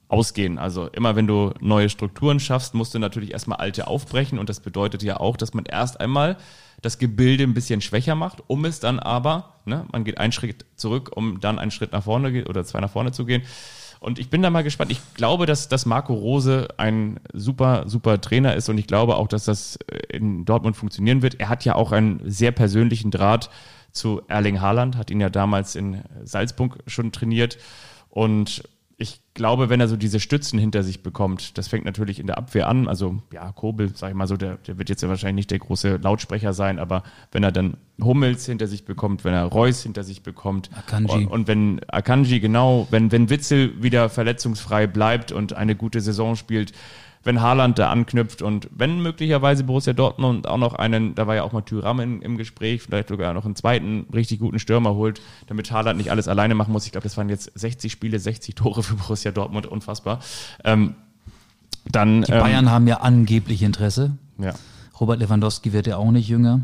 ausgehen. 0.08 0.58
Also 0.58 0.88
immer 0.88 1.16
wenn 1.16 1.26
du 1.26 1.52
neue 1.60 1.88
Strukturen 1.88 2.40
schaffst, 2.40 2.74
musst 2.74 2.94
du 2.94 2.98
natürlich 2.98 3.32
erstmal 3.32 3.58
alte 3.58 3.86
aufbrechen 3.86 4.38
und 4.38 4.48
das 4.48 4.60
bedeutet 4.60 5.02
ja 5.02 5.18
auch, 5.18 5.36
dass 5.36 5.54
man 5.54 5.64
erst 5.64 6.00
einmal 6.00 6.36
das 6.82 6.98
Gebilde 6.98 7.44
ein 7.44 7.54
bisschen 7.54 7.80
schwächer 7.80 8.14
macht, 8.14 8.42
um 8.48 8.64
es 8.64 8.80
dann 8.80 8.98
aber, 8.98 9.54
ne, 9.64 9.86
man 9.92 10.04
geht 10.04 10.18
einen 10.18 10.32
Schritt 10.32 10.66
zurück, 10.76 11.12
um 11.14 11.40
dann 11.40 11.58
einen 11.58 11.70
Schritt 11.70 11.92
nach 11.92 12.04
vorne 12.04 12.44
oder 12.44 12.64
zwei 12.64 12.80
nach 12.80 12.90
vorne 12.90 13.12
zu 13.12 13.24
gehen. 13.24 13.42
Und 14.02 14.18
ich 14.18 14.30
bin 14.30 14.42
da 14.42 14.50
mal 14.50 14.64
gespannt. 14.64 14.90
Ich 14.90 15.00
glaube, 15.14 15.46
dass, 15.46 15.68
dass 15.68 15.86
Marco 15.86 16.12
Rose 16.12 16.66
ein 16.76 17.20
super, 17.32 17.84
super 17.86 18.20
Trainer 18.20 18.56
ist 18.56 18.68
und 18.68 18.76
ich 18.76 18.88
glaube 18.88 19.14
auch, 19.14 19.28
dass 19.28 19.44
das 19.44 19.76
äh, 19.86 20.16
in 20.16 20.44
Dortmund 20.44 20.76
funktionieren 20.76 21.22
wird. 21.22 21.38
Er 21.38 21.48
hat 21.48 21.64
ja 21.64 21.76
auch 21.76 21.92
einen 21.92 22.20
sehr 22.28 22.50
persönlichen 22.50 23.12
Draht 23.12 23.48
zu 23.92 24.20
Erling 24.26 24.60
Haaland, 24.60 24.96
hat 24.96 25.12
ihn 25.12 25.20
ja 25.20 25.30
damals 25.30 25.76
in 25.76 26.02
Salzburg 26.24 26.78
schon 26.88 27.12
trainiert. 27.12 27.58
Und 28.10 28.64
ich 29.02 29.20
glaube, 29.34 29.68
wenn 29.68 29.80
er 29.80 29.88
so 29.88 29.96
diese 29.96 30.20
Stützen 30.20 30.58
hinter 30.58 30.82
sich 30.82 31.02
bekommt, 31.02 31.58
das 31.58 31.66
fängt 31.66 31.84
natürlich 31.84 32.20
in 32.20 32.28
der 32.28 32.38
Abwehr 32.38 32.68
an. 32.68 32.86
Also, 32.86 33.18
ja, 33.32 33.50
Kobel, 33.50 33.90
sag 33.94 34.10
ich 34.10 34.14
mal 34.14 34.28
so, 34.28 34.36
der, 34.36 34.56
der 34.58 34.78
wird 34.78 34.88
jetzt 34.88 35.02
ja 35.02 35.08
wahrscheinlich 35.08 35.42
nicht 35.42 35.50
der 35.50 35.58
große 35.58 35.96
Lautsprecher 35.96 36.52
sein, 36.52 36.78
aber 36.78 37.02
wenn 37.32 37.42
er 37.42 37.50
dann 37.50 37.76
Hummels 38.00 38.46
hinter 38.46 38.68
sich 38.68 38.84
bekommt, 38.84 39.24
wenn 39.24 39.34
er 39.34 39.44
Reus 39.44 39.82
hinter 39.82 40.04
sich 40.04 40.22
bekommt 40.22 40.70
Akanji. 40.74 41.12
und, 41.12 41.26
und 41.26 41.48
wenn 41.48 41.80
Akanji, 41.88 42.40
genau, 42.40 42.86
wenn, 42.90 43.10
wenn 43.10 43.28
Witzel 43.28 43.82
wieder 43.82 44.08
verletzungsfrei 44.08 44.86
bleibt 44.86 45.32
und 45.32 45.52
eine 45.52 45.74
gute 45.74 46.00
Saison 46.00 46.36
spielt, 46.36 46.72
wenn 47.24 47.40
Haaland 47.40 47.78
da 47.78 47.90
anknüpft 47.90 48.42
und 48.42 48.68
wenn 48.72 49.00
möglicherweise 49.00 49.64
Borussia 49.64 49.92
Dortmund 49.92 50.46
auch 50.46 50.56
noch 50.58 50.74
einen, 50.74 51.14
da 51.14 51.26
war 51.26 51.36
ja 51.36 51.42
auch 51.44 51.52
mal 51.52 51.62
Thüram 51.62 52.00
im 52.00 52.36
Gespräch, 52.36 52.82
vielleicht 52.82 53.08
sogar 53.08 53.32
noch 53.34 53.44
einen 53.44 53.56
zweiten 53.56 54.06
richtig 54.12 54.40
guten 54.40 54.58
Stürmer 54.58 54.94
holt, 54.94 55.20
damit 55.46 55.70
Haaland 55.70 55.98
nicht 55.98 56.10
alles 56.10 56.28
alleine 56.28 56.54
machen 56.54 56.72
muss. 56.72 56.86
Ich 56.86 56.92
glaube, 56.92 57.04
das 57.04 57.16
waren 57.16 57.28
jetzt 57.28 57.50
60 57.54 57.92
Spiele, 57.92 58.18
60 58.18 58.54
Tore 58.54 58.82
für 58.82 58.94
Borussia 58.94 59.30
Dortmund, 59.30 59.66
unfassbar. 59.66 60.20
Ähm, 60.64 60.94
dann, 61.90 62.22
Die 62.22 62.32
ähm, 62.32 62.40
Bayern 62.40 62.70
haben 62.70 62.86
ja 62.86 62.98
angeblich 63.00 63.62
Interesse. 63.62 64.16
ja. 64.38 64.54
Robert 65.00 65.18
Lewandowski 65.18 65.72
wird 65.72 65.88
ja 65.88 65.96
auch 65.96 66.12
nicht 66.12 66.28
jünger. 66.28 66.60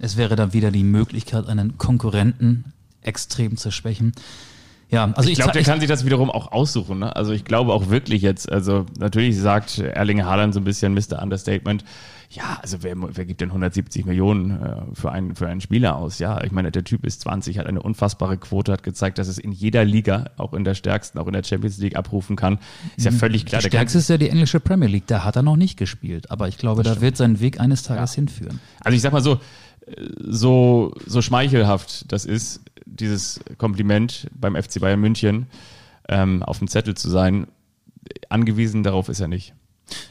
Es 0.00 0.16
wäre 0.16 0.34
dann 0.34 0.52
wieder 0.52 0.72
die 0.72 0.82
Möglichkeit, 0.82 1.46
einen 1.46 1.78
Konkurrenten 1.78 2.72
extrem 3.02 3.56
zu 3.56 3.70
schwächen. 3.70 4.14
Ja, 4.90 5.12
also 5.14 5.28
ich 5.28 5.36
glaube, 5.36 5.52
der 5.52 5.62
kann 5.62 5.80
sich 5.80 5.88
das 5.88 6.04
wiederum 6.04 6.30
auch 6.30 6.50
aussuchen. 6.50 7.00
Ne? 7.00 7.14
Also 7.14 7.32
ich 7.32 7.44
glaube 7.44 7.74
auch 7.74 7.90
wirklich 7.90 8.22
jetzt, 8.22 8.50
also 8.50 8.86
natürlich 8.98 9.38
sagt 9.38 9.78
Erling 9.78 10.24
Haaland 10.24 10.54
so 10.54 10.60
ein 10.60 10.64
bisschen 10.64 10.94
Mr. 10.94 11.22
Understatement, 11.22 11.84
ja, 12.30 12.58
also 12.60 12.82
wer, 12.82 12.94
wer 12.98 13.24
gibt 13.24 13.40
denn 13.40 13.48
170 13.48 14.04
Millionen 14.04 14.50
äh, 14.62 14.76
für, 14.92 15.10
einen, 15.10 15.34
für 15.34 15.48
einen 15.48 15.62
Spieler 15.62 15.96
aus? 15.96 16.18
Ja, 16.18 16.42
ich 16.44 16.52
meine, 16.52 16.70
der 16.70 16.84
Typ 16.84 17.06
ist 17.06 17.22
20, 17.22 17.58
hat 17.58 17.66
eine 17.66 17.80
unfassbare 17.80 18.36
Quote, 18.36 18.70
hat 18.70 18.82
gezeigt, 18.82 19.16
dass 19.16 19.28
es 19.28 19.38
in 19.38 19.50
jeder 19.50 19.84
Liga, 19.84 20.30
auch 20.36 20.52
in 20.52 20.62
der 20.62 20.74
stärksten, 20.74 21.18
auch 21.18 21.26
in 21.26 21.32
der 21.32 21.42
Champions 21.42 21.78
League 21.78 21.96
abrufen 21.96 22.36
kann. 22.36 22.58
Ist 22.96 23.04
ja 23.04 23.12
völlig 23.12 23.46
klar. 23.46 23.62
die 23.62 23.68
stärkste 23.68 23.98
ist 23.98 24.10
ja 24.10 24.18
die 24.18 24.28
englische 24.28 24.60
Premier 24.60 24.88
League. 24.88 25.06
Da 25.06 25.24
hat 25.24 25.36
er 25.36 25.42
noch 25.42 25.56
nicht 25.56 25.78
gespielt. 25.78 26.30
Aber 26.30 26.48
ich 26.48 26.58
glaube, 26.58 26.82
da 26.82 27.00
wird 27.00 27.16
sein 27.16 27.40
Weg 27.40 27.60
eines 27.60 27.82
Tages 27.82 28.14
hinführen. 28.14 28.60
Also 28.80 28.94
ich 28.94 29.00
sag 29.00 29.12
mal 29.12 29.22
so, 29.22 29.40
äh, 29.86 29.92
so, 30.18 30.92
so 31.06 31.22
schmeichelhaft 31.22 32.12
das 32.12 32.26
ist, 32.26 32.60
dieses 32.94 33.40
Kompliment 33.58 34.28
beim 34.34 34.56
FC 34.56 34.80
Bayern 34.80 35.00
München 35.00 35.46
ähm, 36.08 36.42
auf 36.42 36.58
dem 36.58 36.68
Zettel 36.68 36.94
zu 36.94 37.08
sein, 37.08 37.46
angewiesen 38.28 38.82
darauf 38.82 39.08
ist 39.08 39.20
er 39.20 39.28
nicht. 39.28 39.54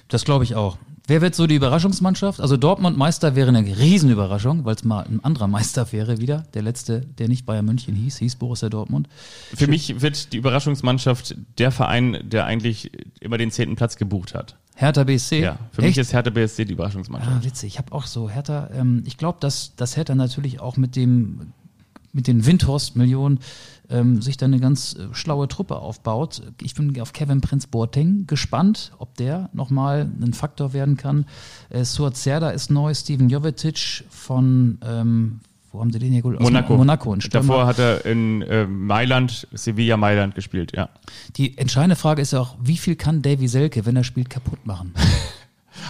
Das 0.08 0.26
glaube 0.26 0.44
ich 0.44 0.56
auch. 0.56 0.78
Wer 1.10 1.22
wird 1.22 1.36
so 1.36 1.48
die 1.48 1.56
Überraschungsmannschaft? 1.56 2.42
Also 2.42 2.58
Dortmund 2.58 2.98
Meister 2.98 3.34
wäre 3.34 3.48
eine 3.48 3.66
Riesenüberraschung, 3.66 4.66
weil 4.66 4.76
es 4.76 4.84
mal 4.84 5.06
ein 5.06 5.24
anderer 5.24 5.48
Meister 5.48 5.90
wäre 5.94 6.20
wieder. 6.20 6.44
Der 6.54 6.62
letzte, 6.62 7.00
der 7.00 7.30
nicht 7.30 7.46
Bayern 7.46 7.66
München 7.66 7.96
hieß, 7.96 8.18
hieß 8.18 8.36
Borussia 8.36 8.68
Dortmund. 8.68 9.08
Für 9.56 9.68
mich 9.68 10.02
wird 10.02 10.34
die 10.34 10.38
Überraschungsmannschaft 10.38 11.38
der 11.60 11.72
Verein, 11.72 12.20
der 12.24 12.46
eigentlich 12.46 12.92
immer 13.22 13.38
den 13.38 13.52
zehnten 13.52 13.78
Platz 13.78 13.96
gebucht 13.96 14.36
hat. 14.36 14.58
Hertha 14.76 15.06
BSC. 15.06 15.42
Ja, 15.42 15.58
für 15.72 15.82
Echt? 15.82 15.92
mich 15.92 15.98
ist 15.98 16.12
Hertha 16.12 16.30
BSC 16.30 16.66
die 16.66 16.74
Überraschungsmannschaft. 16.74 17.38
Ah, 17.40 17.44
witzig. 17.44 17.74
Ich 17.74 17.78
habe 17.78 17.94
auch 17.94 18.06
so 18.06 18.30
Hertha. 18.30 18.70
Ähm, 18.74 19.04
ich 19.06 19.16
glaube, 19.16 19.38
dass, 19.40 19.78
dass 19.78 19.96
Hertha 19.96 20.14
natürlich 20.14 20.60
auch 20.60 20.76
mit 20.76 20.98
dem 20.98 21.54
mit 22.14 22.28
den 22.28 22.46
Windhorst-Millionen 22.46 23.40
ähm, 23.90 24.22
sich 24.22 24.38
da 24.38 24.46
eine 24.46 24.60
ganz 24.60 24.96
äh, 24.96 25.14
schlaue 25.14 25.48
Truppe 25.48 25.78
aufbaut. 25.78 26.42
Ich 26.62 26.76
bin 26.76 27.00
auf 27.00 27.14
Kevin 27.14 27.42
Prinz 27.42 27.68
Boateng 27.68 28.28
gespannt, 28.28 28.92
ob 28.98 29.16
der 29.16 29.50
nochmal 29.54 30.12
ein 30.22 30.34
Faktor 30.34 30.74
werden 30.74 30.98
kann. 30.98 31.26
Äh, 31.70 31.86
Suat 31.86 32.18
Serda 32.18 32.50
ist 32.50 32.70
neu, 32.70 32.94
Steven 32.94 33.30
Jovetic 33.30 34.04
von 34.10 34.78
ähm, 34.84 35.40
wo 35.72 35.82
haben 35.82 35.92
sie 35.92 36.00
den 36.00 36.12
hier 36.12 36.22
geholt? 36.22 36.40
Monaco. 36.40 36.76
Monaco, 36.76 37.20
Stürmer. 37.20 37.48
Davor 37.48 37.68
hat 37.68 37.78
er 37.78 38.06
in 38.06 38.42
äh, 38.42 38.66
Mailand, 38.66 39.48
Sevilla 39.52 39.98
Mailand 39.98 40.34
gespielt, 40.34 40.72
ja. 40.76 40.90
Die 41.36 41.58
entscheidende 41.58 41.96
Frage 41.96 42.22
ist 42.22 42.32
ja 42.32 42.40
auch, 42.40 42.56
wie 42.62 42.78
viel 42.78 42.96
kann 42.96 43.22
Davy 43.22 43.48
Selke, 43.48 43.86
wenn 43.86 43.96
er 43.96 44.04
spielt, 44.04 44.30
kaputt 44.30 44.66
machen? 44.66 44.94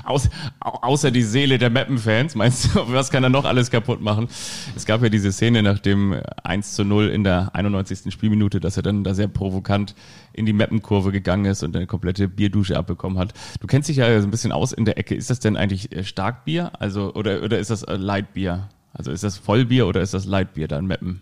Aus, 0.04 0.30
au- 0.60 0.80
außer 0.82 1.12
die 1.12 1.24
Seele 1.24 1.58
der 1.58 1.70
Mappen-Fans, 1.70 2.36
meinst 2.36 2.76
du, 2.76 2.80
was 2.92 3.10
kann 3.12 3.24
er 3.24 3.30
noch 3.30 3.46
alles 3.46 3.72
kaputt 3.72 4.02
machen? 4.02 4.28
Es 4.76 4.86
gab 4.86 5.02
ja 5.04 5.10
diese 5.10 5.32
Szene 5.32 5.64
nach 5.64 5.80
dem 5.80 6.16
1 6.44 6.74
zu 6.74 6.84
0 6.84 7.08
in 7.10 7.24
der 7.24 7.54
91. 7.56 8.12
Spielminute, 8.14 8.60
dass 8.60 8.78
er 8.78 8.84
dann 8.84 9.04
da 9.04 9.14
sehr 9.14 9.28
provokant 9.28 9.96
in 10.34 10.46
die 10.46 10.54
Mappenkurve 10.54 11.12
gegangen 11.12 11.46
ist 11.46 11.64
und 11.64 11.76
eine 11.76 11.88
komplette 11.88 12.28
Bierdusche 12.28 12.78
abbekommen 12.78 13.18
hat. 13.18 13.34
Du 13.60 13.68
kennst 13.68 13.90
dich 13.90 13.98
ja 13.98 14.20
so 14.22 14.28
ein 14.28 14.32
bisschen 14.32 14.52
aus 14.52 14.72
in 14.72 14.86
der 14.86 14.98
Ecke. 14.98 15.16
Ist 15.16 15.30
das 15.30 15.40
denn 15.40 15.58
eigentlich 15.58 15.92
äh, 15.96 16.04
Starkbier? 16.04 16.72
Also, 16.80 17.14
oder, 17.14 17.42
oder 17.44 17.60
ist 17.60 17.70
das 17.72 17.84
äh, 17.84 17.96
Lightbier? 17.96 18.70
Also 18.94 19.12
ist 19.12 19.24
das 19.24 19.38
Vollbier 19.38 19.86
oder 19.88 20.02
ist 20.02 20.14
das 20.14 20.26
Lightbier 20.26 20.68
dann 20.68 20.86
Meppen? 20.88 21.20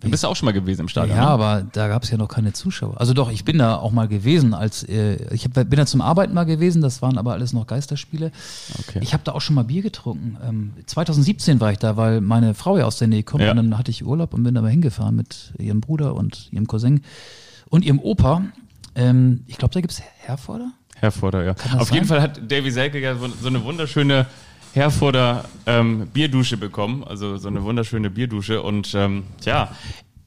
Du 0.00 0.08
bist 0.10 0.24
auch 0.24 0.36
schon 0.36 0.46
mal 0.46 0.52
gewesen 0.52 0.82
im 0.82 0.88
Stadion. 0.88 1.16
Ja, 1.16 1.24
ne? 1.24 1.30
aber 1.30 1.66
da 1.72 1.88
gab 1.88 2.04
es 2.04 2.10
ja 2.10 2.16
noch 2.16 2.28
keine 2.28 2.52
Zuschauer. 2.52 3.00
Also 3.00 3.14
doch, 3.14 3.32
ich 3.32 3.44
bin 3.44 3.58
da 3.58 3.76
auch 3.76 3.90
mal 3.90 4.06
gewesen, 4.06 4.54
als 4.54 4.84
äh, 4.84 5.16
ich 5.34 5.44
hab, 5.44 5.54
bin 5.54 5.70
da 5.70 5.86
zum 5.86 6.00
Arbeiten 6.00 6.34
mal 6.34 6.44
gewesen, 6.44 6.82
das 6.82 7.02
waren 7.02 7.18
aber 7.18 7.32
alles 7.32 7.52
noch 7.52 7.66
Geisterspiele. 7.66 8.30
Okay. 8.78 9.00
Ich 9.02 9.12
habe 9.12 9.24
da 9.24 9.32
auch 9.32 9.40
schon 9.40 9.56
mal 9.56 9.64
Bier 9.64 9.82
getrunken. 9.82 10.36
Ähm, 10.46 10.72
2017 10.86 11.60
war 11.60 11.72
ich 11.72 11.78
da, 11.78 11.96
weil 11.96 12.20
meine 12.20 12.54
Frau 12.54 12.78
ja 12.78 12.84
aus 12.84 12.98
der 12.98 13.08
Nähe 13.08 13.24
kommt 13.24 13.42
Ja. 13.42 13.50
und 13.50 13.56
dann 13.56 13.76
hatte 13.76 13.90
ich 13.90 14.06
Urlaub 14.06 14.34
und 14.34 14.44
bin 14.44 14.54
da 14.54 14.62
mal 14.62 14.70
hingefahren 14.70 15.16
mit 15.16 15.52
ihrem 15.58 15.80
Bruder 15.80 16.14
und 16.14 16.48
ihrem 16.52 16.68
Cousin 16.68 17.00
und 17.68 17.84
ihrem 17.84 17.98
Opa. 17.98 18.42
Ähm, 18.94 19.42
ich 19.48 19.58
glaube, 19.58 19.74
da 19.74 19.80
gibt's 19.80 20.00
Herforder. 20.20 20.70
Herforder, 20.94 21.44
ja. 21.44 21.54
Auf 21.76 21.90
jeden 21.92 22.06
sein? 22.06 22.18
Fall 22.18 22.22
hat 22.22 22.40
Davy 22.50 22.70
Selke 22.70 23.00
ja 23.00 23.14
so 23.16 23.28
so 23.28 23.48
eine 23.48 23.62
wunderschöne 23.64 24.26
Herforder 24.78 25.44
ähm, 25.66 26.06
Bierdusche 26.12 26.56
bekommen, 26.56 27.02
also 27.04 27.36
so 27.36 27.48
eine 27.48 27.62
wunderschöne 27.64 28.10
Bierdusche. 28.10 28.62
Und 28.62 28.94
ähm, 28.94 29.24
tja, 29.40 29.70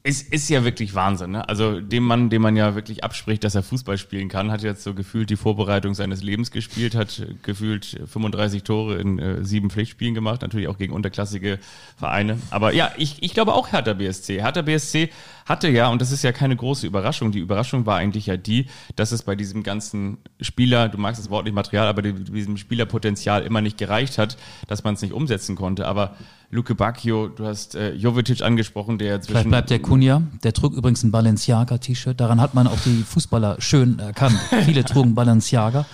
es 0.04 0.20
ist 0.20 0.48
ja 0.48 0.64
wirklich 0.64 0.94
Wahnsinn. 0.96 1.30
Ne? 1.30 1.48
Also 1.48 1.80
dem 1.80 2.02
Mann, 2.02 2.28
dem 2.28 2.42
man 2.42 2.56
ja 2.56 2.74
wirklich 2.74 3.04
abspricht, 3.04 3.44
dass 3.44 3.54
er 3.54 3.62
Fußball 3.62 3.98
spielen 3.98 4.28
kann, 4.28 4.50
hat 4.50 4.62
jetzt 4.62 4.82
so 4.82 4.94
gefühlt 4.94 5.30
die 5.30 5.36
Vorbereitung 5.36 5.94
seines 5.94 6.22
Lebens 6.24 6.50
gespielt, 6.50 6.96
hat 6.96 7.24
gefühlt 7.44 8.00
35 8.06 8.64
Tore 8.64 8.96
in 8.96 9.20
äh, 9.20 9.44
sieben 9.44 9.70
Pflichtspielen 9.70 10.14
gemacht, 10.14 10.42
natürlich 10.42 10.66
auch 10.66 10.76
gegen 10.76 10.92
unterklassige 10.92 11.60
Vereine. 11.96 12.38
Aber 12.50 12.74
ja, 12.74 12.90
ich, 12.96 13.22
ich 13.22 13.32
glaube 13.32 13.54
auch 13.54 13.70
Hertha 13.70 13.92
BSC. 13.92 14.40
Hertha 14.40 14.62
BSC 14.62 15.10
hatte 15.46 15.68
ja, 15.68 15.86
und 15.88 16.02
das 16.02 16.10
ist 16.10 16.24
ja 16.24 16.32
keine 16.32 16.56
große 16.56 16.84
Überraschung, 16.86 17.30
die 17.30 17.38
Überraschung 17.38 17.86
war 17.86 17.98
eigentlich 17.98 18.26
ja 18.26 18.36
die, 18.36 18.66
dass 18.96 19.12
es 19.12 19.22
bei 19.22 19.36
diesem 19.36 19.62
ganzen 19.62 20.18
Spieler, 20.40 20.88
du 20.88 20.98
magst 20.98 21.20
das 21.22 21.30
Wort 21.30 21.44
nicht 21.44 21.54
Material, 21.54 21.86
aber 21.86 22.02
die- 22.02 22.12
diesem 22.12 22.56
Spielerpotenzial 22.56 23.42
immer 23.44 23.60
nicht 23.60 23.78
gereicht 23.78 24.18
hat, 24.18 24.36
dass 24.66 24.82
man 24.82 24.94
es 24.94 25.02
nicht 25.02 25.12
umsetzen 25.12 25.54
konnte. 25.54 25.86
Aber 25.86 26.16
Luke 26.54 26.74
Bacchio, 26.74 27.28
du 27.28 27.46
hast 27.46 27.74
äh, 27.74 27.94
Jovetic 27.94 28.42
angesprochen, 28.42 28.98
der 28.98 29.14
Vielleicht 29.14 29.24
zwischen 29.24 29.48
bleibt 29.48 29.70
der 29.70 29.78
Kunja. 29.78 30.20
Der 30.44 30.52
trug 30.52 30.74
übrigens 30.74 31.02
ein 31.02 31.10
Balenciaga-T-Shirt. 31.10 32.20
Daran 32.20 32.42
hat 32.42 32.52
man 32.52 32.66
auch 32.66 32.78
die 32.84 33.02
Fußballer 33.02 33.56
schön 33.58 33.98
erkannt. 33.98 34.38
Viele 34.66 34.84
trugen 34.84 35.14
Balenciaga. 35.14 35.86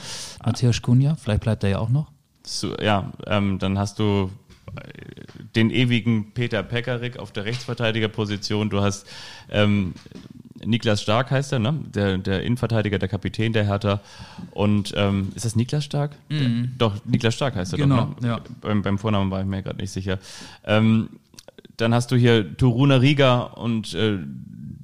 Matthäus 0.44 0.83
Kunja, 0.83 1.14
vielleicht 1.14 1.42
bleibt 1.42 1.62
er 1.62 1.71
ja 1.71 1.79
auch 1.79 1.90
noch. 1.90 2.11
So, 2.42 2.77
ja, 2.77 3.12
ähm, 3.27 3.61
dann 3.61 3.79
hast 3.79 4.01
du 4.01 4.33
äh, 4.75 4.81
den 5.55 5.71
ewigen 5.71 6.33
Peter 6.35 6.64
Pekarik 6.64 7.21
auf 7.21 7.31
der 7.31 7.44
Rechtsverteidigerposition. 7.44 8.68
Du 8.68 8.81
hast 8.81 9.07
ähm, 9.51 9.94
Niklas 10.68 11.00
Stark 11.00 11.31
heißt 11.31 11.52
er, 11.52 11.59
ne? 11.59 11.74
Der, 11.94 12.18
der 12.18 12.42
Innenverteidiger, 12.42 12.98
der 12.98 13.09
Kapitän 13.09 13.52
der 13.52 13.64
Hertha. 13.64 14.00
Und 14.50 14.92
ähm, 14.96 15.33
ist 15.35 15.44
das 15.44 15.57
Niklas 15.57 15.85
Stark? 15.85 16.16
Doch, 16.76 16.94
Niklas 17.07 17.35
Stark 17.35 17.57
heißt 17.57 17.72
er 17.72 17.78
Genau, 17.78 18.12
doch. 18.14 18.20
Ne? 18.20 18.28
ja. 18.28 18.40
Beim, 18.61 18.83
beim 18.83 18.98
Vornamen 18.98 19.31
war 19.31 19.40
ich 19.40 19.46
mir 19.46 19.62
gerade 19.62 19.78
nicht 19.78 19.90
sicher. 19.90 20.18
Ähm, 20.64 21.09
dann 21.78 21.94
hast 21.94 22.11
du 22.11 22.16
hier 22.16 22.57
Toruna 22.57 22.96
Riga 22.96 23.40
und 23.40 23.94
äh, 23.94 24.18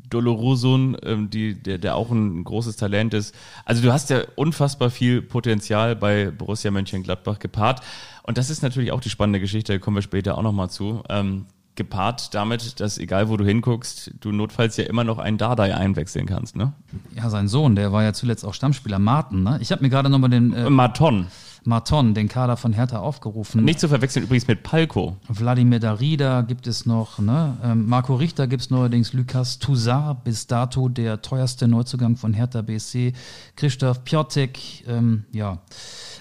Dolorosun, 0.08 0.96
ähm, 1.02 1.28
die, 1.28 1.54
der, 1.54 1.78
der 1.78 1.96
auch 1.96 2.10
ein 2.10 2.44
großes 2.44 2.76
Talent 2.76 3.12
ist. 3.14 3.34
Also 3.64 3.82
du 3.82 3.92
hast 3.92 4.10
ja 4.10 4.22
unfassbar 4.36 4.90
viel 4.90 5.20
Potenzial 5.20 5.96
bei 5.96 6.30
Borussia 6.30 6.70
Mönchengladbach 6.70 7.40
gepaart. 7.40 7.82
Und 8.22 8.38
das 8.38 8.48
ist 8.48 8.62
natürlich 8.62 8.92
auch 8.92 9.00
die 9.00 9.10
spannende 9.10 9.40
Geschichte, 9.40 9.74
da 9.74 9.78
kommen 9.78 9.96
wir 9.96 10.02
später 10.02 10.38
auch 10.38 10.42
nochmal 10.42 10.70
zu. 10.70 11.02
Ähm, 11.10 11.44
gepaart 11.76 12.34
damit, 12.34 12.80
dass 12.80 12.98
egal 12.98 13.28
wo 13.28 13.36
du 13.36 13.44
hinguckst, 13.44 14.12
du 14.20 14.32
notfalls 14.32 14.76
ja 14.76 14.84
immer 14.84 15.04
noch 15.04 15.18
einen 15.18 15.38
Dardai 15.38 15.74
einwechseln 15.74 16.26
kannst, 16.26 16.56
ne? 16.56 16.72
Ja, 17.14 17.30
sein 17.30 17.48
Sohn, 17.48 17.74
der 17.74 17.92
war 17.92 18.02
ja 18.02 18.12
zuletzt 18.12 18.44
auch 18.44 18.54
Stammspieler, 18.54 18.98
Martin. 18.98 19.42
Ne? 19.42 19.58
Ich 19.60 19.72
habe 19.72 19.82
mir 19.82 19.90
gerade 19.90 20.08
nochmal 20.08 20.30
den 20.30 20.52
äh, 20.52 20.70
Marton. 20.70 21.26
Marton, 21.66 22.12
den 22.12 22.28
Kader 22.28 22.58
von 22.58 22.74
Hertha 22.74 22.98
aufgerufen. 22.98 23.64
Nicht 23.64 23.80
zu 23.80 23.88
verwechseln 23.88 24.24
übrigens 24.24 24.46
mit 24.46 24.62
Palko. 24.62 25.16
Wladimir 25.28 25.80
Darida 25.80 26.42
gibt 26.42 26.66
es 26.66 26.84
noch, 26.84 27.18
ne? 27.18 27.56
ähm, 27.64 27.86
Marco 27.88 28.14
Richter 28.14 28.46
gibt 28.46 28.62
es 28.62 28.70
neuerdings, 28.70 29.14
Lukas 29.14 29.58
Toussaint, 29.58 30.24
bis 30.24 30.46
dato 30.46 30.90
der 30.90 31.22
teuerste 31.22 31.66
Neuzugang 31.66 32.16
von 32.16 32.34
Hertha 32.34 32.60
BSC, 32.60 33.14
Christoph 33.56 34.04
Piotek, 34.04 34.86
ähm, 34.86 35.24
ja. 35.32 35.58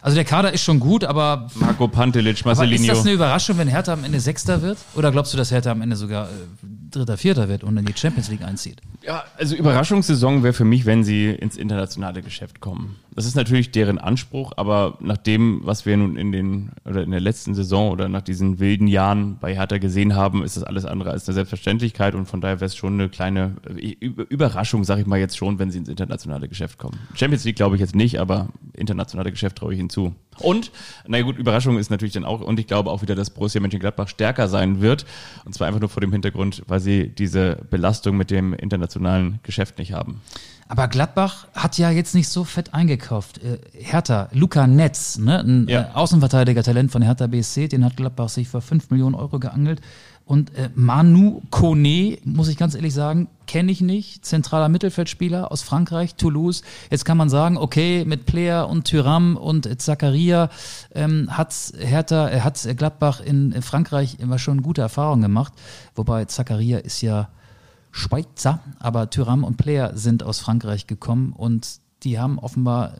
Also 0.03 0.15
der 0.15 0.25
Kader 0.25 0.51
ist 0.51 0.61
schon 0.61 0.81
gut, 0.81 1.05
aber, 1.05 1.47
Marco 1.55 1.87
Pantelic, 1.87 2.41
aber 2.41 2.51
ist 2.51 2.57
Marcelinho. 2.57 2.87
das 2.87 3.03
eine 3.03 3.13
Überraschung, 3.13 3.57
wenn 3.57 3.69
Hertha 3.69 3.93
am 3.93 4.03
Ende 4.03 4.19
Sechster 4.19 4.61
wird? 4.61 4.77
Oder 4.95 5.13
glaubst 5.13 5.31
du, 5.31 5.37
dass 5.37 5.49
Hertha 5.49 5.71
am 5.71 5.81
Ende 5.81 5.95
sogar 5.95 6.25
äh, 6.25 6.29
Dritter, 6.91 7.15
Vierter 7.15 7.47
wird 7.47 7.63
und 7.63 7.77
in 7.77 7.85
die 7.85 7.93
Champions 7.95 8.29
League 8.29 8.43
einzieht? 8.43 8.81
Ja, 9.01 9.23
also 9.37 9.55
Überraschungssaison 9.55 10.43
wäre 10.43 10.51
für 10.51 10.65
mich, 10.65 10.85
wenn 10.85 11.05
sie 11.05 11.29
ins 11.29 11.55
internationale 11.55 12.21
Geschäft 12.21 12.59
kommen. 12.59 12.97
Das 13.15 13.25
ist 13.25 13.35
natürlich 13.35 13.71
deren 13.71 13.97
Anspruch, 13.97 14.53
aber 14.57 14.97
nach 14.99 15.17
dem, 15.17 15.61
was 15.63 15.85
wir 15.85 15.95
nun 15.95 16.17
in 16.17 16.31
den 16.31 16.71
oder 16.85 17.03
in 17.03 17.11
der 17.11 17.19
letzten 17.19 17.53
Saison 17.53 17.91
oder 17.91 18.09
nach 18.09 18.21
diesen 18.21 18.59
wilden 18.59 18.87
Jahren 18.87 19.37
bei 19.39 19.55
Hertha 19.55 19.77
gesehen 19.77 20.15
haben, 20.15 20.43
ist 20.43 20.57
das 20.57 20.63
alles 20.63 20.85
andere 20.85 21.11
als 21.11 21.27
eine 21.27 21.35
Selbstverständlichkeit 21.35 22.15
und 22.15 22.25
von 22.25 22.41
daher 22.41 22.59
wäre 22.59 22.65
es 22.65 22.75
schon 22.75 22.93
eine 22.93 23.09
kleine 23.09 23.55
äh, 23.77 23.95
Überraschung, 24.29 24.83
sage 24.83 25.01
ich 25.01 25.07
mal 25.07 25.19
jetzt 25.19 25.37
schon, 25.37 25.59
wenn 25.59 25.71
sie 25.71 25.77
ins 25.77 25.89
internationale 25.89 26.47
Geschäft 26.47 26.77
kommen. 26.77 26.97
Champions 27.13 27.43
League 27.45 27.55
glaube 27.55 27.75
ich 27.75 27.81
jetzt 27.81 27.95
nicht, 27.95 28.19
aber 28.19 28.49
internationale 28.73 29.31
Geschäft 29.31 29.57
traue 29.57 29.73
ich 29.73 29.79
ihnen 29.79 29.89
zu. 29.93 30.13
Und, 30.39 30.71
na 31.07 31.21
gut, 31.21 31.37
Überraschung 31.37 31.77
ist 31.77 31.91
natürlich 31.91 32.13
dann 32.15 32.25
auch, 32.25 32.41
und 32.41 32.59
ich 32.59 32.65
glaube 32.67 32.89
auch 32.89 33.01
wieder, 33.03 33.13
dass 33.15 33.29
Borussia 33.29 33.61
Mönchengladbach 33.61 34.07
stärker 34.07 34.47
sein 34.47 34.81
wird. 34.81 35.05
Und 35.45 35.53
zwar 35.53 35.67
einfach 35.67 35.79
nur 35.79 35.89
vor 35.89 36.01
dem 36.01 36.11
Hintergrund, 36.11 36.63
weil 36.67 36.79
sie 36.79 37.07
diese 37.09 37.57
Belastung 37.69 38.17
mit 38.17 38.31
dem 38.31 38.53
internationalen 38.53 39.39
Geschäft 39.43 39.77
nicht 39.77 39.93
haben. 39.93 40.21
Aber 40.67 40.87
Gladbach 40.87 41.47
hat 41.53 41.77
ja 41.77 41.91
jetzt 41.91 42.15
nicht 42.15 42.29
so 42.29 42.45
fett 42.45 42.73
eingekauft. 42.73 43.39
Äh, 43.43 43.59
Hertha, 43.73 44.29
Luca 44.31 44.65
Netz, 44.65 45.19
ne? 45.19 45.39
ein 45.39 45.67
Ja. 45.69 45.81
äh, 45.81 45.85
Außenverteidiger-Talent 45.93 46.91
von 46.91 47.03
Hertha 47.03 47.27
BSC, 47.27 47.67
den 47.67 47.85
hat 47.85 47.95
Gladbach 47.97 48.29
sich 48.29 48.47
für 48.47 48.61
5 48.61 48.89
Millionen 48.89 49.13
Euro 49.13 49.39
geangelt. 49.39 49.81
Und 50.25 50.55
äh, 50.55 50.69
Manu 50.73 51.41
Kone, 51.49 52.17
muss 52.23 52.47
ich 52.47 52.57
ganz 52.57 52.75
ehrlich 52.75 52.93
sagen, 52.93 53.27
kenne 53.45 53.71
ich 53.71 53.81
nicht. 53.81 54.25
Zentraler 54.25 54.69
Mittelfeldspieler 54.69 55.51
aus 55.51 55.61
Frankreich, 55.61 56.15
Toulouse. 56.15 56.63
Jetzt 56.89 57.03
kann 57.03 57.17
man 57.17 57.29
sagen, 57.29 57.57
okay, 57.57 58.05
mit 58.05 58.25
Player 58.25 58.69
und 58.69 58.89
Thuram 58.89 59.35
und 59.35 59.65
äh, 59.65 59.77
Zakaria 59.77 60.49
ähm, 60.95 61.27
hat 61.29 61.53
Hertha, 61.77 62.29
äh, 62.29 62.39
hat 62.39 62.65
Gladbach 62.77 63.19
in 63.19 63.51
äh, 63.51 63.61
Frankreich 63.61 64.17
immer 64.19 64.39
schon 64.39 64.61
gute 64.61 64.81
Erfahrungen 64.81 65.23
gemacht. 65.23 65.53
Wobei 65.93 66.25
Zakaria 66.25 66.77
ist 66.77 67.01
ja 67.01 67.29
Schweizer, 67.91 68.59
aber 68.79 69.09
Thuram 69.09 69.43
und 69.43 69.57
Player 69.57 69.91
sind 69.95 70.23
aus 70.23 70.39
Frankreich 70.39 70.87
gekommen 70.87 71.33
und 71.33 71.82
die 72.03 72.19
haben 72.19 72.39
offenbar 72.39 72.93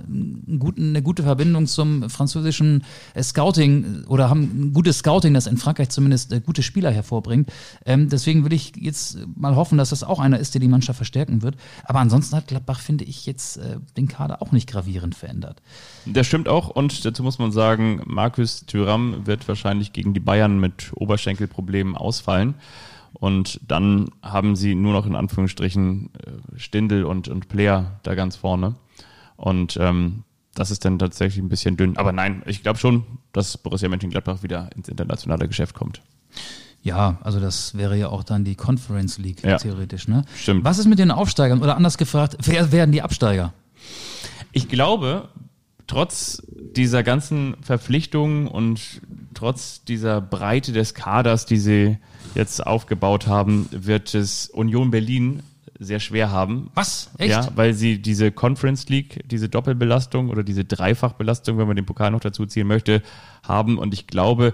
guten, 0.60 0.90
eine 0.90 1.02
gute 1.02 1.24
Verbindung 1.24 1.68
zum 1.68 2.10
französischen 2.10 2.84
äh, 3.14 3.24
Scouting 3.24 4.06
oder 4.08 4.30
haben 4.30 4.42
ein 4.42 4.74
gutes 4.74 5.00
Scouting, 5.00 5.34
das 5.34 5.48
in 5.48 5.58
Frankreich 5.58 5.90
zumindest 5.90 6.32
äh, 6.32 6.40
gute 6.40 6.64
Spieler 6.64 6.92
hervorbringt. 6.92 7.52
Ähm, 7.86 8.10
deswegen 8.10 8.46
will 8.46 8.54
ich 8.54 8.74
jetzt 8.76 9.20
mal 9.36 9.56
hoffen, 9.56 9.78
dass 9.78 9.90
das 9.90 10.04
auch 10.04 10.20
einer 10.20 10.40
ist, 10.40 10.54
der 10.54 10.62
die 10.62 10.68
Mannschaft 10.68 10.98
verstärken 10.98 11.42
wird. 11.42 11.56
Aber 11.84 12.00
ansonsten 12.00 12.36
hat 12.36 12.48
Gladbach, 12.48 12.80
finde 12.80 13.04
ich, 13.04 13.26
jetzt 13.26 13.58
äh, 13.58 13.78
den 13.98 14.08
Kader 14.08 14.42
auch 14.42 14.52
nicht 14.52 14.70
gravierend 14.70 15.16
verändert. 15.16 15.62
Das 16.06 16.28
stimmt 16.28 16.48
auch 16.48 16.70
und 16.70 17.06
dazu 17.06 17.24
muss 17.24 17.40
man 17.40 17.52
sagen, 17.52 18.02
Markus 18.06 18.66
Thüram 18.66 19.26
wird 19.26 19.48
wahrscheinlich 19.48 19.94
gegen 19.94 20.14
die 20.14 20.20
Bayern 20.20 20.60
mit 20.60 20.92
Oberschenkelproblemen 20.96 21.96
ausfallen. 21.96 22.56
Und 23.14 23.60
dann 23.68 24.10
haben 24.22 24.56
sie 24.56 24.76
nur 24.76 24.94
noch 24.94 25.06
in 25.06 25.16
Anführungsstrichen 25.16 26.10
äh, 26.16 26.60
Stindel 26.60 27.06
und, 27.06 27.28
und 27.28 27.48
Player 27.48 28.00
da 28.04 28.16
ganz 28.16 28.36
vorne. 28.36 28.76
Und 29.36 29.78
ähm, 29.80 30.24
das 30.56 30.72
ist 30.72 30.86
dann 30.86 31.00
tatsächlich 31.00 31.44
ein 31.44 31.50
bisschen 31.50 31.78
dünn. 31.78 31.98
Aber 31.98 32.12
nein, 32.12 32.44
ich 32.46 32.62
glaube 32.64 32.78
schon, 32.80 33.04
dass 33.32 33.58
Borussia 33.58 33.90
Mönchengladbach 33.90 34.44
wieder 34.44 34.70
ins 34.76 34.88
internationale 34.88 35.48
Geschäft 35.48 35.74
kommt. 35.76 36.02
Ja, 36.84 37.18
also 37.24 37.40
das 37.40 37.76
wäre 37.76 37.98
ja 37.98 38.10
auch 38.10 38.24
dann 38.24 38.44
die 38.44 38.56
Conference 38.56 39.18
League 39.18 39.42
Ja. 39.44 39.58
theoretisch, 39.58 40.08
ne? 40.08 40.26
Stimmt. 40.36 40.64
Was 40.66 40.80
ist 40.80 40.86
mit 40.88 41.00
den 41.00 41.12
Aufsteigern? 41.12 41.62
Oder 41.62 41.78
anders 41.78 41.98
gefragt, 41.98 42.38
wer 42.44 42.72
werden 42.72 42.92
die 42.92 43.02
Absteiger? 43.02 43.54
Ich 44.52 44.68
glaube, 44.68 45.30
trotz 45.88 46.44
dieser 46.76 47.02
ganzen 47.04 47.56
Verpflichtungen 47.62 48.48
und 48.48 49.02
trotz 49.34 49.84
dieser 49.86 50.22
Breite 50.22 50.74
des 50.74 50.94
Kaders, 50.94 51.46
die 51.46 51.58
sie 51.58 51.98
jetzt 52.36 52.66
aufgebaut 52.66 53.28
haben, 53.28 53.68
wird 53.72 54.14
es 54.14 54.48
Union 54.50 54.92
Berlin 54.92 55.42
sehr 55.84 56.00
schwer 56.00 56.32
haben. 56.32 56.70
Was? 56.74 57.12
Echt? 57.18 57.32
Ja, 57.32 57.48
weil 57.56 57.74
sie 57.74 58.02
diese 58.02 58.32
Conference 58.32 58.90
League, 58.90 59.24
diese 59.28 59.50
Doppelbelastung 59.50 60.30
oder 60.30 60.44
diese 60.44 60.66
Dreifachbelastung, 60.66 61.58
wenn 61.58 61.68
man 61.68 61.76
den 61.76 61.86
Pokal 61.86 62.12
noch 62.12 62.20
dazu 62.20 62.46
ziehen 62.46 62.68
möchte, 62.68 63.02
haben. 63.44 63.78
Und 63.78 63.94
ich 63.94 64.08
glaube, 64.08 64.54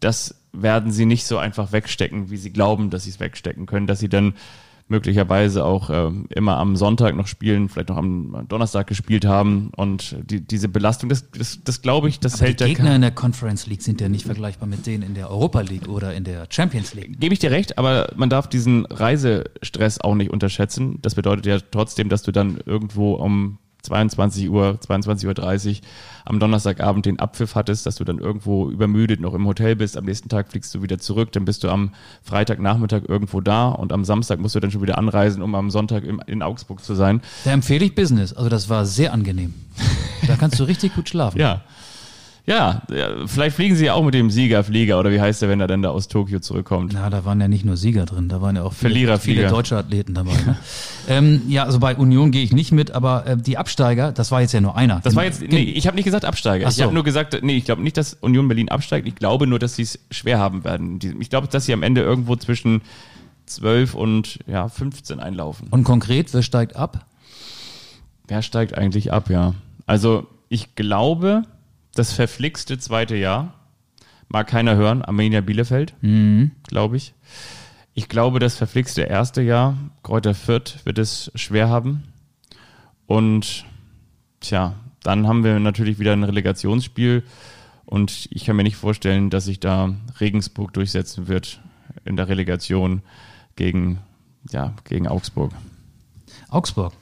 das 0.00 0.34
werden 0.52 0.92
sie 0.92 1.06
nicht 1.06 1.26
so 1.26 1.38
einfach 1.38 1.72
wegstecken, 1.72 2.30
wie 2.30 2.36
sie 2.36 2.52
glauben, 2.52 2.90
dass 2.90 3.04
sie 3.04 3.10
es 3.10 3.20
wegstecken 3.20 3.66
können, 3.66 3.86
dass 3.86 3.98
sie 3.98 4.08
dann 4.08 4.34
möglicherweise 4.86 5.64
auch 5.64 5.88
ähm, 5.90 6.26
immer 6.28 6.58
am 6.58 6.76
Sonntag 6.76 7.16
noch 7.16 7.26
spielen, 7.26 7.68
vielleicht 7.68 7.88
noch 7.88 7.96
am 7.96 8.44
Donnerstag 8.48 8.86
gespielt 8.86 9.24
haben 9.24 9.70
und 9.76 10.14
die, 10.30 10.40
diese 10.40 10.68
Belastung, 10.68 11.08
das, 11.08 11.30
das, 11.30 11.60
das 11.64 11.80
glaube 11.80 12.08
ich, 12.08 12.20
das 12.20 12.34
Aber 12.34 12.44
hält 12.46 12.60
die 12.60 12.64
der 12.64 12.68
Gegner 12.68 12.90
Ka- 12.90 12.94
in 12.96 13.00
der 13.00 13.10
Conference 13.10 13.66
League 13.66 13.82
sind 13.82 14.00
ja 14.00 14.08
nicht 14.10 14.26
vergleichbar 14.26 14.68
mit 14.68 14.86
denen 14.86 15.02
in 15.02 15.14
der 15.14 15.30
Europa 15.30 15.62
League 15.62 15.88
oder 15.88 16.14
in 16.14 16.24
der 16.24 16.46
Champions 16.50 16.92
League. 16.94 17.18
Gebe 17.18 17.32
ich 17.32 17.38
dir 17.40 17.50
recht, 17.50 17.78
aber 17.78 18.12
man 18.16 18.28
darf 18.28 18.46
diesen 18.48 18.84
Reisestress 18.86 20.00
auch 20.00 20.14
nicht 20.14 20.30
unterschätzen. 20.30 20.98
Das 21.00 21.14
bedeutet 21.14 21.46
ja 21.46 21.58
trotzdem, 21.70 22.08
dass 22.10 22.22
du 22.22 22.30
dann 22.32 22.58
irgendwo 22.66 23.14
um 23.14 23.58
22 23.84 24.50
Uhr, 24.50 24.78
22.30 24.86 25.70
Uhr 25.70 25.76
am 26.24 26.40
Donnerstagabend 26.40 27.06
den 27.06 27.18
Abpfiff 27.18 27.54
hattest, 27.54 27.86
dass 27.86 27.96
du 27.96 28.04
dann 28.04 28.18
irgendwo 28.18 28.70
übermüdet 28.70 29.20
noch 29.20 29.34
im 29.34 29.46
Hotel 29.46 29.76
bist, 29.76 29.96
am 29.96 30.04
nächsten 30.04 30.28
Tag 30.28 30.50
fliegst 30.50 30.74
du 30.74 30.82
wieder 30.82 30.98
zurück, 30.98 31.32
dann 31.32 31.44
bist 31.44 31.64
du 31.64 31.68
am 31.68 31.90
Freitagnachmittag 32.22 33.02
irgendwo 33.06 33.40
da 33.40 33.68
und 33.68 33.92
am 33.92 34.04
Samstag 34.04 34.40
musst 34.40 34.54
du 34.54 34.60
dann 34.60 34.70
schon 34.70 34.82
wieder 34.82 34.98
anreisen, 34.98 35.42
um 35.42 35.54
am 35.54 35.70
Sonntag 35.70 36.04
in, 36.04 36.18
in 36.26 36.42
Augsburg 36.42 36.82
zu 36.82 36.94
sein. 36.94 37.20
Da 37.44 37.52
empfehle 37.52 37.84
ich 37.84 37.94
Business. 37.94 38.32
Also 38.32 38.48
das 38.48 38.68
war 38.68 38.86
sehr 38.86 39.12
angenehm. 39.12 39.54
Da 40.26 40.36
kannst 40.36 40.58
du 40.58 40.64
richtig 40.64 40.94
gut 40.94 41.08
schlafen. 41.08 41.38
Ja. 41.38 41.62
Ja, 42.46 42.82
vielleicht 43.24 43.56
fliegen 43.56 43.74
sie 43.74 43.86
ja 43.86 43.94
auch 43.94 44.04
mit 44.04 44.12
dem 44.12 44.28
Siegerflieger 44.28 44.98
oder 44.98 45.10
wie 45.10 45.20
heißt 45.20 45.40
der, 45.40 45.48
wenn 45.48 45.60
er 45.60 45.66
denn 45.66 45.80
da 45.80 45.88
aus 45.88 46.08
Tokio 46.08 46.40
zurückkommt? 46.40 46.92
Na, 46.92 47.08
da 47.08 47.24
waren 47.24 47.40
ja 47.40 47.48
nicht 47.48 47.64
nur 47.64 47.78
Sieger 47.78 48.04
drin, 48.04 48.28
da 48.28 48.42
waren 48.42 48.56
ja 48.56 48.64
auch 48.64 48.74
viele, 48.74 49.18
viele 49.18 49.48
deutsche 49.48 49.78
Athleten 49.78 50.12
dabei. 50.12 50.32
Ne? 50.32 50.56
ähm, 51.08 51.40
ja, 51.48 51.64
also 51.64 51.78
bei 51.78 51.96
Union 51.96 52.32
gehe 52.32 52.42
ich 52.42 52.52
nicht 52.52 52.70
mit, 52.70 52.90
aber 52.90 53.26
äh, 53.26 53.36
die 53.38 53.56
Absteiger, 53.56 54.12
das 54.12 54.30
war 54.30 54.42
jetzt 54.42 54.52
ja 54.52 54.60
nur 54.60 54.76
einer. 54.76 55.00
Das 55.02 55.16
war 55.16 55.24
jetzt, 55.24 55.40
nee, 55.40 55.62
ich 55.62 55.86
habe 55.86 55.94
nicht 55.94 56.04
gesagt 56.04 56.26
Absteiger. 56.26 56.66
Ach 56.66 56.70
Ich 56.70 56.76
so. 56.76 56.82
habe 56.82 56.92
nur 56.92 57.02
gesagt, 57.02 57.38
nee, 57.42 57.56
ich 57.56 57.64
glaube 57.64 57.82
nicht, 57.82 57.96
dass 57.96 58.12
Union 58.20 58.46
Berlin 58.46 58.68
absteigt. 58.68 59.08
Ich 59.08 59.14
glaube 59.14 59.46
nur, 59.46 59.58
dass 59.58 59.76
sie 59.76 59.82
es 59.82 59.98
schwer 60.10 60.38
haben 60.38 60.64
werden. 60.64 60.98
Ich 61.20 61.30
glaube, 61.30 61.48
dass 61.48 61.64
sie 61.64 61.72
am 61.72 61.82
Ende 61.82 62.02
irgendwo 62.02 62.36
zwischen 62.36 62.82
12 63.46 63.94
und 63.94 64.38
ja, 64.46 64.68
15 64.68 65.18
einlaufen. 65.18 65.68
Und 65.70 65.84
konkret, 65.84 66.34
wer 66.34 66.42
steigt 66.42 66.76
ab? 66.76 67.06
Wer 68.28 68.42
steigt 68.42 68.76
eigentlich 68.76 69.12
ab, 69.14 69.30
ja? 69.30 69.54
Also, 69.86 70.26
ich 70.50 70.74
glaube, 70.74 71.42
das 71.94 72.12
verflixte 72.12 72.78
zweite 72.78 73.16
Jahr 73.16 73.54
mag 74.28 74.46
keiner 74.46 74.76
hören, 74.76 75.02
Arminia 75.02 75.40
Bielefeld, 75.40 75.94
glaube 76.66 76.96
ich. 76.96 77.14
Ich 77.94 78.08
glaube, 78.08 78.40
das 78.40 78.56
verflixte 78.56 79.02
erste 79.02 79.42
Jahr, 79.42 79.76
Kräuter 80.02 80.34
Fürth, 80.34 80.84
wird 80.84 80.98
es 80.98 81.30
schwer 81.36 81.68
haben. 81.68 82.02
Und 83.06 83.64
tja, 84.40 84.74
dann 85.02 85.28
haben 85.28 85.44
wir 85.44 85.60
natürlich 85.60 85.98
wieder 85.98 86.12
ein 86.12 86.24
Relegationsspiel. 86.24 87.22
Und 87.84 88.28
ich 88.32 88.44
kann 88.44 88.56
mir 88.56 88.64
nicht 88.64 88.76
vorstellen, 88.76 89.30
dass 89.30 89.44
sich 89.44 89.60
da 89.60 89.94
Regensburg 90.18 90.72
durchsetzen 90.72 91.28
wird 91.28 91.60
in 92.04 92.16
der 92.16 92.28
Relegation 92.28 93.02
gegen, 93.54 94.00
ja, 94.50 94.72
gegen 94.84 95.06
Augsburg. 95.06 95.52
Augsburg. 96.48 96.92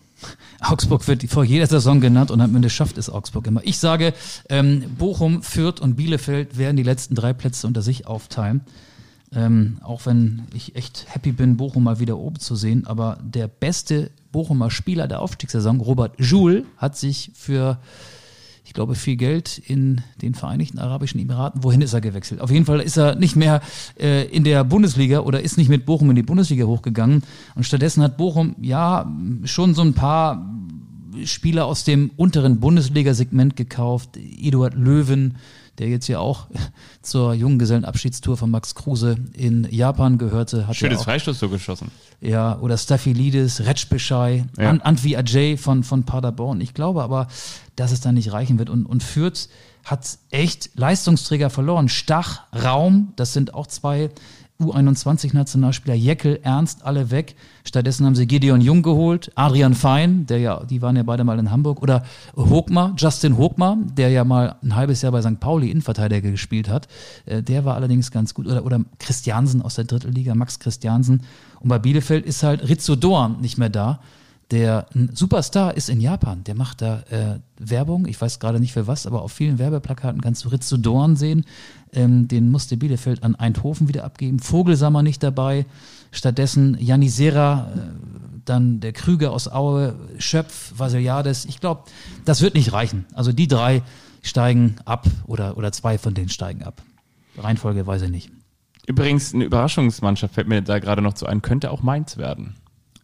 Augsburg 0.63 1.07
wird 1.09 1.25
vor 1.25 1.45
jeder 1.45 1.67
Saison 1.67 2.01
genannt 2.01 2.31
und 2.31 2.41
am 2.41 2.55
Ende 2.55 2.71
schafft 2.71 2.97
es 2.99 3.11
Augsburg 3.11 3.47
immer. 3.47 3.61
Ich 3.65 3.79
sage, 3.79 4.15
ähm, 4.49 4.85
Bochum, 4.97 5.43
Fürth 5.43 5.81
und 5.81 5.97
Bielefeld 5.97 6.57
werden 6.57 6.77
die 6.77 6.83
letzten 6.83 7.15
drei 7.15 7.33
Plätze 7.33 7.67
unter 7.67 7.83
sich 7.83 8.07
aufteilen. 8.07 8.63
Ähm, 9.35 9.79
auch 9.83 10.05
wenn 10.07 10.43
ich 10.55 10.77
echt 10.77 11.07
happy 11.09 11.33
bin, 11.33 11.57
Bochum 11.57 11.85
mal 11.85 12.01
wieder 12.01 12.19
oben 12.19 12.39
zu 12.39 12.55
sehen. 12.55 12.87
Aber 12.87 13.19
der 13.23 13.49
beste 13.49 14.11
Bochumer 14.31 14.71
Spieler 14.71 15.09
der 15.09 15.21
Aufstiegssaison, 15.21 15.81
Robert 15.81 16.19
Joule, 16.19 16.65
hat 16.77 16.97
sich 16.97 17.31
für, 17.35 17.79
ich 18.73 18.75
glaube, 18.75 18.95
viel 18.95 19.17
Geld 19.17 19.59
in 19.67 20.01
den 20.23 20.33
Vereinigten 20.33 20.79
Arabischen 20.79 21.21
Emiraten. 21.21 21.63
Wohin 21.63 21.83
ist 21.83 21.93
er 21.93 22.01
gewechselt? 22.01 22.41
Auf 22.41 22.51
jeden 22.51 22.65
Fall 22.65 22.81
ist 22.81 22.97
er 22.97 23.17
nicht 23.17 23.37
mehr 23.37 23.61
äh, 24.01 24.25
in 24.29 24.45
der 24.45 24.65
Bundesliga 24.65 25.21
oder 25.21 25.43
ist 25.43 25.59
nicht 25.59 25.69
mit 25.69 25.85
Bochum 25.85 26.09
in 26.09 26.17
die 26.17 26.23
Bundesliga 26.23 26.65
hochgegangen. 26.65 27.23
Und 27.55 27.65
stattdessen 27.65 28.03
hat 28.03 28.17
Bochum 28.17 28.57
ja 28.63 29.15
schon 29.45 29.75
so 29.75 29.83
ein 29.83 29.93
paar 29.93 30.51
Spieler 31.27 31.67
aus 31.67 31.85
dem 31.85 32.13
unteren 32.17 32.61
Bundesliga-Segment 32.61 33.57
gekauft. 33.57 34.17
Eduard 34.17 34.73
Löwen, 34.73 35.35
der 35.83 35.91
jetzt 35.91 36.07
ja 36.07 36.21
auch 36.21 36.47
zur 37.03 37.35
Junggesellenabschiedstour 37.35 38.37
von 38.37 38.51
Max 38.51 38.77
Kruse 38.77 39.17
in 39.33 39.67
Japan 39.69 40.17
gehörte. 40.17 40.69
Hat 40.69 40.69
ja 40.69 40.75
Schönes 40.75 41.01
auch, 41.01 41.05
Freistoß 41.05 41.41
so 41.41 41.49
geschossen. 41.49 41.91
ja, 42.21 42.57
oder 42.61 42.79
Staphylidis, 42.79 43.63
Retschbeschei, 43.63 44.45
Ja. 44.57 44.71
An 44.71 44.81
Antwi 44.81 45.17
Ajay 45.17 45.57
von, 45.57 45.83
von 45.83 46.05
Paderborn. 46.05 46.61
Ich 46.61 46.73
glaube 46.73 47.03
aber, 47.03 47.27
dass 47.75 47.91
es 47.91 48.01
da 48.01 48.13
nicht 48.13 48.33
reichen 48.33 48.61
wird. 48.61 48.71
Und, 48.71 48.87
und 48.87 49.03
Fürth 49.03 49.49
hat 49.85 50.19
echt 50.31 50.71
Leistungsträger 50.77 51.51
verloren. 51.51 51.89
Stach, 51.89 52.43
Raum, 52.55 53.13
das 53.17 53.33
sind 53.33 53.55
auch 53.55 53.67
zwei 53.67 54.11
U21-Nationalspieler. 54.65 55.95
Jeckel, 55.95 56.41
Ernst, 56.43 56.85
alle 56.85 57.11
weg. 57.11 57.35
Stattdessen 57.65 58.07
haben 58.07 58.15
sie 58.15 58.27
Gideon 58.27 58.61
Jung 58.61 58.83
geholt, 58.83 59.31
Adrian 59.35 59.75
Fein, 59.75 60.27
der 60.27 60.39
ja, 60.39 60.65
die 60.65 60.83
waren 60.83 60.97
ja 60.97 61.03
beide 61.03 61.25
mal 61.25 61.39
in 61.39 61.51
Hamburg, 61.51 61.81
oder 61.83 62.05
Hochmar, 62.37 62.95
Justin 62.97 63.37
Hochmar, 63.37 63.79
der 63.97 64.11
ja 64.11 64.25
mal 64.25 64.57
ein 64.63 64.75
halbes 64.75 65.03
Jahr 65.03 65.13
bei 65.13 65.23
St. 65.23 65.39
Pauli 65.41 65.71
Innenverteidiger 65.71 66.31
gespielt 66.31 66.69
hat. 66.69 66.89
Äh, 67.27 67.43
Der 67.43 67.65
war 67.65 67.77
allerdings 67.77 68.11
ganz 68.11 68.35
gut. 68.35 68.47
Oder, 68.47 68.65
oder 68.65 68.81
Christiansen 68.99 69.63
aus 69.63 69.77
der 69.77 69.85
Drittliga, 69.85 70.35
Max 70.35 70.59
Christiansen. 70.59 71.23
Und 71.61 71.69
bei 71.69 71.79
Bielefeld 71.79 72.27
ist 72.27 72.43
halt 72.43 72.69
Rizzo 72.69 72.97
Dorn 72.97 73.41
nicht 73.41 73.59
mehr 73.59 73.71
da. 73.71 74.01
Der 74.53 74.87
ein 74.95 75.11
Superstar 75.15 75.79
ist 75.79 75.89
in 75.89 75.99
Japan. 75.99 76.45
Der 76.45 76.55
macht 76.55 76.83
da 76.83 77.01
äh, 77.11 77.39
Werbung. 77.59 78.07
Ich 78.07 78.21
weiß 78.21 78.39
gerade 78.39 78.61
nicht 78.61 78.75
für 78.75 78.87
was, 78.87 79.07
aber 79.07 79.23
auf 79.23 79.33
vielen 79.33 79.59
Werbeplakaten 79.59 80.21
kannst 80.21 80.45
du 80.45 80.51
Rizzo 80.51 80.77
Dorn 80.77 81.17
sehen. 81.17 81.47
Ähm, 81.91 82.29
den 82.29 82.51
musste 82.51 82.77
Bielefeld 82.77 83.23
an 83.23 83.35
Eindhoven 83.35 83.89
wieder 83.89 84.05
abgeben. 84.05 84.41
Vogelsammer 84.41 85.03
nicht 85.03 85.23
dabei. 85.23 85.65
Stattdessen 86.11 86.77
Janisera, 86.79 87.73
äh, 87.75 87.79
dann 88.45 88.81
der 88.81 88.93
Krüger 88.93 89.33
aus 89.33 89.49
Aue, 89.49 89.95
Schöpf, 90.19 90.75
Vasiliades. 90.77 91.47
Ich 91.47 91.59
glaube, 91.59 91.85
das 92.27 92.43
wird 92.43 92.55
nicht 92.55 92.75
reichen. 92.75 93.07
Also 93.15 93.33
die 93.33 93.49
drei 93.49 93.83
steigen 94.21 94.77
ab 94.85 95.07
oder, 95.27 95.57
oder 95.57 95.73
zwei 95.73 95.97
von 95.97 96.13
denen 96.13 96.29
steigen 96.29 96.63
ab. 96.63 96.83
Reihenfolge 97.39 97.87
weiß 97.87 98.03
ich 98.03 98.11
nicht. 98.11 98.31
Übrigens, 98.87 99.33
eine 99.33 99.45
Überraschungsmannschaft 99.45 100.35
fällt 100.35 100.49
mir 100.49 100.61
da 100.61 100.79
gerade 100.79 101.01
noch 101.01 101.15
zu 101.15 101.25
ein, 101.25 101.41
könnte 101.41 101.71
auch 101.71 101.83
Mainz 101.83 102.19
werden. 102.19 102.57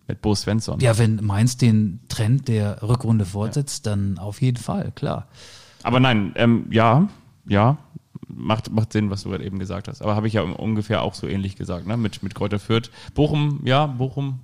Mit 0.09 0.23
Bo 0.23 0.35
Svensson. 0.35 0.81
Ja, 0.81 0.97
wenn 0.97 1.23
Mainz 1.23 1.59
den 1.59 2.01
Trend 2.09 2.49
der 2.49 2.83
Rückrunde 2.83 3.27
fortsetzt, 3.27 3.87
dann 3.87 4.19
auf 4.19 4.41
jeden 4.41 4.57
Fall, 4.57 4.91
klar. 4.95 5.29
Aber 5.83 6.01
nein, 6.01 6.33
ähm, 6.37 6.67
ja, 6.71 7.09
ja, 7.47 7.77
macht, 8.27 8.73
macht 8.73 8.93
Sinn, 8.93 9.11
was 9.11 9.23
du 9.23 9.31
gerade 9.31 9.45
eben 9.45 9.59
gesagt 9.59 9.87
hast. 9.87 10.01
Aber 10.01 10.17
habe 10.17 10.27
ich 10.27 10.33
ja 10.33 10.43
ungefähr 10.43 11.03
auch 11.03 11.15
so 11.15 11.27
ähnlich 11.27 11.57
gesagt, 11.57 11.87
ne? 11.87 11.99
Mit, 11.99 12.23
mit 12.23 12.35
Kräuter 12.35 12.59
Fürth. 12.59 12.91
Bochum, 13.15 13.61
ja, 13.65 13.87
Bochum. 13.87 14.41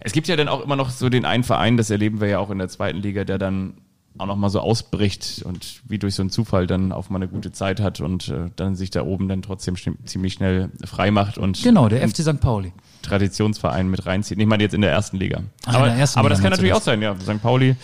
Es 0.00 0.12
gibt 0.12 0.28
ja 0.28 0.36
dann 0.36 0.48
auch 0.48 0.60
immer 0.60 0.76
noch 0.76 0.90
so 0.90 1.08
den 1.08 1.24
einen 1.24 1.44
Verein, 1.44 1.76
das 1.76 1.88
erleben 1.88 2.20
wir 2.20 2.28
ja 2.28 2.38
auch 2.38 2.50
in 2.50 2.58
der 2.58 2.68
zweiten 2.68 2.98
Liga, 2.98 3.24
der 3.24 3.38
dann 3.38 3.74
auch 4.18 4.26
noch 4.26 4.36
mal 4.36 4.50
so 4.50 4.60
ausbricht 4.60 5.42
und 5.44 5.80
wie 5.88 5.98
durch 5.98 6.14
so 6.14 6.22
einen 6.22 6.30
Zufall 6.30 6.66
dann 6.66 6.92
auf 6.92 7.10
mal 7.10 7.16
eine 7.16 7.28
gute 7.28 7.52
Zeit 7.52 7.80
hat 7.80 8.00
und 8.00 8.28
äh, 8.28 8.50
dann 8.56 8.76
sich 8.76 8.90
da 8.90 9.02
oben 9.02 9.28
dann 9.28 9.42
trotzdem 9.42 9.74
ziemlich 10.04 10.34
schnell 10.34 10.70
frei 10.84 11.10
macht 11.10 11.38
und 11.38 11.62
Genau, 11.62 11.88
der 11.88 12.06
FC 12.06 12.18
St. 12.18 12.40
Pauli. 12.40 12.72
Traditionsverein 13.02 13.88
mit 13.88 14.06
reinzieht. 14.06 14.38
Ich 14.38 14.46
meine 14.46 14.62
jetzt 14.62 14.74
in 14.74 14.80
der 14.80 14.90
ersten 14.90 15.16
Liga. 15.16 15.42
Ach, 15.66 15.74
aber 15.74 15.88
ersten 15.88 16.18
aber 16.18 16.28
Liga 16.28 16.34
das 16.34 16.42
kann 16.42 16.50
natürlich 16.50 16.72
auch 16.72 16.82
sein, 16.82 17.02
ja. 17.02 17.16
St. 17.18 17.42
Pauli, 17.42 17.76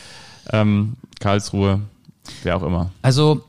ähm, 0.53 0.97
Karlsruhe, 1.19 1.81
wer 2.43 2.57
auch 2.57 2.63
immer. 2.63 2.91
Also, 3.03 3.45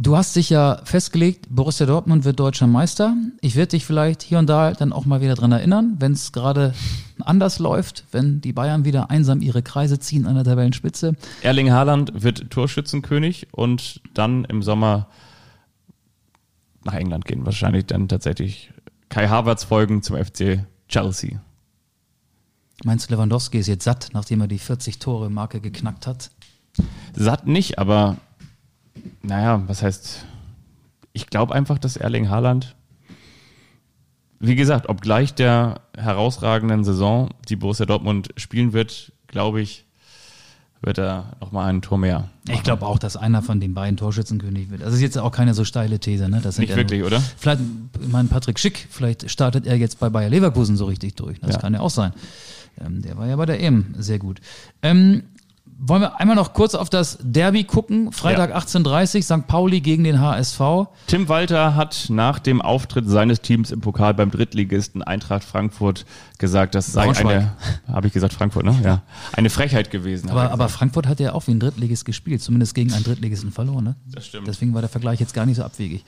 du 0.00 0.16
hast 0.16 0.34
dich 0.34 0.50
ja 0.50 0.80
festgelegt, 0.84 1.46
Borussia 1.50 1.86
Dortmund 1.86 2.24
wird 2.24 2.40
deutscher 2.40 2.66
Meister. 2.66 3.14
Ich 3.40 3.54
werde 3.54 3.70
dich 3.70 3.84
vielleicht 3.84 4.22
hier 4.22 4.38
und 4.38 4.48
da 4.48 4.72
dann 4.72 4.92
auch 4.92 5.04
mal 5.04 5.20
wieder 5.20 5.34
dran 5.34 5.52
erinnern, 5.52 5.96
wenn 6.00 6.12
es 6.12 6.32
gerade 6.32 6.74
anders 7.20 7.58
läuft, 7.58 8.04
wenn 8.10 8.40
die 8.40 8.52
Bayern 8.52 8.84
wieder 8.84 9.10
einsam 9.10 9.42
ihre 9.42 9.62
Kreise 9.62 9.98
ziehen 9.98 10.26
an 10.26 10.34
der 10.34 10.44
Tabellenspitze. 10.44 11.14
Erling 11.42 11.70
Haaland 11.70 12.22
wird 12.22 12.50
Torschützenkönig 12.50 13.48
und 13.52 14.00
dann 14.14 14.44
im 14.46 14.62
Sommer 14.62 15.06
nach 16.82 16.94
England 16.94 17.26
gehen. 17.26 17.44
Wahrscheinlich 17.44 17.86
dann 17.86 18.08
tatsächlich 18.08 18.72
Kai 19.10 19.28
Havertz 19.28 19.64
folgen 19.64 20.02
zum 20.02 20.16
FC 20.16 20.64
Chelsea. 20.88 21.40
Meinst 22.84 23.10
du, 23.10 23.14
Lewandowski 23.14 23.58
ist 23.58 23.66
jetzt 23.66 23.84
satt, 23.84 24.08
nachdem 24.14 24.40
er 24.40 24.48
die 24.48 24.58
40-Tore-Marke 24.58 25.60
geknackt 25.60 26.06
hat? 26.06 26.30
Satt 27.14 27.46
nicht, 27.46 27.78
aber 27.78 28.16
naja, 29.22 29.62
was 29.66 29.82
heißt, 29.82 30.24
ich 31.12 31.26
glaube 31.28 31.54
einfach, 31.54 31.78
dass 31.78 31.96
Erling 31.96 32.28
Haaland, 32.30 32.76
wie 34.38 34.56
gesagt, 34.56 34.88
obgleich 34.88 35.34
der 35.34 35.80
herausragenden 35.96 36.84
Saison, 36.84 37.30
die 37.48 37.56
Borussia 37.56 37.86
Dortmund 37.86 38.28
spielen 38.36 38.72
wird, 38.72 39.12
glaube 39.26 39.60
ich, 39.60 39.84
wird 40.82 40.96
er 40.96 41.36
nochmal 41.40 41.68
ein 41.68 41.82
Tor 41.82 41.98
mehr. 41.98 42.30
Ich 42.48 42.62
glaube 42.62 42.86
auch, 42.86 42.98
dass 42.98 43.14
einer 43.18 43.42
von 43.42 43.60
den 43.60 43.74
beiden 43.74 43.98
Torschützenkönig 43.98 44.70
wird. 44.70 44.82
Also 44.82 44.96
ist 44.96 45.02
jetzt 45.02 45.18
auch 45.18 45.30
keine 45.30 45.52
so 45.52 45.64
steile 45.66 45.98
These, 45.98 46.30
ne? 46.30 46.40
Das 46.42 46.56
Nicht 46.56 46.70
ja 46.70 46.76
wirklich, 46.76 47.00
nur, 47.00 47.08
oder? 47.08 47.20
Vielleicht, 47.36 47.60
ich 48.00 48.08
meine, 48.08 48.28
Patrick 48.28 48.58
Schick, 48.58 48.88
vielleicht 48.90 49.30
startet 49.30 49.66
er 49.66 49.76
jetzt 49.76 50.00
bei 50.00 50.08
Bayer 50.08 50.30
Leverkusen 50.30 50.78
so 50.78 50.86
richtig 50.86 51.16
durch. 51.16 51.38
Das 51.40 51.56
Ja. 51.56 51.60
kann 51.60 51.74
ja 51.74 51.80
auch 51.80 51.90
sein. 51.90 52.12
Ähm, 52.82 53.02
der 53.02 53.18
war 53.18 53.26
ja 53.26 53.36
bei 53.36 53.44
der 53.44 53.60
EM 53.62 53.94
sehr 53.98 54.18
gut. 54.18 54.40
Ähm, 54.80 55.24
wollen 55.82 56.02
wir 56.02 56.20
einmal 56.20 56.36
noch 56.36 56.52
kurz 56.52 56.74
auf 56.74 56.90
das 56.90 57.18
Derby 57.22 57.64
gucken? 57.64 58.12
Freitag 58.12 58.50
Ja. 58.50 58.58
18.30 58.58 59.22
St. 59.22 59.46
Pauli 59.46 59.80
gegen 59.80 60.04
den 60.04 60.20
HSV. 60.20 60.60
Tim 61.06 61.28
Walter 61.28 61.74
hat 61.74 62.06
nach 62.10 62.38
dem 62.38 62.60
Auftritt 62.60 63.08
seines 63.08 63.40
Teams 63.40 63.70
im 63.70 63.80
Pokal 63.80 64.12
beim 64.12 64.30
Drittligisten 64.30 65.02
Eintracht 65.02 65.42
Frankfurt 65.42 66.04
gesagt, 66.38 66.74
das 66.74 66.92
sei 66.92 67.10
eine, 67.10 67.52
habe 67.88 68.08
ich 68.08 68.12
gesagt 68.12 68.34
Frankfurt, 68.34 68.64
ne? 68.64 68.78
Ja, 68.84 69.02
eine 69.32 69.50
Frechheit 69.50 69.90
gewesen. 69.90 70.28
er 70.28 70.32
Aber, 70.32 70.50
aber. 70.50 70.68
Frankfurt 70.68 71.06
hat 71.06 71.20
ja 71.20 71.32
auch 71.32 71.46
wie 71.46 71.52
ein 71.52 71.60
Drittligist 71.60 72.04
gespielt, 72.04 72.42
zumindest 72.42 72.74
gegen 72.74 72.92
einen 72.92 73.04
Drittligisten 73.04 73.52
verloren. 73.52 73.84
Ne? 73.84 73.96
Das 74.06 74.26
stimmt. 74.26 74.48
Deswegen 74.48 74.74
war 74.74 74.80
der 74.80 74.90
Vergleich 74.90 75.20
jetzt 75.20 75.34
gar 75.34 75.46
nicht 75.46 75.56
so 75.56 75.64
abwegig. 75.64 76.04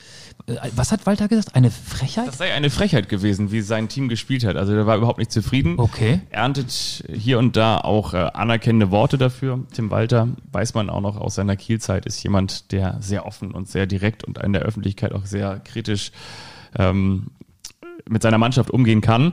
Äh, 0.46 0.56
Was 0.76 0.92
hat 0.92 1.06
Walter 1.06 1.28
gesagt? 1.28 1.54
Eine 1.54 1.70
Frechheit? 1.70 2.28
Das 2.28 2.38
sei 2.38 2.52
eine 2.52 2.70
Frechheit 2.70 3.08
gewesen, 3.08 3.52
wie 3.52 3.60
sein 3.62 3.88
Team 3.88 4.08
gespielt 4.08 4.44
hat. 4.44 4.56
Also 4.56 4.74
der 4.74 4.86
war 4.86 4.96
überhaupt 4.96 5.18
nicht 5.18 5.32
zufrieden. 5.32 5.74
Okay. 5.78 6.20
Erntet 6.30 7.04
hier 7.12 7.38
und 7.38 7.56
da 7.56 7.78
auch 7.78 8.14
äh, 8.14 8.30
anerkennende 8.32 8.90
Worte 8.90 9.18
dafür. 9.18 9.61
Tim 9.72 9.90
Walter, 9.90 10.28
weiß 10.52 10.74
man 10.74 10.90
auch 10.90 11.00
noch 11.00 11.16
aus 11.16 11.34
seiner 11.34 11.56
Kielzeit, 11.56 12.06
ist 12.06 12.22
jemand, 12.22 12.72
der 12.72 12.96
sehr 13.00 13.26
offen 13.26 13.52
und 13.52 13.68
sehr 13.68 13.86
direkt 13.86 14.24
und 14.24 14.38
in 14.38 14.52
der 14.52 14.62
Öffentlichkeit 14.62 15.12
auch 15.12 15.26
sehr 15.26 15.60
kritisch 15.60 16.12
ähm, 16.76 17.28
mit 18.08 18.22
seiner 18.22 18.38
Mannschaft 18.38 18.70
umgehen 18.70 19.00
kann. 19.00 19.32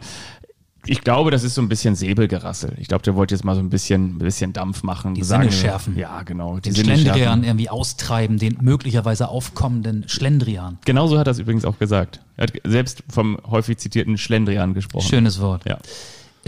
Ich 0.85 1.01
glaube, 1.01 1.29
das 1.29 1.43
ist 1.43 1.55
so 1.55 1.61
ein 1.61 1.67
bisschen 1.67 1.95
Säbelgerassel. 1.95 2.73
Ich 2.77 2.87
glaube, 2.87 3.03
der 3.03 3.15
wollte 3.15 3.35
jetzt 3.35 3.43
mal 3.43 3.53
so 3.53 3.59
ein 3.59 3.69
bisschen, 3.69 4.15
ein 4.15 4.17
bisschen 4.19 4.53
Dampf 4.53 4.81
machen. 4.83 5.13
Die 5.13 5.23
Sinne 5.23 5.51
schärfen. 5.51 5.97
Ja, 5.97 6.23
genau. 6.23 6.55
Die 6.55 6.69
Den 6.69 6.73
Sinne 6.73 6.97
Schlendrian 6.97 7.43
irgendwie 7.43 7.69
austreiben, 7.69 8.37
den 8.37 8.57
möglicherweise 8.61 9.27
aufkommenden 9.27 10.07
Schlendrian. 10.07 10.77
Genauso 10.85 11.19
hat 11.19 11.27
er 11.27 11.31
es 11.31 11.39
übrigens 11.39 11.65
auch 11.65 11.77
gesagt. 11.79 12.21
Er 12.37 12.43
hat 12.43 12.53
selbst 12.63 13.03
vom 13.09 13.37
häufig 13.49 13.77
zitierten 13.77 14.17
Schlendrian 14.17 14.73
gesprochen. 14.73 15.07
Schönes 15.07 15.41
Wort. 15.41 15.67
Ja. 15.67 15.79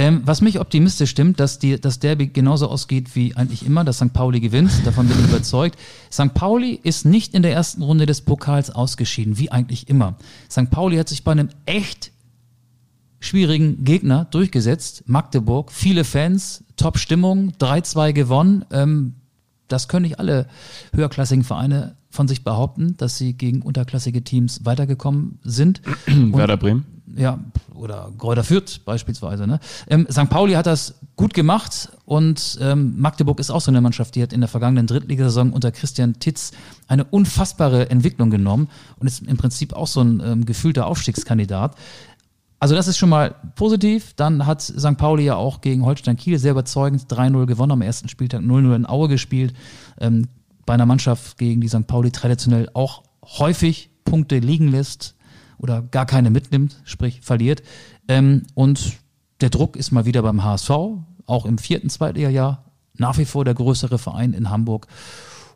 Ähm, 0.02 0.24
was 0.26 0.42
mich 0.42 0.60
optimistisch 0.60 1.12
stimmt, 1.12 1.40
dass 1.40 1.60
die, 1.60 1.80
das 1.80 2.00
Derby 2.00 2.26
genauso 2.26 2.68
ausgeht 2.68 3.16
wie 3.16 3.36
eigentlich 3.36 3.64
immer, 3.64 3.84
dass 3.84 3.98
St. 3.98 4.12
Pauli 4.12 4.40
gewinnt. 4.40 4.72
Davon 4.86 5.08
bin 5.08 5.16
ich 5.20 5.26
überzeugt. 5.26 5.78
St. 6.12 6.34
Pauli 6.34 6.80
ist 6.82 7.06
nicht 7.06 7.36
in 7.36 7.44
der 7.44 7.54
ersten 7.54 7.84
Runde 7.84 8.08
des 8.08 8.22
Pokals 8.22 8.72
ausgeschieden, 8.72 9.38
wie 9.38 9.52
eigentlich 9.52 9.90
immer. 9.90 10.16
St. 10.50 10.72
Pauli 10.72 10.98
hat 10.98 11.08
sich 11.08 11.24
bei 11.24 11.34
einem 11.34 11.50
echt 11.68 12.12
schwierigen 13.20 13.84
Gegner 13.84 14.26
durchgesetzt. 14.26 15.04
Magdeburg, 15.06 15.72
viele 15.72 16.04
Fans, 16.04 16.64
Top-Stimmung, 16.78 17.52
3-2 17.60 18.14
gewonnen. 18.14 18.66
Ähm, 18.72 19.14
das 19.68 19.88
können 19.88 20.06
nicht 20.08 20.18
alle 20.18 20.48
höherklassigen 20.96 21.44
Vereine 21.44 21.96
von 22.10 22.28
sich 22.28 22.44
behaupten, 22.44 22.98
dass 22.98 23.20
sie 23.20 23.34
gegen 23.34 23.62
unterklassige 23.62 24.24
Teams 24.24 24.66
weitergekommen 24.66 25.38
sind. 25.44 25.84
Werder 26.08 26.58
Bremen. 26.58 26.88
Ja, 27.16 27.40
oder 27.74 28.12
Gräuter 28.18 28.44
Fürth 28.44 28.82
beispielsweise. 28.86 29.48
Ne? 29.48 29.60
Ähm, 29.88 30.08
St. 30.10 30.30
Pauli 30.30 30.54
hat 30.54 30.66
das 30.66 30.96
gut 31.16 31.34
gemacht 31.34 31.90
und 32.06 32.58
ähm, 32.62 33.00
Magdeburg 33.00 33.40
ist 33.40 33.52
auch 33.52 33.62
so 33.62 33.72
eine 33.72 33.82
Mannschaft, 33.82 34.16
die 34.16 34.24
hat 34.24 34.34
in 34.34 34.42
der 34.42 34.48
vergangenen 34.48 34.88
Drittligasaison 34.88 35.52
unter 35.52 35.72
Christian 35.72 36.20
Titz 36.20 36.52
eine 36.88 37.06
unfassbare 37.06 37.90
Entwicklung 37.90 38.30
genommen 38.30 38.70
und 39.00 39.08
ist 39.08 39.26
im 39.26 39.38
Prinzip 39.38 39.74
auch 39.74 39.88
so 39.88 40.02
ein 40.02 40.22
ähm, 40.24 40.46
gefühlter 40.46 40.88
Aufstiegskandidat. 40.88 41.76
Also 42.60 42.76
das 42.76 42.88
ist 42.88 42.98
schon 42.98 43.10
mal 43.10 43.36
positiv. 43.56 44.14
Dann 44.16 44.46
hat 44.46 44.62
St. 44.62 44.98
Pauli 44.98 45.24
ja 45.26 45.36
auch 45.36 45.62
gegen 45.62 45.84
Holstein 45.84 46.16
Kiel 46.16 46.38
sehr 46.38 46.52
überzeugend 46.52 47.12
3-0 47.12 47.48
gewonnen, 47.48 47.72
am 47.72 47.82
ersten 47.82 48.08
Spieltag 48.08 48.42
0-0 48.42 48.76
in 48.76 48.86
Aue 48.86 49.08
gespielt. 49.08 49.54
Ähm, 50.00 50.28
bei 50.68 50.76
einer 50.76 50.86
Mannschaft, 50.86 51.40
gegen 51.40 51.60
die 51.60 51.68
St. 51.68 51.88
Pauli 51.88 52.12
traditionell 52.12 52.70
auch 52.74 53.02
häufig 53.24 53.90
Punkte 54.06 54.38
liegen 54.38 54.68
lässt 54.68 55.16
oder 55.62 55.82
gar 55.84 56.06
keine 56.06 56.32
mitnimmt, 56.32 56.82
sprich 56.84 57.22
verliert. 57.22 57.62
Ähm, 58.08 58.44
und 58.56 58.94
der 59.42 59.50
Druck 59.50 59.76
ist 59.76 59.92
mal 59.92 60.06
wieder 60.06 60.24
beim 60.24 60.44
HSV, 60.44 60.70
auch 61.28 61.46
im 61.46 61.58
vierten 61.58 61.90
Zweitliga-Jahr, 61.90 62.66
nach 62.98 63.18
wie 63.18 63.26
vor 63.26 63.46
der 63.46 63.54
größere 63.54 63.98
Verein 64.00 64.34
in 64.34 64.50
Hamburg. 64.50 64.88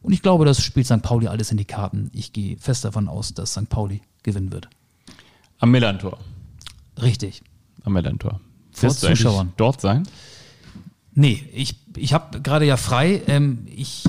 Und 0.04 0.14
ich 0.14 0.22
glaube, 0.22 0.46
das 0.46 0.62
spielt 0.62 0.86
St. 0.86 1.02
Pauli 1.02 1.28
alles 1.28 1.52
in 1.52 1.58
die 1.58 1.66
Karten. 1.66 2.12
Ich 2.14 2.32
gehe 2.32 2.58
fest 2.58 2.86
davon 2.86 3.08
aus, 3.08 3.34
dass 3.34 3.52
St. 3.52 3.68
Pauli 3.68 4.02
gewinnen 4.22 4.52
wird. 4.52 4.70
Am 5.58 5.72
Millantor. 5.72 6.20
Richtig. 7.02 7.42
Am 7.84 7.94
Millantor. 7.94 8.40
Vor 8.72 8.90
Wirst 8.90 9.02
Zuschauern. 9.02 9.54
dort 9.58 9.82
sein? 9.82 10.08
Nee, 11.14 11.44
ich, 11.54 11.76
ich 11.96 12.14
habe 12.14 12.42
gerade 12.42 12.66
ja 12.66 12.78
frei. 12.78 13.22
Ähm, 13.28 13.66
ich, 13.74 14.04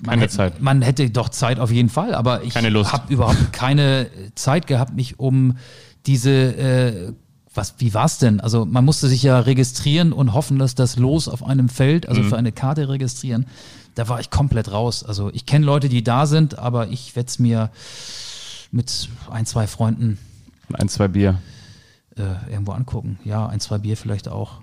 man, 0.00 0.10
Keine 0.10 0.22
hätte, 0.22 0.34
Zeit. 0.36 0.60
man 0.60 0.82
hätte 0.82 1.10
doch 1.10 1.28
Zeit 1.28 1.58
auf 1.58 1.70
jeden 1.70 1.88
Fall, 1.88 2.14
aber 2.14 2.42
ich 2.44 2.54
habe 2.56 3.12
überhaupt 3.12 3.52
keine 3.52 4.08
Zeit 4.34 4.66
gehabt, 4.66 4.94
mich 4.94 5.18
um 5.18 5.56
diese, 6.06 6.30
äh, 6.30 7.12
was, 7.54 7.74
wie 7.78 7.92
war's 7.94 8.18
denn? 8.18 8.40
Also 8.40 8.64
man 8.64 8.84
musste 8.84 9.08
sich 9.08 9.22
ja 9.24 9.40
registrieren 9.40 10.12
und 10.12 10.32
hoffen, 10.34 10.58
dass 10.58 10.74
das 10.76 10.96
Los 10.96 11.28
auf 11.28 11.42
einem 11.44 11.68
Feld, 11.68 12.08
also 12.08 12.22
Mhm. 12.22 12.28
für 12.28 12.36
eine 12.38 12.52
Karte 12.52 12.88
registrieren. 12.88 13.46
Da 13.96 14.08
war 14.08 14.20
ich 14.20 14.30
komplett 14.30 14.70
raus. 14.70 15.02
Also 15.02 15.30
ich 15.32 15.44
kenne 15.44 15.66
Leute, 15.66 15.88
die 15.88 16.04
da 16.04 16.26
sind, 16.26 16.56
aber 16.58 16.88
ich 16.88 17.16
werde 17.16 17.26
es 17.28 17.38
mir 17.40 17.70
mit 18.70 19.08
ein, 19.30 19.44
zwei 19.46 19.66
Freunden 19.66 20.18
Und 20.68 20.76
Ein, 20.80 20.88
zwei 20.88 21.08
Bier. 21.08 21.40
äh, 22.16 22.22
irgendwo 22.52 22.72
angucken. 22.72 23.18
Ja, 23.24 23.46
ein, 23.46 23.58
zwei 23.58 23.78
Bier 23.78 23.96
vielleicht 23.96 24.28
auch. 24.28 24.60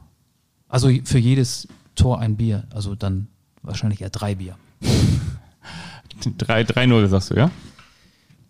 Also 0.69 0.89
für 1.03 1.17
jedes 1.19 1.67
Tor 1.95 2.19
ein 2.19 2.37
Bier. 2.37 2.63
Also 2.73 2.95
dann 2.95 3.27
wahrscheinlich 3.61 4.01
eher 4.01 4.09
drei 4.09 4.35
Bier. 4.35 4.55
3-0 6.39 7.07
sagst 7.07 7.31
du, 7.31 7.35
ja? 7.35 7.51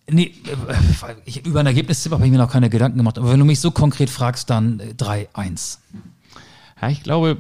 Nee, 0.09 0.33
äh, 0.45 1.13
ich, 1.25 1.45
über 1.45 1.61
ein 1.61 1.65
Ergebnistipp 1.65 2.11
habe 2.11 2.25
ich 2.25 2.31
mir 2.31 2.37
noch 2.37 2.51
keine 2.51 2.69
Gedanken 2.69 2.97
gemacht. 2.97 3.17
Aber 3.17 3.31
wenn 3.31 3.39
du 3.39 3.45
mich 3.45 3.59
so 3.59 3.71
konkret 3.71 4.09
fragst, 4.09 4.49
dann 4.49 4.79
äh, 4.79 4.93
3-1. 4.97 5.79
Ja, 6.81 6.89
ich 6.89 7.01
glaube, 7.01 7.37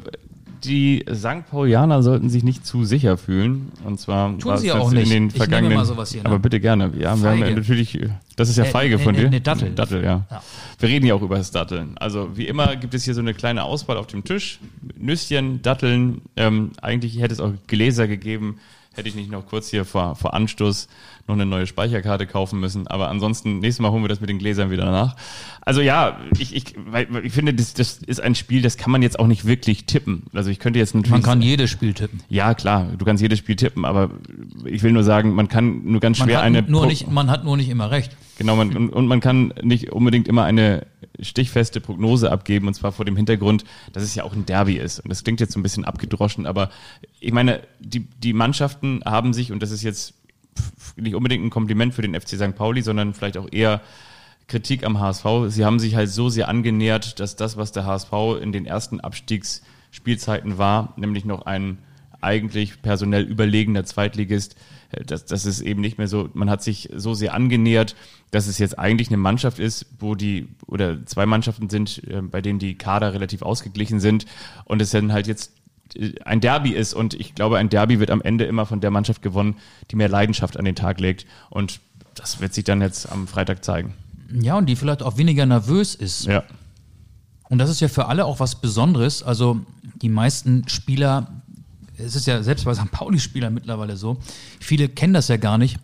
die 0.63 1.05
St. 1.13 1.47
Paulianer 1.51 2.01
sollten 2.01 2.29
sich 2.31 2.43
nicht 2.43 2.65
zu 2.65 2.83
sicher 2.85 3.17
fühlen. 3.19 3.71
Und 3.83 3.99
zwar 3.99 4.35
Tun 4.39 4.57
sie 4.57 4.71
auch 4.71 4.89
nicht. 4.91 5.03
in 5.03 5.09
den 5.11 5.27
Ich 5.27 5.33
nehme 5.33 5.37
vergangenen. 5.45 5.77
mal 5.77 5.85
sowas 5.85 6.11
hier, 6.11 6.23
ne? 6.23 6.29
Aber 6.29 6.39
bitte 6.39 6.59
gerne. 6.59 6.85
Ja, 6.97 7.15
wir 7.21 7.29
haben 7.29 7.39
ja 7.39 7.51
natürlich, 7.51 7.99
das 8.35 8.49
ist 8.49 8.57
ja 8.57 8.63
Äh, 8.63 8.69
feige 8.71 8.95
äh, 8.95 8.99
von 8.99 9.13
äh, 9.13 9.19
dir. 9.19 9.29
ne, 9.29 9.41
Dattel. 9.41 9.69
Dattel, 9.75 10.03
ja. 10.03 10.25
Ja. 10.31 10.41
Wir 10.79 10.89
reden 10.89 11.05
ja 11.05 11.13
auch 11.13 11.21
über 11.21 11.37
das 11.37 11.51
Datteln. 11.51 11.95
Also 11.99 12.35
wie 12.35 12.47
immer 12.47 12.75
gibt 12.77 12.95
es 12.95 13.03
hier 13.03 13.13
so 13.13 13.21
eine 13.21 13.35
kleine 13.35 13.63
Auswahl 13.63 13.97
auf 13.97 14.07
dem 14.07 14.23
Tisch. 14.23 14.59
Nüsschen, 14.97 15.61
Datteln. 15.61 16.23
Ähm, 16.35 16.71
eigentlich 16.81 17.19
hätte 17.19 17.35
es 17.35 17.39
auch 17.39 17.51
Gläser 17.67 18.07
gegeben. 18.07 18.57
Hätte 18.95 19.09
ich 19.09 19.15
nicht 19.15 19.29
noch 19.29 19.45
kurz 19.47 19.69
hier 19.69 19.83
vor, 19.85 20.15
vor 20.15 20.33
Anstoß 20.33 20.87
noch 21.27 21.35
eine 21.35 21.45
neue 21.45 21.67
Speicherkarte 21.67 22.27
kaufen 22.27 22.59
müssen. 22.59 22.87
Aber 22.87 23.09
ansonsten, 23.09 23.59
nächstes 23.59 23.81
Mal 23.81 23.91
holen 23.91 24.03
wir 24.03 24.07
das 24.07 24.21
mit 24.21 24.29
den 24.29 24.39
Gläsern 24.39 24.69
wieder 24.71 24.85
nach. 24.89 25.15
Also 25.61 25.81
ja, 25.81 26.19
ich, 26.39 26.55
ich, 26.55 26.75
ich 27.23 27.33
finde, 27.33 27.53
das, 27.53 27.73
das 27.73 27.97
ist 27.97 28.21
ein 28.21 28.35
Spiel, 28.35 28.61
das 28.61 28.77
kann 28.77 28.91
man 28.91 29.01
jetzt 29.01 29.19
auch 29.19 29.27
nicht 29.27 29.45
wirklich 29.45 29.85
tippen. 29.85 30.23
Also 30.33 30.49
ich 30.49 30.59
könnte 30.59 30.79
jetzt 30.79 30.93
natürlich. 30.95 31.11
Man 31.11 31.23
kann 31.23 31.41
jedes 31.41 31.69
Spiel 31.71 31.93
tippen. 31.93 32.19
ja, 32.29 32.53
klar, 32.53 32.87
du 32.97 33.03
kannst 33.03 33.21
jedes 33.21 33.39
Spiel 33.39 33.55
tippen, 33.55 33.83
aber 33.85 34.11
ich 34.65 34.83
will 34.83 34.91
nur 34.91 35.03
sagen, 35.03 35.33
man 35.33 35.47
kann 35.47 35.83
nur 35.83 35.99
ganz 35.99 36.19
Man 36.19 36.27
schwer 36.29 36.37
hat, 36.37 36.43
eine. 36.45 36.61
nur 36.61 36.81
Pro- 36.83 36.87
nicht, 36.87 37.09
man 37.09 37.29
hat 37.31 37.43
nur 37.43 37.57
nicht 37.57 37.69
immer 37.69 37.89
recht. 37.91 38.15
Genau, 38.37 38.55
man, 38.55 38.75
und, 38.75 38.89
und 38.89 39.07
man 39.07 39.21
kann 39.21 39.53
nicht 39.61 39.91
unbedingt 39.91 40.27
immer 40.27 40.43
eine 40.43 40.87
stichfeste 41.19 41.79
Prognose 41.79 42.31
abgeben, 42.31 42.67
und 42.67 42.73
zwar 42.73 42.91
vor 42.91 43.05
dem 43.05 43.15
Hintergrund, 43.15 43.63
dass 43.93 44.03
es 44.03 44.15
ja 44.15 44.23
auch 44.23 44.33
ein 44.33 44.45
Derby 44.45 44.75
ist. 44.75 44.99
Und 44.99 45.09
das 45.09 45.23
klingt 45.23 45.39
jetzt 45.39 45.53
so 45.53 45.59
ein 45.59 45.63
bisschen 45.63 45.85
abgedroschen, 45.85 46.45
aber 46.45 46.69
ich 47.19 47.31
meine, 47.31 47.61
die, 47.79 48.01
die 48.01 48.33
Mannschaften 48.33 49.01
haben 49.05 49.33
sich, 49.33 49.51
und 49.51 49.63
das 49.63 49.71
ist 49.71 49.83
jetzt 49.83 50.13
nicht 50.95 51.15
unbedingt 51.15 51.45
ein 51.45 51.49
Kompliment 51.49 51.93
für 51.93 52.01
den 52.01 52.19
FC 52.19 52.29
St. 52.29 52.55
Pauli, 52.55 52.81
sondern 52.81 53.13
vielleicht 53.13 53.37
auch 53.37 53.51
eher 53.51 53.81
Kritik 54.47 54.85
am 54.85 54.99
HSV. 54.99 55.25
Sie 55.47 55.65
haben 55.65 55.79
sich 55.79 55.95
halt 55.95 56.09
so 56.09 56.29
sehr 56.29 56.47
angenähert, 56.47 57.19
dass 57.19 57.35
das, 57.35 57.57
was 57.57 57.71
der 57.71 57.85
HSV 57.85 58.11
in 58.41 58.51
den 58.51 58.65
ersten 58.65 58.99
Abstiegsspielzeiten 58.99 60.57
war, 60.57 60.93
nämlich 60.97 61.25
noch 61.25 61.45
ein 61.45 61.79
eigentlich 62.21 62.81
personell 62.81 63.23
überlegener 63.23 63.85
Zweitligist, 63.85 64.55
das, 65.05 65.25
das 65.25 65.45
ist 65.45 65.61
eben 65.61 65.81
nicht 65.81 65.97
mehr 65.97 66.07
so, 66.07 66.29
man 66.33 66.49
hat 66.49 66.63
sich 66.63 66.89
so 66.95 67.13
sehr 67.13 67.33
angenähert, 67.33 67.95
dass 68.31 68.47
es 68.47 68.57
jetzt 68.57 68.77
eigentlich 68.77 69.09
eine 69.09 69.17
Mannschaft 69.17 69.59
ist, 69.59 69.85
wo 69.99 70.15
die, 70.15 70.47
oder 70.67 71.05
zwei 71.05 71.25
Mannschaften 71.25 71.69
sind, 71.69 72.01
äh, 72.07 72.21
bei 72.21 72.41
denen 72.41 72.59
die 72.59 72.77
Kader 72.77 73.13
relativ 73.13 73.41
ausgeglichen 73.41 73.99
sind 73.99 74.25
und 74.65 74.81
es 74.81 74.91
dann 74.91 75.11
halt 75.11 75.27
jetzt 75.27 75.51
äh, 75.95 76.13
ein 76.23 76.41
Derby 76.41 76.71
ist 76.71 76.93
und 76.93 77.13
ich 77.13 77.35
glaube, 77.35 77.57
ein 77.57 77.69
Derby 77.69 77.99
wird 77.99 78.11
am 78.11 78.21
Ende 78.21 78.45
immer 78.45 78.65
von 78.65 78.81
der 78.81 78.91
Mannschaft 78.91 79.21
gewonnen, 79.21 79.55
die 79.91 79.95
mehr 79.95 80.09
Leidenschaft 80.09 80.57
an 80.57 80.65
den 80.65 80.75
Tag 80.75 80.99
legt 80.99 81.25
und 81.49 81.79
das 82.15 82.39
wird 82.39 82.53
sich 82.53 82.63
dann 82.63 82.81
jetzt 82.81 83.11
am 83.11 83.27
Freitag 83.27 83.63
zeigen. 83.63 83.93
Ja, 84.31 84.57
und 84.57 84.67
die 84.67 84.75
vielleicht 84.75 85.03
auch 85.03 85.17
weniger 85.17 85.45
nervös 85.45 85.95
ist. 85.95 86.25
Ja. 86.25 86.43
Und 87.49 87.59
das 87.59 87.69
ist 87.69 87.79
ja 87.79 87.87
für 87.87 88.07
alle 88.07 88.25
auch 88.25 88.39
was 88.39 88.55
Besonderes. 88.55 89.21
Also 89.21 89.59
die 90.01 90.09
meisten 90.09 90.67
Spieler, 90.67 91.27
es 91.97 92.15
ist 92.15 92.27
ja 92.27 92.43
selbst 92.43 92.65
bei 92.65 92.73
St. 92.73 92.91
Pauli-Spielern 92.91 93.53
mittlerweile 93.53 93.97
so, 93.97 94.17
viele 94.59 94.89
kennen 94.89 95.13
das 95.13 95.27
ja 95.27 95.37
gar 95.37 95.57
nicht, 95.57 95.77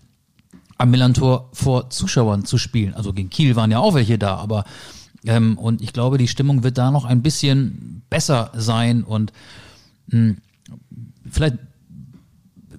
am 0.78 0.92
Millantor 0.92 1.50
vor 1.54 1.90
Zuschauern 1.90 2.46
zu 2.46 2.58
spielen. 2.58 2.94
Also 2.94 3.14
gegen 3.14 3.30
Kiel 3.30 3.56
waren 3.56 3.72
ja 3.72 3.80
auch 3.80 3.94
welche 3.94 4.18
da, 4.18 4.36
aber 4.36 4.66
ähm, 5.26 5.58
und 5.58 5.82
ich 5.82 5.94
glaube, 5.94 6.18
die 6.18 6.28
Stimmung 6.28 6.64
wird 6.64 6.78
da 6.78 6.92
noch 6.92 7.06
ein 7.06 7.22
bisschen 7.22 8.02
besser 8.10 8.52
sein 8.56 9.04
und 9.04 9.32
mh, 10.08 10.36
vielleicht 11.30 11.58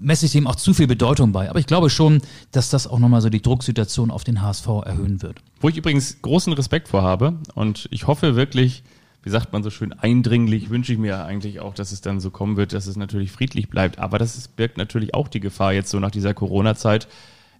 messe 0.00 0.26
ich 0.26 0.32
dem 0.32 0.48
auch 0.48 0.56
zu 0.56 0.74
viel 0.74 0.88
Bedeutung 0.88 1.30
bei. 1.30 1.48
Aber 1.48 1.60
ich 1.60 1.66
glaube 1.66 1.88
schon, 1.88 2.20
dass 2.50 2.70
das 2.70 2.88
auch 2.88 2.98
nochmal 2.98 3.20
so 3.20 3.28
die 3.30 3.40
Drucksituation 3.40 4.10
auf 4.10 4.24
den 4.24 4.42
HSV 4.42 4.66
erhöhen 4.84 5.22
wird. 5.22 5.38
Wo 5.60 5.68
ich 5.68 5.76
übrigens 5.76 6.20
großen 6.22 6.52
Respekt 6.54 6.88
vor 6.88 7.02
habe 7.02 7.38
und 7.54 7.88
ich 7.92 8.08
hoffe 8.08 8.34
wirklich, 8.34 8.82
wie 9.22 9.30
sagt 9.30 9.52
man 9.52 9.62
so 9.62 9.70
schön, 9.70 9.92
eindringlich 9.92 10.70
wünsche 10.70 10.92
ich 10.92 10.98
mir 10.98 11.24
eigentlich 11.24 11.60
auch, 11.60 11.74
dass 11.74 11.92
es 11.92 12.00
dann 12.00 12.20
so 12.20 12.30
kommen 12.30 12.56
wird, 12.56 12.72
dass 12.72 12.86
es 12.86 12.96
natürlich 12.96 13.30
friedlich 13.30 13.68
bleibt. 13.68 13.98
Aber 13.98 14.18
das 14.18 14.36
ist, 14.36 14.56
birgt 14.56 14.78
natürlich 14.78 15.14
auch 15.14 15.28
die 15.28 15.40
Gefahr 15.40 15.72
jetzt 15.72 15.90
so 15.90 16.00
nach 16.00 16.10
dieser 16.10 16.34
Corona-Zeit. 16.34 17.08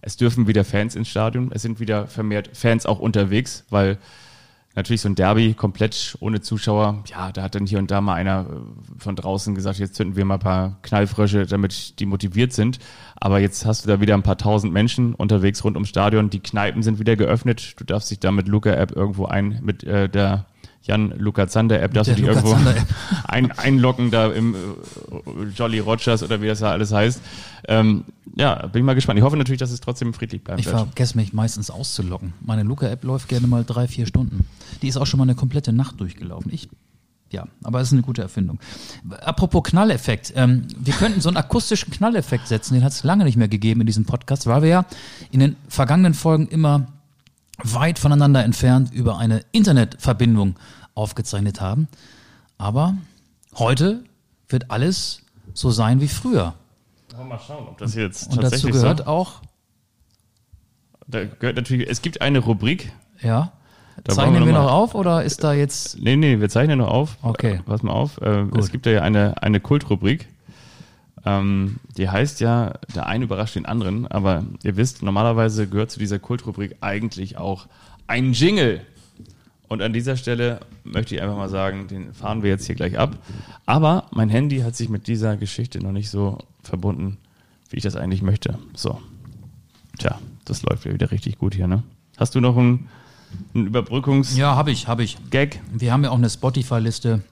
Es 0.01 0.17
dürfen 0.17 0.47
wieder 0.47 0.65
Fans 0.65 0.95
ins 0.95 1.07
Stadion, 1.07 1.51
es 1.53 1.61
sind 1.61 1.79
wieder 1.79 2.07
vermehrt 2.07 2.49
Fans 2.53 2.85
auch 2.85 2.99
unterwegs, 2.99 3.63
weil 3.69 3.97
natürlich 4.75 5.01
so 5.01 5.09
ein 5.09 5.15
Derby 5.15 5.53
komplett 5.53 6.17
ohne 6.19 6.41
Zuschauer, 6.41 7.03
ja, 7.07 7.31
da 7.31 7.43
hat 7.43 7.55
dann 7.55 7.65
hier 7.65 7.79
und 7.79 7.91
da 7.91 8.01
mal 8.01 8.15
einer 8.15 8.47
äh, 8.49 8.99
von 8.99 9.15
draußen 9.15 9.55
gesagt, 9.55 9.79
jetzt 9.79 9.95
zünden 9.95 10.15
wir 10.15 10.25
mal 10.25 10.35
ein 10.35 10.39
paar 10.39 10.77
Knallfrösche, 10.81 11.45
damit 11.45 11.99
die 11.99 12.05
motiviert 12.05 12.53
sind. 12.53 12.79
Aber 13.15 13.39
jetzt 13.39 13.65
hast 13.65 13.85
du 13.85 13.89
da 13.89 14.01
wieder 14.01 14.15
ein 14.15 14.23
paar 14.23 14.37
tausend 14.37 14.73
Menschen 14.73 15.13
unterwegs 15.13 15.63
rund 15.63 15.77
ums 15.77 15.89
Stadion. 15.89 16.29
Die 16.29 16.39
Kneipen 16.39 16.83
sind 16.83 16.99
wieder 16.99 17.15
geöffnet. 17.15 17.75
Du 17.77 17.83
darfst 17.83 18.09
dich 18.11 18.19
da 18.19 18.31
mit 18.31 18.47
Luca-App 18.47 18.91
irgendwo 18.91 19.25
ein, 19.25 19.59
mit 19.61 19.83
äh, 19.83 20.09
der 20.09 20.45
Jan-Luca 20.83 21.47
Zander-App, 21.47 21.93
darfst 21.93 22.11
du 22.11 22.15
dich 22.15 22.25
irgendwo 22.25 22.55
ein, 23.23 23.51
einloggen 23.51 24.11
da 24.11 24.27
im 24.27 24.55
äh, 24.55 24.57
Jolly 25.55 25.79
Rogers 25.79 26.23
oder 26.23 26.41
wie 26.41 26.47
das 26.47 26.59
da 26.59 26.71
alles 26.71 26.91
heißt. 26.91 27.21
Ähm, 27.67 28.03
ja, 28.35 28.67
bin 28.67 28.81
ich 28.81 28.85
mal 28.85 28.95
gespannt. 28.95 29.17
Ich 29.17 29.23
hoffe 29.23 29.37
natürlich, 29.37 29.59
dass 29.59 29.71
es 29.71 29.79
trotzdem 29.79 30.13
friedlich 30.13 30.43
bleibt. 30.43 30.59
Ich 30.59 30.67
vergesse 30.67 31.17
mich 31.17 31.33
meistens 31.33 31.69
auszuloggen. 31.69 32.33
Meine 32.41 32.63
Luca-App 32.63 33.03
läuft 33.03 33.29
gerne 33.29 33.47
mal 33.47 33.63
drei, 33.63 33.87
vier 33.87 34.05
Stunden. 34.05 34.45
Die 34.81 34.87
ist 34.87 34.97
auch 34.97 35.07
schon 35.07 35.19
mal 35.19 35.23
eine 35.23 35.35
komplette 35.35 35.71
Nacht 35.71 36.01
durchgelaufen. 36.01 36.51
Ich 36.53 36.67
ja, 37.33 37.47
aber 37.63 37.81
es 37.81 37.87
ist 37.87 37.93
eine 37.93 38.03
gute 38.03 38.21
Erfindung. 38.21 38.59
Apropos 39.21 39.63
Knalleffekt, 39.63 40.33
ähm, 40.35 40.67
wir 40.77 40.93
könnten 40.93 41.19
so 41.19 41.29
einen 41.29 41.37
akustischen 41.37 41.91
Knalleffekt 41.91 42.47
setzen, 42.47 42.75
den 42.75 42.83
hat 42.83 42.91
es 42.91 43.03
lange 43.03 43.23
nicht 43.23 43.37
mehr 43.37 43.47
gegeben 43.47 43.81
in 43.81 43.87
diesem 43.87 44.05
Podcast, 44.05 44.45
weil 44.45 44.61
wir 44.61 44.69
ja 44.69 44.85
in 45.31 45.39
den 45.39 45.55
vergangenen 45.67 46.13
Folgen 46.13 46.47
immer 46.47 46.92
weit 47.63 47.99
voneinander 47.99 48.43
entfernt 48.43 48.93
über 48.93 49.17
eine 49.17 49.43
Internetverbindung 49.51 50.55
aufgezeichnet 50.95 51.61
haben. 51.61 51.87
Aber 52.57 52.95
heute 53.55 54.03
wird 54.49 54.69
alles 54.71 55.21
so 55.53 55.71
sein 55.71 56.01
wie 56.01 56.07
früher. 56.07 56.53
Mal 57.27 57.39
schauen, 57.39 57.67
ob 57.67 57.77
das 57.77 57.95
jetzt 57.95 58.31
Und 58.31 58.43
dazu 58.43 58.67
gehört 58.67 58.99
so, 58.99 59.05
auch. 59.05 59.41
Da 61.07 61.25
gehört 61.25 61.55
natürlich, 61.55 61.89
es 61.89 62.01
gibt 62.01 62.21
eine 62.21 62.39
Rubrik. 62.39 62.91
Ja. 63.21 63.51
Zeichnen 64.07 64.39
wir, 64.39 64.47
wir 64.47 64.53
noch, 64.53 64.71
auf 64.71 64.95
oder 64.95 65.23
ist 65.23 65.43
da 65.43 65.53
jetzt. 65.53 65.99
Nee, 65.99 66.15
nee, 66.15 66.39
wir 66.39 66.49
zeichnen 66.49 66.79
noch 66.79 66.89
auf. 66.89 67.17
Okay. 67.21 67.55
Äh, 67.55 67.59
pass 67.63 67.83
mal 67.83 67.91
auf. 67.91 68.19
Äh, 68.21 68.45
es 68.57 68.71
gibt 68.71 68.87
ja 68.87 69.01
eine, 69.01 69.41
eine 69.43 69.59
Kultrubrik. 69.59 70.27
Ähm, 71.25 71.77
die 71.97 72.09
heißt 72.09 72.41
ja, 72.41 72.73
der 72.93 73.07
eine 73.07 73.25
überrascht 73.25 73.55
den 73.55 73.65
anderen, 73.65 74.07
aber 74.07 74.43
ihr 74.63 74.75
wisst, 74.75 75.03
normalerweise 75.03 75.67
gehört 75.67 75.91
zu 75.91 75.99
dieser 75.99 76.19
Kultrubrik 76.19 76.75
eigentlich 76.81 77.37
auch 77.37 77.67
ein 78.07 78.33
Jingle. 78.33 78.81
Und 79.69 79.81
an 79.81 79.93
dieser 79.93 80.17
Stelle 80.17 80.59
möchte 80.83 81.15
ich 81.15 81.21
einfach 81.21 81.37
mal 81.37 81.49
sagen, 81.49 81.87
den 81.87 82.13
fahren 82.13 82.43
wir 82.43 82.49
jetzt 82.49 82.65
hier 82.65 82.75
gleich 82.75 82.99
ab. 82.99 83.17
Aber 83.65 84.05
mein 84.11 84.29
Handy 84.29 84.59
hat 84.59 84.75
sich 84.75 84.89
mit 84.89 85.07
dieser 85.07 85.37
Geschichte 85.37 85.79
noch 85.79 85.93
nicht 85.93 86.09
so 86.09 86.37
verbunden, 86.61 87.17
wie 87.69 87.77
ich 87.77 87.83
das 87.83 87.95
eigentlich 87.95 88.21
möchte. 88.21 88.59
So. 88.75 89.01
Tja, 89.97 90.19
das 90.45 90.61
läuft 90.63 90.85
ja 90.85 90.93
wieder 90.93 91.11
richtig 91.11 91.37
gut 91.37 91.55
hier, 91.55 91.67
ne? 91.67 91.83
Hast 92.17 92.35
du 92.35 92.41
noch 92.41 92.57
ein, 92.57 92.87
ein 93.55 93.67
Überbrückungs... 93.67 94.37
Ja, 94.37 94.55
habe 94.55 94.71
ich, 94.71 94.87
habe 94.87 95.03
ich. 95.03 95.17
Gag? 95.31 95.59
Wir 95.71 95.93
haben 95.93 96.03
ja 96.03 96.11
auch 96.11 96.17
eine 96.17 96.29
Spotify-Liste. 96.29 97.23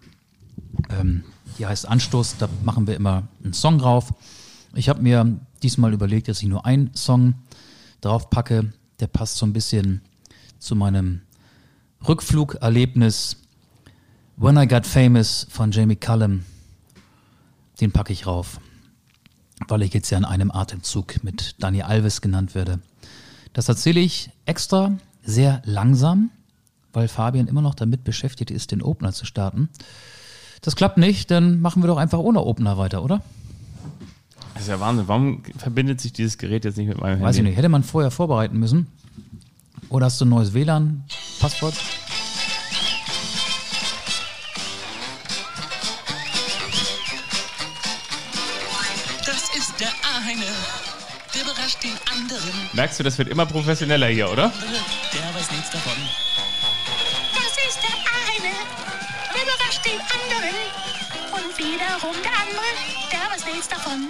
Ähm, 0.89 1.23
die 1.57 1.65
heißt 1.65 1.87
Anstoß, 1.87 2.37
da 2.37 2.49
machen 2.63 2.87
wir 2.87 2.95
immer 2.95 3.27
einen 3.43 3.53
Song 3.53 3.77
drauf. 3.77 4.13
Ich 4.73 4.89
habe 4.89 5.01
mir 5.01 5.39
diesmal 5.63 5.93
überlegt, 5.93 6.27
dass 6.27 6.41
ich 6.41 6.47
nur 6.47 6.65
einen 6.65 6.93
Song 6.95 7.35
drauf 8.01 8.29
packe. 8.29 8.73
Der 8.99 9.07
passt 9.07 9.37
so 9.37 9.45
ein 9.45 9.53
bisschen 9.53 10.01
zu 10.59 10.75
meinem 10.75 11.21
Rückflugerlebnis 12.07 13.37
When 14.37 14.57
I 14.57 14.67
Got 14.67 14.85
Famous 14.85 15.45
von 15.49 15.71
Jamie 15.71 15.95
Cullum. 15.95 16.45
Den 17.79 17.91
packe 17.91 18.13
ich 18.13 18.25
rauf, 18.25 18.59
weil 19.67 19.81
ich 19.81 19.93
jetzt 19.93 20.09
ja 20.09 20.17
in 20.17 20.25
einem 20.25 20.51
Atemzug 20.51 21.23
mit 21.23 21.55
Daniel 21.59 21.83
Alves 21.83 22.21
genannt 22.21 22.55
werde. 22.55 22.79
Das 23.53 23.69
erzähle 23.69 23.99
ich 23.99 24.29
extra 24.45 24.97
sehr 25.23 25.61
langsam, 25.65 26.31
weil 26.93 27.07
Fabian 27.07 27.47
immer 27.47 27.61
noch 27.61 27.75
damit 27.75 28.03
beschäftigt 28.03 28.51
ist, 28.51 28.71
den 28.71 28.81
Opener 28.81 29.13
zu 29.13 29.25
starten. 29.25 29.69
Das 30.61 30.75
klappt 30.75 30.97
nicht, 30.97 31.31
dann 31.31 31.59
machen 31.59 31.81
wir 31.81 31.87
doch 31.87 31.97
einfach 31.97 32.19
ohne 32.19 32.41
Opener 32.41 32.77
weiter, 32.77 33.03
oder? 33.03 33.21
Das 34.53 34.63
ist 34.63 34.69
ja 34.69 34.79
Wahnsinn. 34.79 35.07
Warum 35.07 35.41
verbindet 35.57 35.99
sich 35.99 36.13
dieses 36.13 36.37
Gerät 36.37 36.65
jetzt 36.65 36.77
nicht 36.77 36.87
mit 36.87 36.99
meinem 36.99 37.13
Handy? 37.13 37.25
Weiß 37.25 37.37
ich 37.37 37.43
nicht. 37.43 37.57
Hätte 37.57 37.69
man 37.69 37.83
vorher 37.83 38.11
vorbereiten 38.11 38.59
müssen. 38.59 38.85
Oder 39.89 40.05
hast 40.05 40.21
du 40.21 40.25
ein 40.25 40.29
neues 40.29 40.53
WLAN-Passwort? 40.53 41.73
Das 49.25 49.49
ist 49.57 49.79
der 49.79 49.89
eine, 50.27 50.45
der 51.33 51.41
überrascht 51.41 51.83
den 51.83 51.91
anderen. 52.15 52.53
Merkst 52.73 52.99
du, 52.99 53.03
das 53.03 53.17
wird 53.17 53.29
immer 53.29 53.47
professioneller 53.47 54.07
hier, 54.07 54.31
oder? 54.31 54.51
Der 55.13 55.33
weiß 55.33 55.51
nichts 55.51 55.71
davon. 55.71 55.93
Wiederum 61.57 62.15
der 62.23 62.33
andere, 62.33 62.69
der 63.11 63.31
weiß 63.31 63.45
nichts 63.45 63.67
davon. 63.67 64.09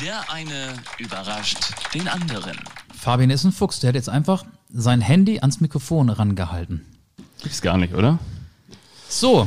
Der 0.00 0.30
eine 0.30 0.74
überrascht 0.98 1.58
den 1.94 2.08
anderen. 2.08 2.58
Fabian 2.98 3.30
ist 3.30 3.44
ein 3.44 3.52
Fuchs, 3.52 3.80
der 3.80 3.88
hat 3.88 3.94
jetzt 3.94 4.08
einfach 4.08 4.44
sein 4.72 5.00
Handy 5.00 5.40
ans 5.40 5.60
Mikrofon 5.60 6.10
rangehalten. 6.10 6.84
Gibt's 7.42 7.62
gar 7.62 7.78
nicht, 7.78 7.94
oder? 7.94 8.18
So, 9.08 9.46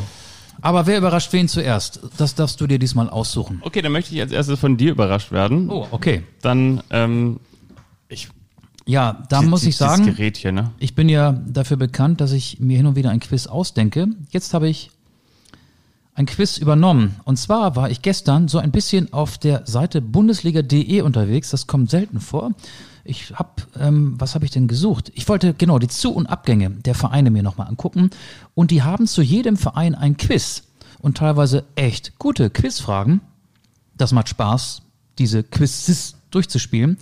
aber 0.61 0.85
wer 0.87 0.97
überrascht 0.97 1.33
wen 1.33 1.47
zuerst? 1.47 1.99
Das 2.17 2.35
darfst 2.35 2.59
du 2.61 2.67
dir 2.67 2.79
diesmal 2.79 3.09
aussuchen. 3.09 3.61
Okay, 3.63 3.81
dann 3.81 3.91
möchte 3.91 4.13
ich 4.15 4.21
als 4.21 4.31
erstes 4.31 4.59
von 4.59 4.77
dir 4.77 4.91
überrascht 4.91 5.31
werden. 5.31 5.69
Oh, 5.69 5.87
okay. 5.91 6.23
Dann, 6.41 6.81
ähm, 6.89 7.39
ich 8.13 8.29
ja, 8.85 9.23
da 9.29 9.39
die, 9.39 9.47
muss 9.47 9.63
ich 9.63 9.77
sagen, 9.77 10.05
Gerät 10.05 10.37
hier, 10.37 10.51
ne? 10.51 10.71
ich 10.77 10.93
bin 10.93 11.07
ja 11.07 11.31
dafür 11.31 11.77
bekannt, 11.77 12.19
dass 12.19 12.33
ich 12.33 12.59
mir 12.59 12.77
hin 12.77 12.85
und 12.85 12.95
wieder 12.95 13.11
ein 13.11 13.21
Quiz 13.21 13.47
ausdenke. 13.47 14.07
Jetzt 14.29 14.53
habe 14.53 14.67
ich 14.67 14.91
ein 16.15 16.25
Quiz 16.25 16.57
übernommen. 16.57 17.15
Und 17.23 17.37
zwar 17.37 17.75
war 17.75 17.89
ich 17.89 18.01
gestern 18.01 18.47
so 18.47 18.59
ein 18.59 18.71
bisschen 18.71 19.13
auf 19.13 19.37
der 19.37 19.65
Seite 19.65 20.01
bundesliga.de 20.01 21.01
unterwegs. 21.01 21.49
Das 21.49 21.65
kommt 21.65 21.89
selten 21.89 22.19
vor. 22.19 22.51
Ich 23.05 23.33
habe, 23.33 23.49
ähm, 23.79 24.15
was 24.17 24.35
habe 24.35 24.45
ich 24.45 24.51
denn 24.51 24.67
gesucht? 24.67 25.11
Ich 25.15 25.27
wollte 25.27 25.53
genau 25.53 25.79
die 25.79 25.87
Zu- 25.87 26.13
und 26.13 26.27
Abgänge 26.27 26.69
der 26.69 26.95
Vereine 26.95 27.31
mir 27.31 27.43
nochmal 27.43 27.67
angucken. 27.67 28.11
Und 28.53 28.71
die 28.71 28.83
haben 28.83 29.07
zu 29.07 29.21
jedem 29.21 29.57
Verein 29.57 29.95
ein 29.95 30.17
Quiz. 30.17 30.63
Und 30.99 31.17
teilweise 31.17 31.65
echt 31.75 32.17
gute 32.19 32.49
Quizfragen. 32.49 33.21
Das 33.97 34.11
macht 34.13 34.29
Spaß, 34.29 34.83
diese 35.17 35.43
Quizzes 35.43 36.15
durchzuspielen. 36.31 36.97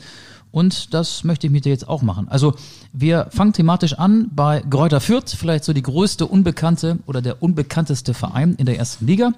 Und 0.52 0.94
das 0.94 1.24
möchte 1.24 1.48
ich 1.48 1.54
mit 1.54 1.66
dir 1.66 1.70
jetzt 1.70 1.88
auch 1.88 2.02
machen. 2.02 2.28
Also 2.28 2.56
wir 2.92 3.28
fangen 3.32 3.54
thematisch 3.54 3.94
an 3.94 4.30
bei 4.32 4.62
Gräuter 4.70 5.00
Fürth, 5.00 5.30
vielleicht 5.36 5.64
so 5.64 5.74
die 5.74 5.82
größte 5.82 6.28
unbekannte 6.28 7.00
oder 7.06 7.22
der 7.22 7.42
unbekannteste 7.42 8.14
Verein 8.14 8.56
in 8.56 8.66
der 8.66 8.78
ersten 8.78 9.08
Liga. 9.08 9.32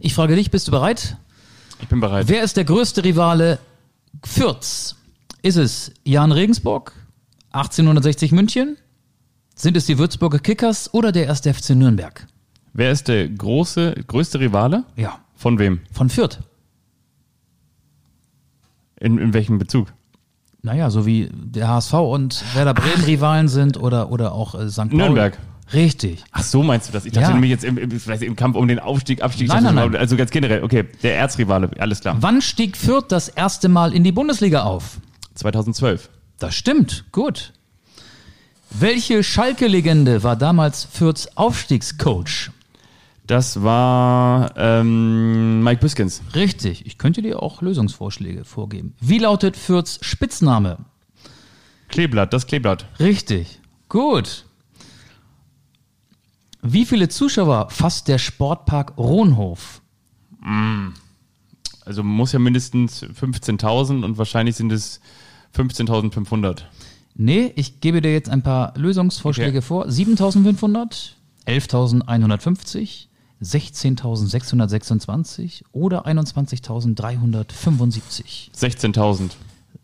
Ich 0.00 0.14
frage 0.14 0.34
dich, 0.34 0.50
bist 0.50 0.66
du 0.68 0.72
bereit? 0.72 1.16
Ich 1.80 1.88
bin 1.88 2.00
bereit. 2.00 2.28
Wer 2.28 2.42
ist 2.42 2.56
der 2.56 2.64
größte 2.64 3.04
Rivale 3.04 3.58
Fürths? 4.24 4.96
Ist 5.42 5.56
es 5.56 5.92
Jan 6.04 6.32
Regensburg, 6.32 6.92
1860 7.52 8.32
München? 8.32 8.76
Sind 9.54 9.76
es 9.76 9.86
die 9.86 9.98
Würzburger 9.98 10.40
Kickers 10.40 10.92
oder 10.92 11.12
der 11.12 11.26
erste 11.26 11.52
FC 11.54 11.70
Nürnberg? 11.70 12.26
Wer 12.72 12.92
ist 12.92 13.08
der 13.08 13.28
große, 13.28 13.94
größte 14.06 14.40
Rivale? 14.40 14.84
Ja. 14.96 15.20
Von 15.34 15.58
wem? 15.58 15.80
Von 15.92 16.10
Fürth. 16.10 16.40
In, 19.00 19.18
in 19.18 19.34
welchem 19.34 19.58
Bezug? 19.58 19.88
Naja, 20.62 20.90
so 20.90 21.06
wie 21.06 21.30
der 21.32 21.68
HSV 21.68 21.92
und 21.94 22.44
Werder 22.54 22.74
Bremen 22.74 23.04
Rivalen 23.04 23.48
sind 23.48 23.76
oder, 23.76 24.10
oder 24.10 24.32
auch 24.32 24.54
äh, 24.54 24.68
St. 24.68 24.76
Pauli. 24.78 24.96
Nürnberg. 24.96 25.38
Richtig. 25.72 26.24
Ach 26.32 26.42
so 26.42 26.62
meinst 26.62 26.88
du 26.88 26.92
das? 26.92 27.04
Ich 27.04 27.12
dachte 27.12 27.28
Ja. 27.28 27.32
nämlich 27.34 27.50
jetzt 27.50 27.62
im, 27.64 27.76
im, 27.78 27.90
vielleicht 27.90 28.22
im 28.22 28.34
Kampf 28.36 28.56
um 28.56 28.66
den 28.66 28.78
Aufstieg, 28.78 29.22
Abstieg. 29.22 29.48
Nein, 29.48 29.62
nein, 29.62 29.74
nein. 29.74 29.96
Also 29.96 30.16
ganz 30.16 30.30
generell. 30.30 30.62
Okay, 30.64 30.84
der 31.02 31.16
Erzrivale, 31.16 31.70
alles 31.78 32.00
klar. 32.00 32.16
Wann 32.20 32.40
stieg 32.40 32.76
Fürth 32.76 33.04
das 33.08 33.28
erste 33.28 33.68
Mal 33.68 33.92
in 33.92 34.02
die 34.02 34.12
Bundesliga 34.12 34.62
auf? 34.64 34.98
2012. 35.34 36.08
Das 36.38 36.54
stimmt, 36.54 37.04
gut. 37.12 37.52
Welche 38.70 39.22
Schalke-Legende 39.22 40.22
war 40.22 40.36
damals 40.36 40.84
Fürths 40.84 41.36
Aufstiegscoach? 41.36 42.50
Das 43.28 43.62
war 43.62 44.52
ähm, 44.56 45.62
Mike 45.62 45.80
Biskins. 45.82 46.22
Richtig, 46.34 46.86
ich 46.86 46.96
könnte 46.96 47.20
dir 47.22 47.42
auch 47.42 47.60
Lösungsvorschläge 47.60 48.44
vorgeben. 48.44 48.94
Wie 49.00 49.18
lautet 49.18 49.54
Fürths 49.56 49.98
Spitzname? 50.00 50.78
Kleeblatt, 51.88 52.32
das 52.32 52.46
Kleeblatt. 52.46 52.86
Richtig, 52.98 53.60
gut. 53.90 54.46
Wie 56.62 56.86
viele 56.86 57.08
Zuschauer 57.10 57.68
fasst 57.70 58.08
der 58.08 58.16
Sportpark 58.18 58.96
Rohnhof? 58.96 59.82
Also 61.84 62.02
muss 62.02 62.32
ja 62.32 62.38
mindestens 62.38 63.04
15.000 63.04 64.04
und 64.04 64.16
wahrscheinlich 64.16 64.56
sind 64.56 64.72
es 64.72 65.00
15.500. 65.54 66.62
Nee, 67.14 67.52
ich 67.56 67.80
gebe 67.80 68.00
dir 68.00 68.12
jetzt 68.12 68.30
ein 68.30 68.42
paar 68.42 68.72
Lösungsvorschläge 68.76 69.58
Okay. 69.58 69.66
vor. 69.66 69.90
7500, 69.90 71.16
11.150, 71.46 73.07
16.626 73.42 75.62
oder 75.72 76.06
21.375. 76.06 78.52
16.000. 78.54 79.30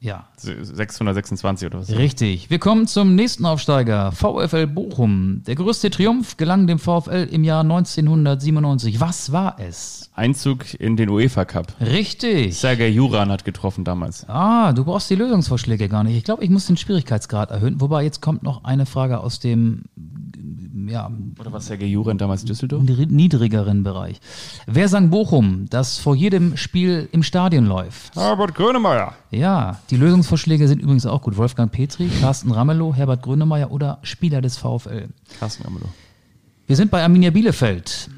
Ja, 0.01 0.27
626 0.37 1.67
oder 1.67 1.81
was? 1.81 1.91
richtig. 1.91 2.49
Wir 2.51 2.59
kommen 2.59 2.87
zum 2.87 3.15
nächsten 3.15 3.47
Aufsteiger, 3.47 4.13
VfL 4.13 4.67
Bochum. 4.67 5.43
Der 5.47 5.55
größte 5.55 5.89
Triumph 5.89 6.37
gelang 6.37 6.67
dem 6.67 6.79
VfL 6.79 7.27
im 7.31 7.43
Jahr 7.43 7.63
1997. 7.63 9.01
Was 9.01 9.33
war 9.33 9.57
es? 9.59 10.11
Einzug 10.15 10.79
in 10.79 10.99
den 10.99 11.09
UEFA 11.09 11.47
Cup. 11.47 11.73
Richtig. 11.81 12.59
Sergei 12.59 12.89
Juran 12.89 13.31
hat 13.31 13.47
getroffen 13.47 13.85
damals. 13.85 14.29
Ah, 14.29 14.75
du 14.75 14.85
brauchst 14.85 15.09
die 15.09 15.15
Lösungsvorschläge 15.15 15.89
gar 15.89 16.05
nicht. 16.05 16.19
Ich 16.19 16.25
glaube, 16.25 16.45
ich 16.45 16.51
muss 16.51 16.67
den 16.67 16.77
Schwierigkeitsgrad 16.77 17.51
erhöhen. 17.51 17.81
Wobei, 17.81 18.05
jetzt 18.05 18.21
kommt 18.21 18.43
noch 18.43 18.65
eine 18.65 18.85
Frage 18.85 19.21
aus 19.21 19.41
dem 19.41 19.85
ja, 20.89 21.11
Oder 21.39 21.53
war 21.53 21.61
Sergei 21.61 21.87
Juran 21.87 22.19
damals 22.19 22.45
Düsseldorf? 22.45 22.83
niedri- 22.83 23.07
niedrigeren 23.11 23.83
Bereich. 23.85 24.21
Wer 24.67 24.89
sang 24.89 25.11
Bochum, 25.11 25.67
das 25.71 25.99
vor 25.99 26.17
jedem 26.17 26.57
Spiel 26.57 27.09
im 27.13 27.23
Stadion 27.23 27.67
läuft? 27.67 28.17
Herbert 28.17 28.55
Grönemeyer. 28.55 29.15
Ja, 29.31 29.81
die 29.91 29.97
Lösungsvorschläge 29.97 30.67
sind 30.69 30.83
übrigens 30.83 31.07
auch 31.07 31.23
gut. 31.23 31.37
Wolfgang 31.37 31.71
Petri, 31.71 32.09
Carsten 32.21 32.51
Ramelow, 32.51 32.95
Herbert 32.95 33.23
Grönemeyer 33.23 33.71
oder 33.71 33.99
Spieler 34.03 34.41
des 34.41 34.57
VfL. 34.57 35.09
Carsten 35.39 35.65
Ramelow. 35.65 35.89
Wir 36.67 36.77
sind 36.77 36.91
bei 36.91 37.03
Arminia 37.03 37.31
Bielefeld. 37.31 38.09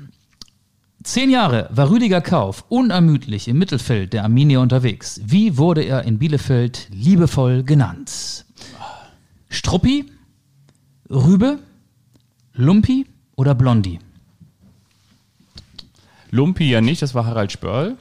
Zehn 1.03 1.31
Jahre 1.31 1.69
war 1.73 1.91
Rüdiger 1.91 2.21
Kauf 2.21 2.65
unermüdlich 2.69 3.47
im 3.49 3.59
Mittelfeld 3.59 4.13
der 4.13 4.25
Arminia 4.25 4.59
unterwegs. 4.61 5.21
Wie 5.25 5.57
wurde 5.57 5.83
er 5.83 6.03
in 6.05 6.19
Bielefeld 6.19 6.89
liebevoll 6.91 7.63
genannt? 7.63 8.45
Struppi, 9.49 10.07
Rübe, 11.09 11.59
Lumpi 12.57 13.07
oder 13.37 13.55
Blondi? 13.55 13.99
Lumpi 16.31 16.69
ja 16.71 16.81
nicht, 16.81 17.03
das 17.03 17.15
war 17.15 17.27
Harald 17.27 17.53
Spörl. 17.53 17.97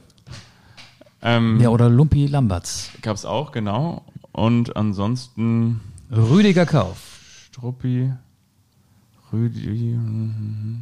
Ähm, 1.22 1.60
Ja, 1.60 1.68
oder 1.70 1.88
Lumpi 1.88 2.26
Lamberts. 2.26 2.90
Gab 3.02 3.16
es 3.16 3.24
auch, 3.24 3.52
genau. 3.52 4.04
Und 4.32 4.76
ansonsten 4.76 5.80
Rüdiger 6.10 6.66
Kauf. 6.66 7.20
Struppi, 7.46 8.12
Rüdi. 9.32 9.98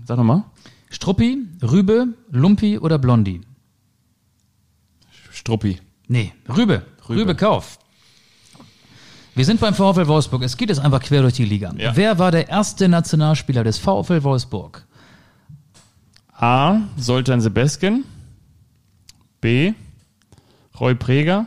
Sag 0.07 0.17
nochmal. 0.19 0.45
Struppi, 0.91 1.39
Rübe, 1.63 2.09
Lumpi 2.31 2.79
oder 2.79 2.99
Blondi? 2.99 3.41
Struppi. 5.31 5.81
Nee, 6.09 6.33
Rübe. 6.49 6.85
Rübe, 7.09 7.21
Rübe. 7.21 7.35
Kauf. 7.35 7.79
Wir 9.35 9.45
sind 9.45 9.61
beim 9.61 9.75
VfL 9.75 10.07
Wolfsburg. 10.07 10.43
Es 10.43 10.57
geht 10.57 10.69
jetzt 10.69 10.79
einfach 10.79 11.03
quer 11.03 11.23
durch 11.23 11.35
die 11.35 11.45
Liga. 11.45 11.73
Ja. 11.77 11.97
Wer 11.97 12.19
war 12.19 12.31
der 12.31 12.49
erste 12.49 12.89
Nationalspieler 12.89 13.65
des 13.65 13.79
VfL 13.79 14.23
Wolfsburg? 14.23 14.87
A. 16.33 16.83
Soltan 16.97 17.41
Sebeskin. 17.41 18.05
B. 19.41 19.73
Roy 20.79 20.95
Preger. 20.95 21.47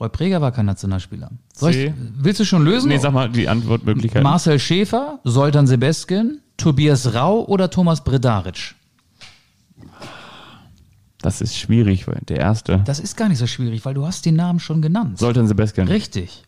Roy 0.00 0.08
Preger 0.08 0.40
war 0.40 0.52
kein 0.52 0.66
Nationalspieler. 0.66 1.30
Ich, 1.68 1.92
willst 2.16 2.40
du 2.40 2.44
schon 2.44 2.64
lösen? 2.64 2.88
Nee, 2.88 2.98
sag 2.98 3.12
mal 3.12 3.28
die 3.28 3.48
Antwortmöglichkeiten. 3.48 4.22
Marcel 4.22 4.58
Schäfer, 4.58 5.18
Soltan 5.24 5.66
Sebeskin, 5.66 6.40
Tobias 6.56 7.14
Rau 7.14 7.44
oder 7.46 7.70
Thomas 7.70 8.04
Bredaric? 8.04 8.74
Das 11.20 11.40
ist 11.40 11.56
schwierig, 11.58 12.06
weil 12.06 12.20
der 12.28 12.38
erste. 12.38 12.78
Das 12.84 13.00
ist 13.00 13.16
gar 13.16 13.28
nicht 13.28 13.38
so 13.38 13.48
schwierig, 13.48 13.84
weil 13.84 13.94
du 13.94 14.06
hast 14.06 14.24
den 14.24 14.36
Namen 14.36 14.60
schon 14.60 14.80
genannt. 14.82 15.18
Soltan 15.18 15.48
Sebeskin. 15.48 15.88
Richtig. 15.88 16.44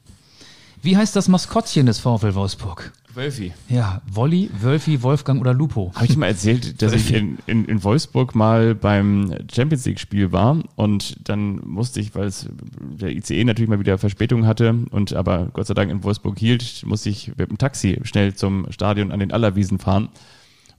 Wie 0.82 0.96
heißt 0.96 1.14
das 1.14 1.28
Maskottchen 1.28 1.86
des 1.86 1.98
VfL 1.98 2.34
Wolfsburg? 2.34 2.92
Wölfi. 3.14 3.52
Ja, 3.68 4.02
Wolli, 4.10 4.50
Wölfi, 4.60 5.02
Wolfgang 5.02 5.40
oder 5.40 5.52
Lupo? 5.52 5.92
Habe 5.94 6.06
ich 6.06 6.12
dir 6.12 6.18
mal 6.18 6.26
erzählt, 6.26 6.80
dass 6.80 6.92
ich 6.92 7.12
in, 7.12 7.38
in, 7.46 7.64
in 7.64 7.82
Wolfsburg 7.82 8.34
mal 8.34 8.74
beim 8.74 9.34
Champions 9.52 9.84
League-Spiel 9.84 10.32
war 10.32 10.58
und 10.76 11.16
dann 11.28 11.60
musste 11.64 12.00
ich, 12.00 12.14
weil 12.14 12.26
es 12.26 12.48
der 12.80 13.10
ICE 13.10 13.44
natürlich 13.44 13.68
mal 13.68 13.80
wieder 13.80 13.98
Verspätung 13.98 14.46
hatte 14.46 14.74
und 14.90 15.12
aber 15.12 15.48
Gott 15.52 15.66
sei 15.66 15.74
Dank 15.74 15.90
in 15.90 16.04
Wolfsburg 16.04 16.38
hielt, 16.38 16.84
musste 16.86 17.10
ich 17.10 17.32
mit 17.36 17.50
dem 17.50 17.58
Taxi 17.58 18.00
schnell 18.04 18.34
zum 18.34 18.70
Stadion 18.70 19.10
an 19.10 19.20
den 19.20 19.32
Allerwiesen 19.32 19.78
fahren 19.78 20.08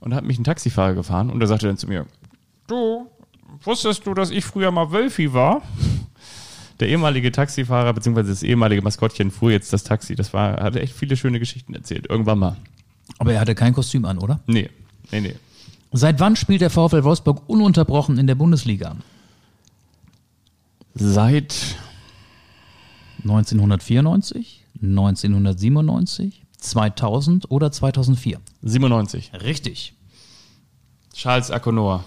und 0.00 0.10
da 0.10 0.16
hat 0.16 0.24
mich 0.24 0.38
ein 0.38 0.44
Taxifahrer 0.44 0.94
gefahren 0.94 1.30
und 1.30 1.38
der 1.38 1.48
sagte 1.48 1.66
dann 1.66 1.76
zu 1.76 1.86
mir, 1.86 2.06
du, 2.66 3.06
wusstest 3.62 4.06
du, 4.06 4.14
dass 4.14 4.30
ich 4.30 4.44
früher 4.44 4.70
mal 4.70 4.90
Wölfi 4.90 5.32
war? 5.34 5.62
Der 6.80 6.88
ehemalige 6.88 7.30
Taxifahrer 7.32 7.92
bzw. 7.92 8.22
das 8.22 8.42
ehemalige 8.42 8.82
Maskottchen 8.82 9.30
fuhr 9.30 9.50
jetzt 9.50 9.72
das 9.72 9.84
Taxi. 9.84 10.14
Das 10.14 10.32
war, 10.32 10.62
hatte 10.62 10.80
echt 10.80 10.94
viele 10.94 11.16
schöne 11.16 11.38
Geschichten 11.38 11.74
erzählt. 11.74 12.08
Irgendwann 12.08 12.38
mal. 12.38 12.56
Aber 13.18 13.32
er 13.32 13.40
hatte 13.40 13.54
kein 13.54 13.72
Kostüm 13.72 14.04
an, 14.04 14.18
oder? 14.18 14.40
Nee, 14.46 14.70
nee, 15.10 15.20
nee. 15.20 15.34
Seit 15.92 16.20
wann 16.20 16.36
spielt 16.36 16.62
der 16.62 16.70
VfL 16.70 17.04
Wolfsburg 17.04 17.48
ununterbrochen 17.48 18.18
in 18.18 18.26
der 18.26 18.34
Bundesliga? 18.34 18.96
Seit 20.94 21.76
1994, 23.24 24.64
1997, 24.82 26.42
2000 26.56 27.50
oder 27.50 27.70
2004? 27.70 28.40
97. 28.62 29.32
Richtig. 29.42 29.94
Charles 31.14 31.50
Akonoa. 31.50 32.04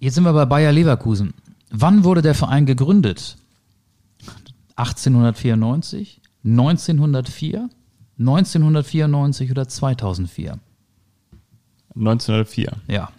Jetzt 0.00 0.14
sind 0.14 0.24
wir 0.24 0.32
bei 0.32 0.44
Bayer 0.44 0.72
Leverkusen. 0.72 1.34
Wann 1.70 2.04
wurde 2.04 2.22
der 2.22 2.34
Verein 2.34 2.66
gegründet? 2.66 3.36
1894, 4.76 6.20
1904, 6.44 7.68
1994 8.18 9.50
oder 9.50 9.68
2004? 9.68 10.58
1904. 11.94 12.72
Ja. 12.88 13.10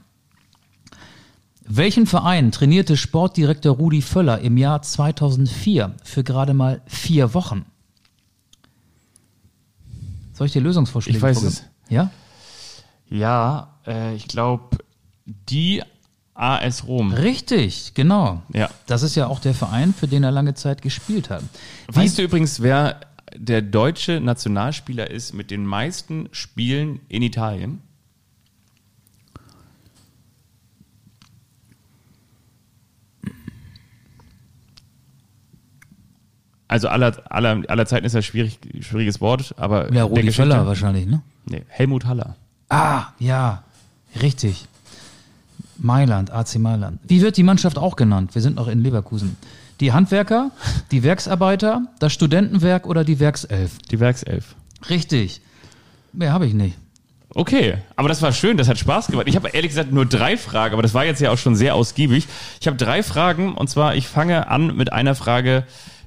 Welchen 1.69 2.05
Verein 2.05 2.51
trainierte 2.51 2.95
Sportdirektor 2.95 3.75
Rudi 3.75 4.01
Völler 4.01 4.39
im 4.39 4.57
Jahr 4.57 4.81
2004 4.81 5.95
für 6.03 6.23
gerade 6.23 6.53
mal 6.53 6.81
vier 6.85 7.33
Wochen? 7.33 7.65
Soll 10.33 10.47
ich 10.47 10.53
dir 10.53 10.61
Lösungsvorschläge 10.61 11.17
Ich 11.17 11.21
weiß 11.21 11.39
vorgeben? 11.39 11.57
es. 11.85 11.91
Ja? 11.91 12.11
Ja, 13.09 13.75
äh, 13.85 14.15
ich 14.15 14.27
glaube, 14.27 14.77
die 15.25 15.81
AS 16.37 16.85
Rom. 16.87 17.13
Richtig, 17.13 17.93
genau. 17.95 18.43
Ja. 18.53 18.69
Das 18.85 19.03
ist 19.03 19.15
ja 19.15 19.27
auch 19.27 19.39
der 19.39 19.53
Verein, 19.53 19.93
für 19.93 20.07
den 20.07 20.23
er 20.23 20.31
lange 20.31 20.53
Zeit 20.53 20.81
gespielt 20.81 21.29
hat. 21.29 21.43
Weißt 21.87 22.17
du 22.17 22.21
übrigens, 22.21 22.61
wer 22.61 22.99
der 23.35 23.61
deutsche 23.61 24.19
Nationalspieler 24.19 25.09
ist 25.09 25.33
mit 25.33 25.51
den 25.51 25.65
meisten 25.65 26.29
Spielen 26.31 26.99
in 27.09 27.21
Italien? 27.23 27.81
Also 36.69 36.89
aller, 36.89 37.15
aller, 37.31 37.63
aller 37.69 37.85
Zeiten 37.85 38.05
ist 38.05 38.13
ja 38.13 38.21
schwierig, 38.21 38.59
schwieriges 38.81 39.21
Wort, 39.21 39.55
aber 39.57 39.85
Ja, 39.85 39.91
der 39.91 40.03
Rudi 40.03 40.31
Völler 40.31 40.65
wahrscheinlich, 40.65 41.05
ne? 41.05 41.21
Nee, 41.45 41.63
Helmut 41.69 42.05
Haller. 42.05 42.35
Ah, 42.69 43.07
ja, 43.19 43.63
richtig. 44.21 44.67
Mailand, 45.79 46.31
AC 46.31 46.57
Mailand. 46.59 46.99
Wie 47.07 47.21
wird 47.21 47.37
die 47.37 47.43
Mannschaft 47.43 47.77
auch 47.77 47.95
genannt? 47.95 48.35
Wir 48.35 48.41
sind 48.41 48.55
noch 48.55 48.67
in 48.67 48.83
Leverkusen. 48.83 49.37
Die 49.79 49.93
Handwerker, 49.93 50.51
die 50.91 51.03
Werksarbeiter, 51.03 51.83
das 51.99 52.13
Studentenwerk 52.13 52.87
oder 52.87 53.03
die 53.03 53.19
Werkself? 53.19 53.77
Die 53.91 53.99
Werkself. 53.99 54.55
Richtig. 54.89 55.41
Mehr 56.13 56.33
habe 56.33 56.47
ich 56.47 56.53
nicht. 56.53 56.77
Okay, 57.35 57.75
aber 57.95 58.09
das 58.09 58.21
war 58.21 58.31
schön, 58.31 58.57
das 58.57 58.67
hat 58.67 58.79
Spaß 58.79 59.07
gemacht. 59.07 59.27
Ich 59.27 59.35
habe 59.35 59.49
ehrlich 59.49 59.69
gesagt 59.69 59.91
nur 59.91 60.05
drei 60.05 60.37
Fragen, 60.37 60.73
aber 60.73 60.81
das 60.81 60.93
war 60.93 61.05
jetzt 61.05 61.21
ja 61.21 61.29
auch 61.29 61.37
schon 61.37 61.55
sehr 61.55 61.75
ausgiebig. 61.75 62.27
Ich 62.59 62.67
habe 62.67 62.77
drei 62.77 63.03
Fragen 63.03 63.53
und 63.53 63.69
zwar, 63.69 63.95
ich 63.95 64.07
fange 64.07 64.47
an 64.47 64.75
mit 64.75 64.91
einer 64.93 65.13
Frage, 65.13 65.65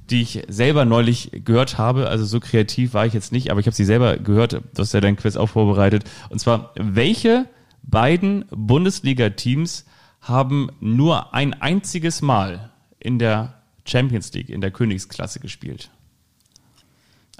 die 0.09 0.21
ich 0.21 0.43
selber 0.49 0.83
neulich 0.83 1.31
gehört 1.45 1.77
habe. 1.77 2.09
Also 2.09 2.25
so 2.25 2.39
kreativ 2.39 2.93
war 2.93 3.05
ich 3.05 3.13
jetzt 3.13 3.31
nicht, 3.31 3.49
aber 3.49 3.59
ich 3.59 3.65
habe 3.65 3.75
sie 3.75 3.85
selber 3.85 4.17
gehört. 4.17 4.53
Du 4.53 4.61
hast 4.77 4.93
ja 4.93 4.99
dein 4.99 5.15
Quiz 5.15 5.37
auch 5.37 5.47
vorbereitet. 5.47 6.03
Und 6.29 6.39
zwar, 6.39 6.73
welche 6.75 7.45
beiden 7.83 8.45
Bundesliga-Teams 8.49 9.85
haben 10.21 10.69
nur 10.79 11.33
ein 11.33 11.53
einziges 11.53 12.21
Mal 12.21 12.71
in 12.99 13.19
der 13.19 13.61
Champions 13.85 14.31
League, 14.33 14.49
in 14.49 14.61
der 14.61 14.71
Königsklasse 14.71 15.39
gespielt? 15.39 15.89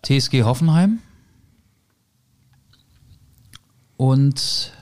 TSG 0.04 0.44
Hoffenheim 0.44 1.00
und 3.98 4.74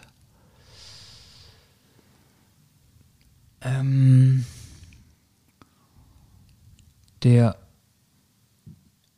ähm, 3.62 4.46
der 7.24 7.58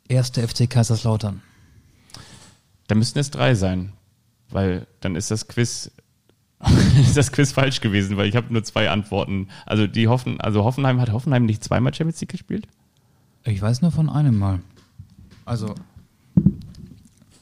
erste 0.08 0.46
FC 0.46 0.68
Kaiserslautern. 0.68 1.40
Da 2.88 2.96
müssten 2.96 3.20
es 3.20 3.30
drei 3.30 3.54
sein, 3.54 3.92
weil 4.50 4.88
dann 5.00 5.14
ist 5.14 5.30
das 5.30 5.46
Quiz 5.46 5.92
ist 7.00 7.16
das 7.16 7.32
Quiz 7.32 7.52
falsch 7.52 7.80
gewesen, 7.80 8.16
weil 8.16 8.28
ich 8.28 8.36
habe 8.36 8.52
nur 8.52 8.62
zwei 8.64 8.90
Antworten. 8.90 9.48
Also 9.66 9.86
die 9.86 10.08
Hoffen, 10.08 10.40
also 10.40 10.64
Hoffenheim 10.64 11.00
hat 11.00 11.12
Hoffenheim 11.12 11.44
nicht 11.44 11.64
zweimal 11.64 11.94
Champions 11.94 12.20
League 12.20 12.30
gespielt? 12.30 12.66
Ich 13.44 13.60
weiß 13.60 13.82
nur 13.82 13.90
von 13.90 14.08
einem 14.08 14.38
Mal. 14.38 14.60
Also. 15.44 15.74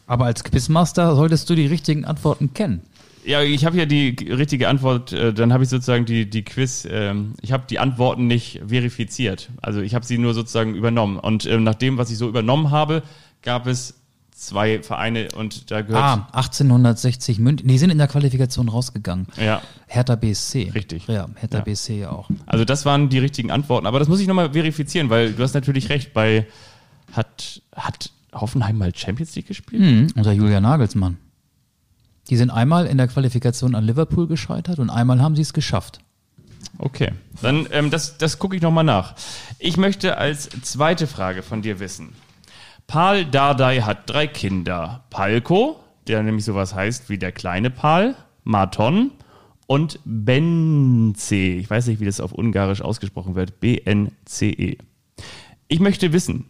Aber 0.06 0.24
als 0.24 0.42
Quizmaster 0.44 1.14
solltest 1.14 1.48
du 1.50 1.54
die 1.54 1.66
richtigen 1.66 2.04
Antworten 2.04 2.54
kennen. 2.54 2.80
Ja, 3.24 3.42
ich 3.42 3.66
habe 3.66 3.76
ja 3.76 3.84
die 3.84 4.16
richtige 4.30 4.68
Antwort, 4.68 5.12
äh, 5.12 5.34
dann 5.34 5.52
habe 5.52 5.62
ich 5.62 5.68
sozusagen 5.68 6.06
die, 6.06 6.28
die 6.28 6.42
Quiz, 6.42 6.88
ähm, 6.90 7.34
ich 7.42 7.52
habe 7.52 7.64
die 7.68 7.78
Antworten 7.78 8.26
nicht 8.26 8.62
verifiziert. 8.66 9.50
Also 9.60 9.82
ich 9.82 9.94
habe 9.94 10.06
sie 10.06 10.16
nur 10.16 10.32
sozusagen 10.32 10.74
übernommen. 10.74 11.18
Und 11.18 11.44
ähm, 11.44 11.62
nach 11.62 11.74
dem, 11.74 11.98
was 11.98 12.10
ich 12.10 12.16
so 12.16 12.28
übernommen 12.28 12.70
habe, 12.70 13.02
gab 13.42 13.66
es 13.66 13.99
zwei 14.40 14.82
Vereine 14.82 15.28
und 15.36 15.70
da 15.70 15.82
gehört. 15.82 16.02
Ah, 16.02 16.28
1860 16.32 17.38
München. 17.38 17.68
Die 17.68 17.78
sind 17.78 17.90
in 17.90 17.98
der 17.98 18.08
Qualifikation 18.08 18.68
rausgegangen. 18.68 19.26
Ja, 19.36 19.60
Hertha 19.86 20.16
BSC. 20.16 20.70
Richtig. 20.74 21.06
Ja, 21.06 21.28
Hertha 21.36 21.58
Ja. 21.58 21.64
BSC 21.64 22.00
ja 22.00 22.10
auch. 22.10 22.28
also 22.46 22.64
das 22.64 22.84
waren 22.86 23.08
die 23.10 23.18
richtigen 23.18 23.50
Antworten. 23.50 23.86
Aber 23.86 23.98
das 23.98 24.08
muss 24.08 24.20
ich 24.20 24.26
nochmal 24.26 24.52
verifizieren, 24.52 25.10
weil 25.10 25.32
du 25.32 25.42
hast 25.42 25.54
natürlich 25.54 25.90
recht, 25.90 26.14
bei 26.14 26.46
hat, 27.12 27.60
hat 27.76 28.10
Hoffenheim 28.32 28.78
mal 28.78 28.94
Champions 28.94 29.34
League 29.34 29.46
gespielt? 29.48 29.82
Mhm, 29.82 30.06
unter 30.16 30.32
Julian 30.32 30.62
Nagelsmann. 30.62 31.18
Die 32.30 32.36
sind 32.36 32.50
einmal 32.50 32.86
in 32.86 32.96
der 32.96 33.08
Qualifikation 33.08 33.74
an 33.74 33.84
Liverpool 33.84 34.26
gescheitert 34.26 34.78
und 34.78 34.88
einmal 34.88 35.20
haben 35.20 35.36
sie 35.36 35.42
es 35.42 35.52
geschafft. 35.52 35.98
Okay, 36.78 37.12
dann 37.42 37.66
ähm, 37.72 37.90
das, 37.90 38.16
das 38.18 38.38
gucke 38.38 38.54
ich 38.56 38.62
nochmal 38.62 38.84
nach. 38.84 39.14
Ich 39.58 39.76
möchte 39.76 40.16
als 40.16 40.48
zweite 40.62 41.06
Frage 41.06 41.42
von 41.42 41.60
dir 41.62 41.80
wissen. 41.80 42.12
Pal 42.90 43.24
Dardai 43.24 43.82
hat 43.82 44.10
drei 44.10 44.26
Kinder. 44.26 45.04
Palko, 45.10 45.78
der 46.08 46.24
nämlich 46.24 46.44
sowas 46.44 46.74
heißt 46.74 47.08
wie 47.08 47.18
der 47.18 47.30
kleine 47.30 47.70
Pal, 47.70 48.16
Marton 48.42 49.12
und 49.68 50.00
Bence. 50.04 51.30
Ich 51.30 51.70
weiß 51.70 51.86
nicht, 51.86 52.00
wie 52.00 52.04
das 52.04 52.18
auf 52.18 52.32
Ungarisch 52.32 52.82
ausgesprochen 52.82 53.36
wird. 53.36 53.60
B-N-C-E. 53.60 54.76
Ich 55.68 55.78
möchte 55.78 56.12
wissen, 56.12 56.46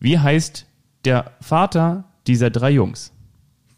wie 0.00 0.18
heißt 0.18 0.64
der 1.04 1.32
Vater 1.42 2.04
dieser 2.26 2.48
drei 2.48 2.70
Jungs? 2.70 3.12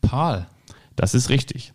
Paul. 0.00 0.46
Das 0.94 1.12
ist 1.12 1.28
richtig. 1.28 1.72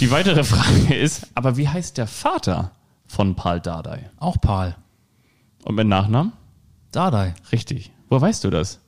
Die 0.00 0.10
weitere 0.10 0.42
Frage 0.42 0.96
ist, 0.96 1.28
aber 1.36 1.56
wie 1.56 1.68
heißt 1.68 1.96
der 1.96 2.08
Vater 2.08 2.72
von 3.06 3.36
Pal 3.36 3.60
Dardai? 3.60 4.10
Auch 4.16 4.40
Paul. 4.40 4.74
Und 5.62 5.76
mit 5.76 5.86
Nachnamen? 5.86 6.32
Dardai. 6.90 7.36
Richtig. 7.52 7.92
Woher 8.08 8.22
weißt 8.22 8.42
du 8.42 8.50
das? 8.50 8.80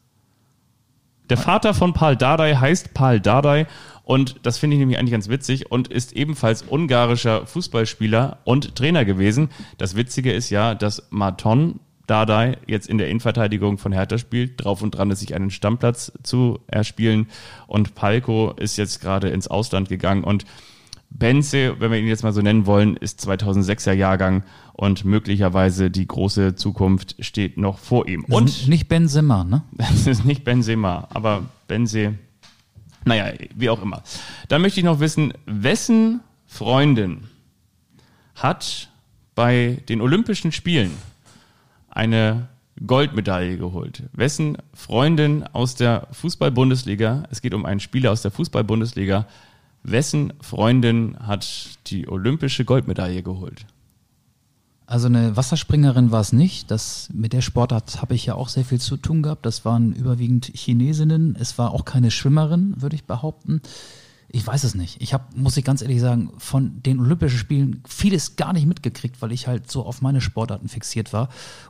Der 1.32 1.38
Vater 1.38 1.72
von 1.72 1.94
Pal 1.94 2.14
Dardai 2.14 2.56
heißt 2.56 2.92
Pal 2.92 3.18
Dardai 3.18 3.66
und 4.04 4.36
das 4.42 4.58
finde 4.58 4.76
ich 4.76 4.80
nämlich 4.80 4.98
eigentlich 4.98 5.12
ganz 5.12 5.30
witzig 5.30 5.72
und 5.72 5.88
ist 5.88 6.12
ebenfalls 6.12 6.60
ungarischer 6.60 7.46
Fußballspieler 7.46 8.40
und 8.44 8.74
Trainer 8.74 9.06
gewesen. 9.06 9.48
Das 9.78 9.96
Witzige 9.96 10.30
ist 10.30 10.50
ja, 10.50 10.74
dass 10.74 11.06
Marton 11.08 11.80
Dardai 12.06 12.58
jetzt 12.66 12.86
in 12.86 12.98
der 12.98 13.08
Innenverteidigung 13.08 13.78
von 13.78 13.92
Hertha 13.92 14.18
spielt, 14.18 14.62
drauf 14.62 14.82
und 14.82 14.90
dran 14.90 15.10
ist, 15.10 15.20
sich 15.20 15.34
einen 15.34 15.50
Stammplatz 15.50 16.12
zu 16.22 16.58
erspielen 16.66 17.28
und 17.66 17.94
Palko 17.94 18.52
ist 18.58 18.76
jetzt 18.76 19.00
gerade 19.00 19.30
ins 19.30 19.48
Ausland 19.48 19.88
gegangen 19.88 20.24
und 20.24 20.44
Benze, 21.14 21.78
wenn 21.78 21.90
wir 21.90 21.98
ihn 21.98 22.06
jetzt 22.06 22.22
mal 22.22 22.32
so 22.32 22.40
nennen 22.40 22.66
wollen, 22.66 22.96
ist 22.96 23.20
2006er 23.26 23.92
Jahrgang 23.92 24.44
und 24.72 25.04
möglicherweise 25.04 25.90
die 25.90 26.06
große 26.06 26.54
Zukunft 26.54 27.16
steht 27.20 27.58
noch 27.58 27.78
vor 27.78 28.08
ihm. 28.08 28.24
Und 28.24 28.34
Und 28.34 28.68
nicht 28.68 28.88
Benzema, 28.88 29.44
ne? 29.44 29.62
das 29.72 30.06
ist 30.06 30.24
nicht 30.24 30.44
Benzema, 30.44 31.08
aber 31.12 31.44
Benze, 31.68 32.14
naja, 33.04 33.32
wie 33.54 33.70
auch 33.70 33.82
immer. 33.82 34.02
Dann 34.48 34.62
möchte 34.62 34.80
ich 34.80 34.84
noch 34.84 35.00
wissen, 35.00 35.34
wessen 35.46 36.20
Freundin 36.46 37.24
hat 38.34 38.88
bei 39.34 39.82
den 39.88 40.00
Olympischen 40.00 40.52
Spielen 40.52 40.92
eine 41.88 42.48
Goldmedaille 42.86 43.58
geholt? 43.58 44.04
Wessen 44.12 44.58
Freundin 44.74 45.44
aus 45.52 45.74
der 45.74 46.08
Fußball-Bundesliga, 46.12 47.24
es 47.30 47.42
geht 47.42 47.54
um 47.54 47.66
einen 47.66 47.80
Spieler 47.80 48.12
aus 48.12 48.22
der 48.22 48.30
Fußball-Bundesliga, 48.30 49.26
wessen 49.82 50.32
Freundin 50.40 51.16
hat 51.18 51.46
die 51.88 52.08
olympische 52.08 52.64
Goldmedaille 52.64 53.22
geholt? 53.22 53.66
Also 54.86 55.06
eine 55.06 55.36
Wasserspringerin 55.36 56.10
war 56.10 56.20
es 56.20 56.32
nicht. 56.32 56.70
Das, 56.70 57.08
mit 57.12 57.32
der 57.32 57.40
Sportart 57.40 58.02
habe 58.02 58.14
ich 58.14 58.26
ja 58.26 58.34
auch 58.34 58.48
sehr 58.48 58.64
viel 58.64 58.80
zu 58.80 58.96
tun 58.96 59.22
gehabt. 59.22 59.46
Das 59.46 59.64
waren 59.64 59.92
überwiegend 59.94 60.50
Chinesinnen. 60.54 61.34
Es 61.38 61.56
war 61.56 61.70
auch 61.72 61.84
keine 61.84 62.10
Schwimmerin, 62.10 62.74
würde 62.76 62.96
ich 62.96 63.04
behaupten. 63.04 63.62
Ich 64.28 64.46
weiß 64.46 64.64
es 64.64 64.74
nicht. 64.74 65.00
Ich 65.00 65.12
habe, 65.14 65.24
muss 65.34 65.56
ich 65.56 65.64
ganz 65.64 65.82
ehrlich 65.82 66.00
sagen, 66.00 66.30
von 66.38 66.82
den 66.82 67.00
Olympischen 67.00 67.38
Spielen 67.38 67.82
vieles 67.86 68.36
gar 68.36 68.52
nicht 68.52 68.66
mitgekriegt, 68.66 69.20
weil 69.22 69.32
ich 69.32 69.46
halt 69.46 69.70
so 69.70 69.84
auf 69.84 70.02
meine 70.02 70.20
Sportarten 70.20 70.68
fixiert 70.68 71.12
war 71.12 71.28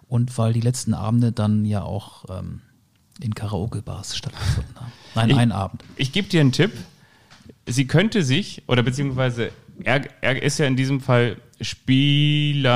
und 0.08 0.36
weil 0.38 0.52
die 0.52 0.60
letzten 0.60 0.94
Abende 0.94 1.32
dann 1.32 1.64
ja 1.64 1.82
auch 1.82 2.24
ähm, 2.28 2.60
in 3.20 3.34
Karaoke-Bars 3.34 4.16
stattgefunden 4.16 4.74
haben. 4.76 4.92
Nein, 5.14 5.30
Ich- 5.30 5.36
einen 5.36 5.52
Abend. 5.52 5.82
Ich 5.96 6.12
gebe 6.12 6.28
dir 6.28 6.40
einen 6.40 6.52
Tipp. 6.52 6.72
Sie 7.66 7.86
könnte 7.86 8.22
sich, 8.22 8.62
oder 8.66 8.82
beziehungsweise 8.82 9.51
er, 9.84 10.03
er 10.22 10.43
ist 10.43 10.59
ja 10.59 10.66
in 10.66 10.76
diesem 10.76 11.01
Fall 11.01 11.36
Spielerin 11.61 12.68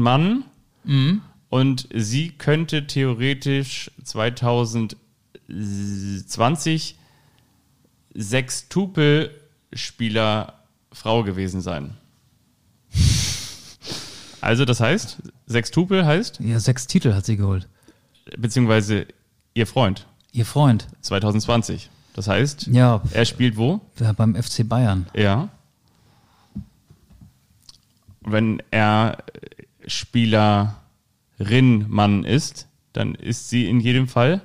Mann 0.00 0.44
und 1.50 1.88
sie 1.94 2.30
könnte 2.30 2.86
theoretisch 2.86 3.90
2020 4.04 6.96
Sextupel-Spieler 8.16 10.54
Frau 10.92 11.22
gewesen 11.24 11.60
sein. 11.60 11.94
Also 14.40 14.64
das 14.64 14.78
heißt, 14.80 15.18
Sextupel 15.46 16.06
heißt, 16.06 16.38
Ja, 16.40 16.58
sechs 16.60 16.86
Titel 16.86 17.12
hat 17.14 17.26
sie 17.26 17.36
geholt. 17.36 17.66
beziehungsweise 18.38 19.06
ihr 19.54 19.66
Freund 19.66 20.06
Ihr 20.32 20.46
Freund. 20.46 20.86
2020. 21.00 21.90
Das 22.14 22.28
heißt, 22.28 22.68
Ja, 22.68 23.02
er 23.12 23.24
spielt 23.26 23.56
wo? 23.58 23.80
beim 24.16 24.34
FC 24.40 24.66
Bayern. 24.68 25.06
Ja. 25.14 25.48
Wenn 28.22 28.62
er 28.70 29.18
Spielerin 29.86 31.84
Mann 31.88 32.24
ist, 32.24 32.66
dann 32.94 33.14
ist 33.16 33.50
sie 33.50 33.66
in 33.68 33.80
jedem 33.80 34.08
Fall 34.08 34.40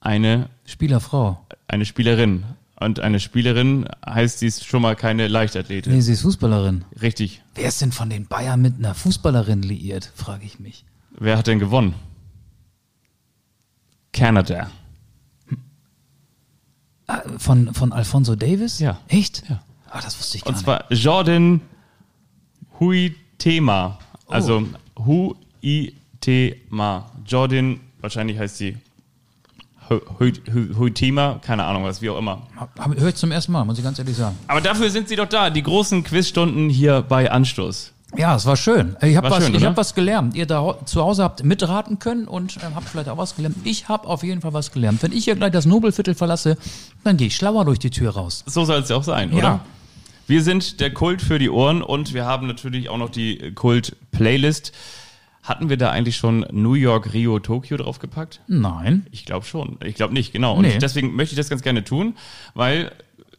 eine, 0.00 0.50
Spielerfrau. 0.66 1.44
eine 1.68 1.84
Spielerin. 1.86 2.44
Und 2.78 2.98
eine 3.00 3.20
Spielerin 3.20 3.86
heißt, 4.04 4.38
sie 4.40 4.46
ist 4.46 4.64
schon 4.66 4.80
mal 4.82 4.96
keine 4.96 5.28
Leichtathletin. 5.28 5.92
Nee, 5.92 6.00
sie 6.00 6.12
ist 6.14 6.22
Fußballerin. 6.22 6.84
Richtig. 7.00 7.42
Wer 7.54 7.68
ist 7.68 7.80
denn 7.82 7.92
von 7.92 8.08
den 8.10 8.26
Bayern 8.26 8.60
mit 8.62 8.78
einer 8.78 8.94
Fußballerin 8.94 9.62
liiert, 9.62 10.10
frage 10.16 10.44
ich 10.46 10.58
mich. 10.60 10.84
Wer 11.10 11.36
hat 11.38 11.46
denn 11.46 11.58
gewonnen? 11.58 11.94
Canada. 14.12 14.70
Ah, 17.10 17.22
von, 17.38 17.74
von 17.74 17.92
Alfonso 17.92 18.36
Davis? 18.36 18.78
Ja. 18.78 18.98
Echt? 19.08 19.42
Ja. 19.48 19.60
Ah, 19.90 20.00
das 20.00 20.18
wusste 20.18 20.36
ich 20.36 20.44
gar 20.44 20.52
Und 20.54 20.58
zwar 20.58 20.84
Jordan 20.92 21.60
Huitema. 22.78 23.98
Also 24.28 24.62
Huitema. 24.96 27.10
Jordan, 27.26 27.80
wahrscheinlich 28.00 28.38
heißt 28.38 28.58
sie 28.58 28.76
Hu- 29.88 30.00
Hu- 30.20 30.30
Hu- 30.52 30.78
Huitema, 30.78 31.40
keine 31.42 31.64
Ahnung 31.64 31.82
was, 31.84 32.00
wie 32.00 32.10
auch 32.10 32.18
immer. 32.18 32.46
nicht. 32.86 33.00
Höre 33.00 33.08
ich 33.08 33.16
zum 33.16 33.32
ersten 33.32 33.50
Mal, 33.50 33.64
muss 33.64 33.76
ich 33.78 33.82
ganz 33.84 33.98
ehrlich 33.98 34.16
sagen. 34.16 34.36
Aber 34.46 34.60
dafür 34.60 34.88
sind 34.90 35.08
sie 35.08 35.16
doch 35.16 35.28
da, 35.28 35.50
die 35.50 35.62
großen 35.64 36.04
Quizstunden 36.04 36.70
hier 36.70 37.02
bei 37.02 37.28
Anstoß. 37.30 37.92
Ja, 38.16 38.34
es 38.34 38.44
war 38.44 38.56
schön. 38.56 38.96
Ich 39.02 39.16
habe 39.16 39.30
was, 39.30 39.44
schön, 39.44 39.54
ich 39.54 39.60
oder? 39.60 39.70
hab 39.70 39.76
was 39.76 39.94
gelernt. 39.94 40.34
Ihr 40.34 40.46
da 40.46 40.76
zu 40.84 41.00
Hause 41.02 41.22
habt 41.22 41.44
mitraten 41.44 41.98
können 42.00 42.26
und 42.26 42.56
ähm, 42.56 42.74
habt 42.74 42.88
vielleicht 42.88 43.08
auch 43.08 43.16
was 43.18 43.36
gelernt. 43.36 43.56
Ich 43.64 43.88
habe 43.88 44.08
auf 44.08 44.22
jeden 44.24 44.40
Fall 44.40 44.52
was 44.52 44.72
gelernt. 44.72 45.02
Wenn 45.02 45.12
ich 45.12 45.24
hier 45.24 45.36
gleich 45.36 45.52
das 45.52 45.64
Nobelviertel 45.66 46.14
verlasse, 46.14 46.56
dann 47.04 47.16
gehe 47.16 47.28
ich 47.28 47.36
schlauer 47.36 47.64
durch 47.64 47.78
die 47.78 47.90
Tür 47.90 48.10
raus. 48.10 48.42
So 48.46 48.64
soll 48.64 48.80
es 48.80 48.88
ja 48.88 48.96
auch 48.96 49.04
sein, 49.04 49.30
Ja. 49.32 49.38
oder? 49.38 49.60
Wir 50.26 50.42
sind 50.42 50.80
der 50.80 50.92
Kult 50.92 51.22
für 51.22 51.38
die 51.40 51.50
Ohren 51.50 51.82
und 51.82 52.14
wir 52.14 52.24
haben 52.24 52.46
natürlich 52.46 52.88
auch 52.88 52.98
noch 52.98 53.10
die 53.10 53.52
Kult-Playlist. 53.52 54.72
Hatten 55.42 55.68
wir 55.68 55.76
da 55.76 55.90
eigentlich 55.90 56.16
schon 56.16 56.46
New 56.52 56.74
York, 56.74 57.12
Rio, 57.14 57.38
Tokio 57.40 57.76
draufgepackt? 57.78 58.40
Nein. 58.46 59.06
Ich 59.10 59.24
glaube 59.24 59.46
schon. 59.46 59.78
Ich 59.84 59.94
glaube 59.94 60.14
nicht, 60.14 60.32
genau. 60.32 60.54
Und 60.54 60.62
Nee. 60.62 60.78
deswegen 60.78 61.16
möchte 61.16 61.32
ich 61.34 61.36
das 61.38 61.48
ganz 61.48 61.62
gerne 61.62 61.82
tun, 61.82 62.14
weil 62.54 62.92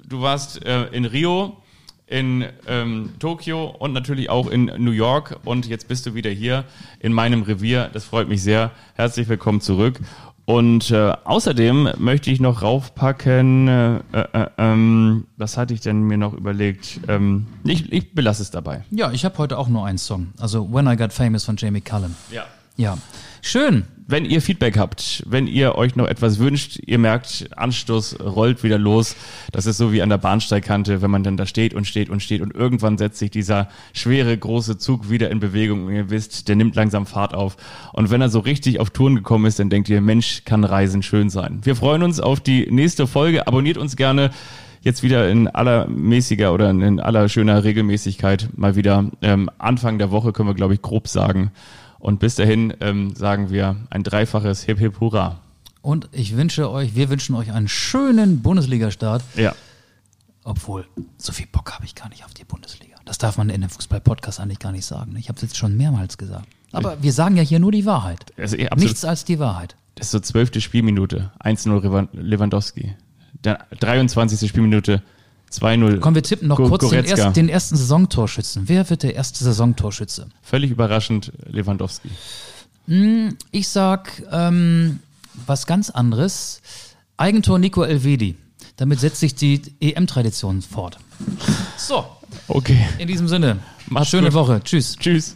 du 0.06 0.22
warst 0.22 0.66
äh, 0.66 0.88
in 0.88 1.06
Rio, 1.06 1.58
in 2.12 2.46
ähm, 2.68 3.14
Tokio 3.20 3.66
und 3.66 3.94
natürlich 3.94 4.30
auch 4.30 4.48
in 4.48 4.66
New 4.78 4.92
York 4.92 5.40
und 5.46 5.66
jetzt 5.66 5.88
bist 5.88 6.06
du 6.06 6.14
wieder 6.14 6.30
hier 6.30 6.66
in 7.00 7.14
meinem 7.14 7.44
Revier. 7.44 7.90
Das 7.94 8.04
freut 8.04 8.28
mich 8.28 8.44
sehr. 8.44 8.72
Herzlich 8.96 9.30
willkommen 9.30 9.62
zurück. 9.62 10.00
Und 10.44 10.92
äh, 10.92 11.14
außerdem 11.24 11.92
möchte 11.98 12.30
ich 12.30 12.42
noch 12.42 12.62
raufpacken, 12.62 13.68
äh, 13.68 14.00
äh, 14.12 14.48
ähm, 14.58 15.28
was 15.38 15.56
hatte 15.56 15.74
ich 15.74 15.80
denn 15.80 16.02
mir 16.04 16.18
noch 16.18 16.34
überlegt? 16.34 17.00
Ähm, 17.08 17.48
ich, 17.64 17.92
ich 17.94 18.14
belasse 18.14 18.42
es 18.42 18.52
dabei. 18.52 18.84
Ja, 18.92 19.12
ich 19.12 19.24
habe 19.24 19.38
heute 19.38 19.58
auch 19.58 19.70
nur 19.70 19.86
einen 19.86 19.98
Song. 19.98 20.34
Also 20.40 20.74
When 20.74 20.88
I 20.88 20.98
Got 20.98 21.14
Famous 21.14 21.46
von 21.46 21.56
Jamie 21.56 21.82
Cullen. 21.82 22.16
Ja. 22.32 22.44
Ja. 22.76 22.98
Schön. 23.42 23.86
Wenn 24.12 24.26
ihr 24.26 24.42
Feedback 24.42 24.78
habt, 24.78 25.24
wenn 25.26 25.48
ihr 25.48 25.76
euch 25.76 25.96
noch 25.96 26.06
etwas 26.06 26.38
wünscht, 26.38 26.80
ihr 26.86 26.98
merkt, 26.98 27.48
Anstoß 27.56 28.20
rollt 28.20 28.62
wieder 28.62 28.78
los. 28.78 29.16
Das 29.54 29.66
ist 29.66 29.78
so 29.78 29.94
wie 29.94 30.02
an 30.02 30.10
der 30.10 30.18
Bahnsteigkante, 30.18 31.02
wenn 31.02 31.10
man 31.10 31.24
dann 31.24 31.38
da 31.38 31.46
steht 31.46 31.74
und 31.74 31.88
steht 31.88 32.10
und 32.10 32.22
steht 32.22 32.42
und 32.42 32.54
irgendwann 32.54 32.98
setzt 32.98 33.20
sich 33.20 33.32
dieser 33.32 33.70
schwere, 33.94 34.38
große 34.38 34.78
Zug 34.78 35.10
wieder 35.10 35.32
in 35.32 35.40
Bewegung 35.40 35.86
und 35.86 35.94
ihr 35.94 36.10
wisst, 36.10 36.50
der 36.50 36.58
nimmt 36.58 36.76
langsam 36.76 37.06
Fahrt 37.06 37.34
auf. 37.34 37.56
Und 37.94 38.10
wenn 38.10 38.20
er 38.20 38.28
so 38.28 38.40
richtig 38.40 38.82
auf 38.82 38.90
Touren 38.90 39.16
gekommen 39.16 39.46
ist, 39.46 39.60
dann 39.60 39.70
denkt 39.70 39.88
ihr, 39.88 40.02
Mensch, 40.02 40.44
kann 40.44 40.66
Reisen 40.66 41.04
schön 41.04 41.30
sein. 41.30 41.62
Wir 41.64 41.78
freuen 41.78 42.04
uns 42.04 42.20
auf 42.20 42.42
die 42.42 42.70
nächste 42.70 43.08
Folge. 43.08 43.48
Abonniert 43.48 43.78
uns 43.78 43.96
gerne 43.96 44.32
jetzt 44.82 45.04
wieder 45.04 45.30
in 45.30 45.48
aller 45.48 45.88
mäßiger 45.88 46.54
oder 46.54 46.70
in 46.70 47.00
aller 47.00 47.30
schöner 47.30 47.64
Regelmäßigkeit 47.64 48.50
mal 48.58 48.76
wieder. 48.76 49.10
Ähm, 49.22 49.50
Anfang 49.58 50.00
der 50.00 50.12
Woche 50.12 50.34
können 50.34 50.50
wir, 50.50 50.56
glaube 50.56 50.74
ich, 50.74 50.82
grob 50.82 51.08
sagen. 51.08 51.52
Und 52.02 52.20
bis 52.20 52.36
dahin 52.36 52.74
ähm, 52.82 53.16
sagen 53.16 53.50
wir 53.52 53.76
ein 53.92 54.04
dreifaches 54.04 54.64
Hip 54.64 54.80
Hip 54.80 55.00
Hurra. 55.00 55.40
Und 55.82 56.10
ich 56.12 56.36
wünsche 56.36 56.70
euch, 56.70 56.96
wir 56.96 57.10
wünschen 57.10 57.36
euch 57.36 57.52
einen 57.52 57.68
schönen 57.68 58.42
Bundesliga-Start. 58.42 59.24
Ja. 59.36 59.54
Obwohl, 60.44 60.88
so 61.18 61.32
viel 61.32 61.46
Bock 61.52 61.72
habe 61.74 61.86
ich 61.86 61.94
gar 61.96 62.10
nicht 62.10 62.26
auf 62.26 62.34
die 62.34 62.44
Bundesliga. 62.44 62.96
Das 63.06 63.18
darf 63.20 63.38
man 63.38 63.50
in 63.50 63.56
einem 63.56 63.70
Fußball-Podcast 63.70 64.40
eigentlich 64.40 64.60
gar 64.60 64.72
nicht 64.72 64.86
sagen. 64.86 65.16
Ich 65.16 65.30
habe 65.30 65.36
es 65.38 65.44
jetzt 65.44 65.58
schon 65.58 65.78
mehrmals 65.78 66.18
gesagt. 66.18 66.48
Aber 66.72 67.02
wir 67.04 67.14
sagen 67.14 67.38
ja 67.38 67.44
hier 67.44 67.60
nur 67.60 67.72
die 67.72 67.86
Wahrheit. 67.86 68.32
Also. 68.38 68.58
Nichts 68.78 69.06
als 69.06 69.24
die 69.26 69.38
Wahrheit. 69.40 69.76
Das 69.96 70.08
ist 70.08 70.12
so 70.12 70.20
zwölfte 70.20 70.62
Spielminute. 70.62 71.32
1-0 71.44 71.70
Rewan- 71.84 72.08
Lewandowski. 72.14 72.96
Dann 73.42 73.58
23. 73.80 74.50
Spielminute 74.50 75.04
2-0. 75.52 76.00
Komm, 76.00 76.16
wir 76.16 76.24
tippen 76.24 76.48
noch 76.48 76.58
Go- 76.58 76.70
kurz 76.70 76.90
den, 76.90 77.04
erst, 77.06 77.36
den 77.36 77.50
ersten 77.50 77.76
Saisontorschützen. 77.76 78.68
Wer 78.70 78.90
wird 78.90 79.04
der 79.04 79.16
erste 79.16 79.44
Saisontorschütze? 79.44 80.28
Völlig 80.42 80.72
überraschend 80.72 81.32
Lewandowski. 81.46 82.10
Ich 83.52 83.68
sag 83.70 84.24
ähm, 84.32 85.00
was 85.46 85.66
ganz 85.66 85.90
anderes. 85.90 86.62
Eigentor 87.18 87.60
Nico 87.60 87.84
Elvedi. 87.84 88.36
Damit 88.78 89.00
setzt 89.00 89.20
sich 89.20 89.36
die 89.36 89.62
EM-Tradition 89.80 90.62
fort. 90.62 90.98
So, 91.78 92.06
Okay. 92.48 92.80
in 92.98 93.08
diesem 93.08 93.28
Sinne. 93.28 93.60
Macht's 93.88 94.10
Schöne 94.10 94.28
gut. 94.28 94.34
Woche. 94.34 94.62
Tschüss. 94.64 94.96
Tschüss. 94.98 95.36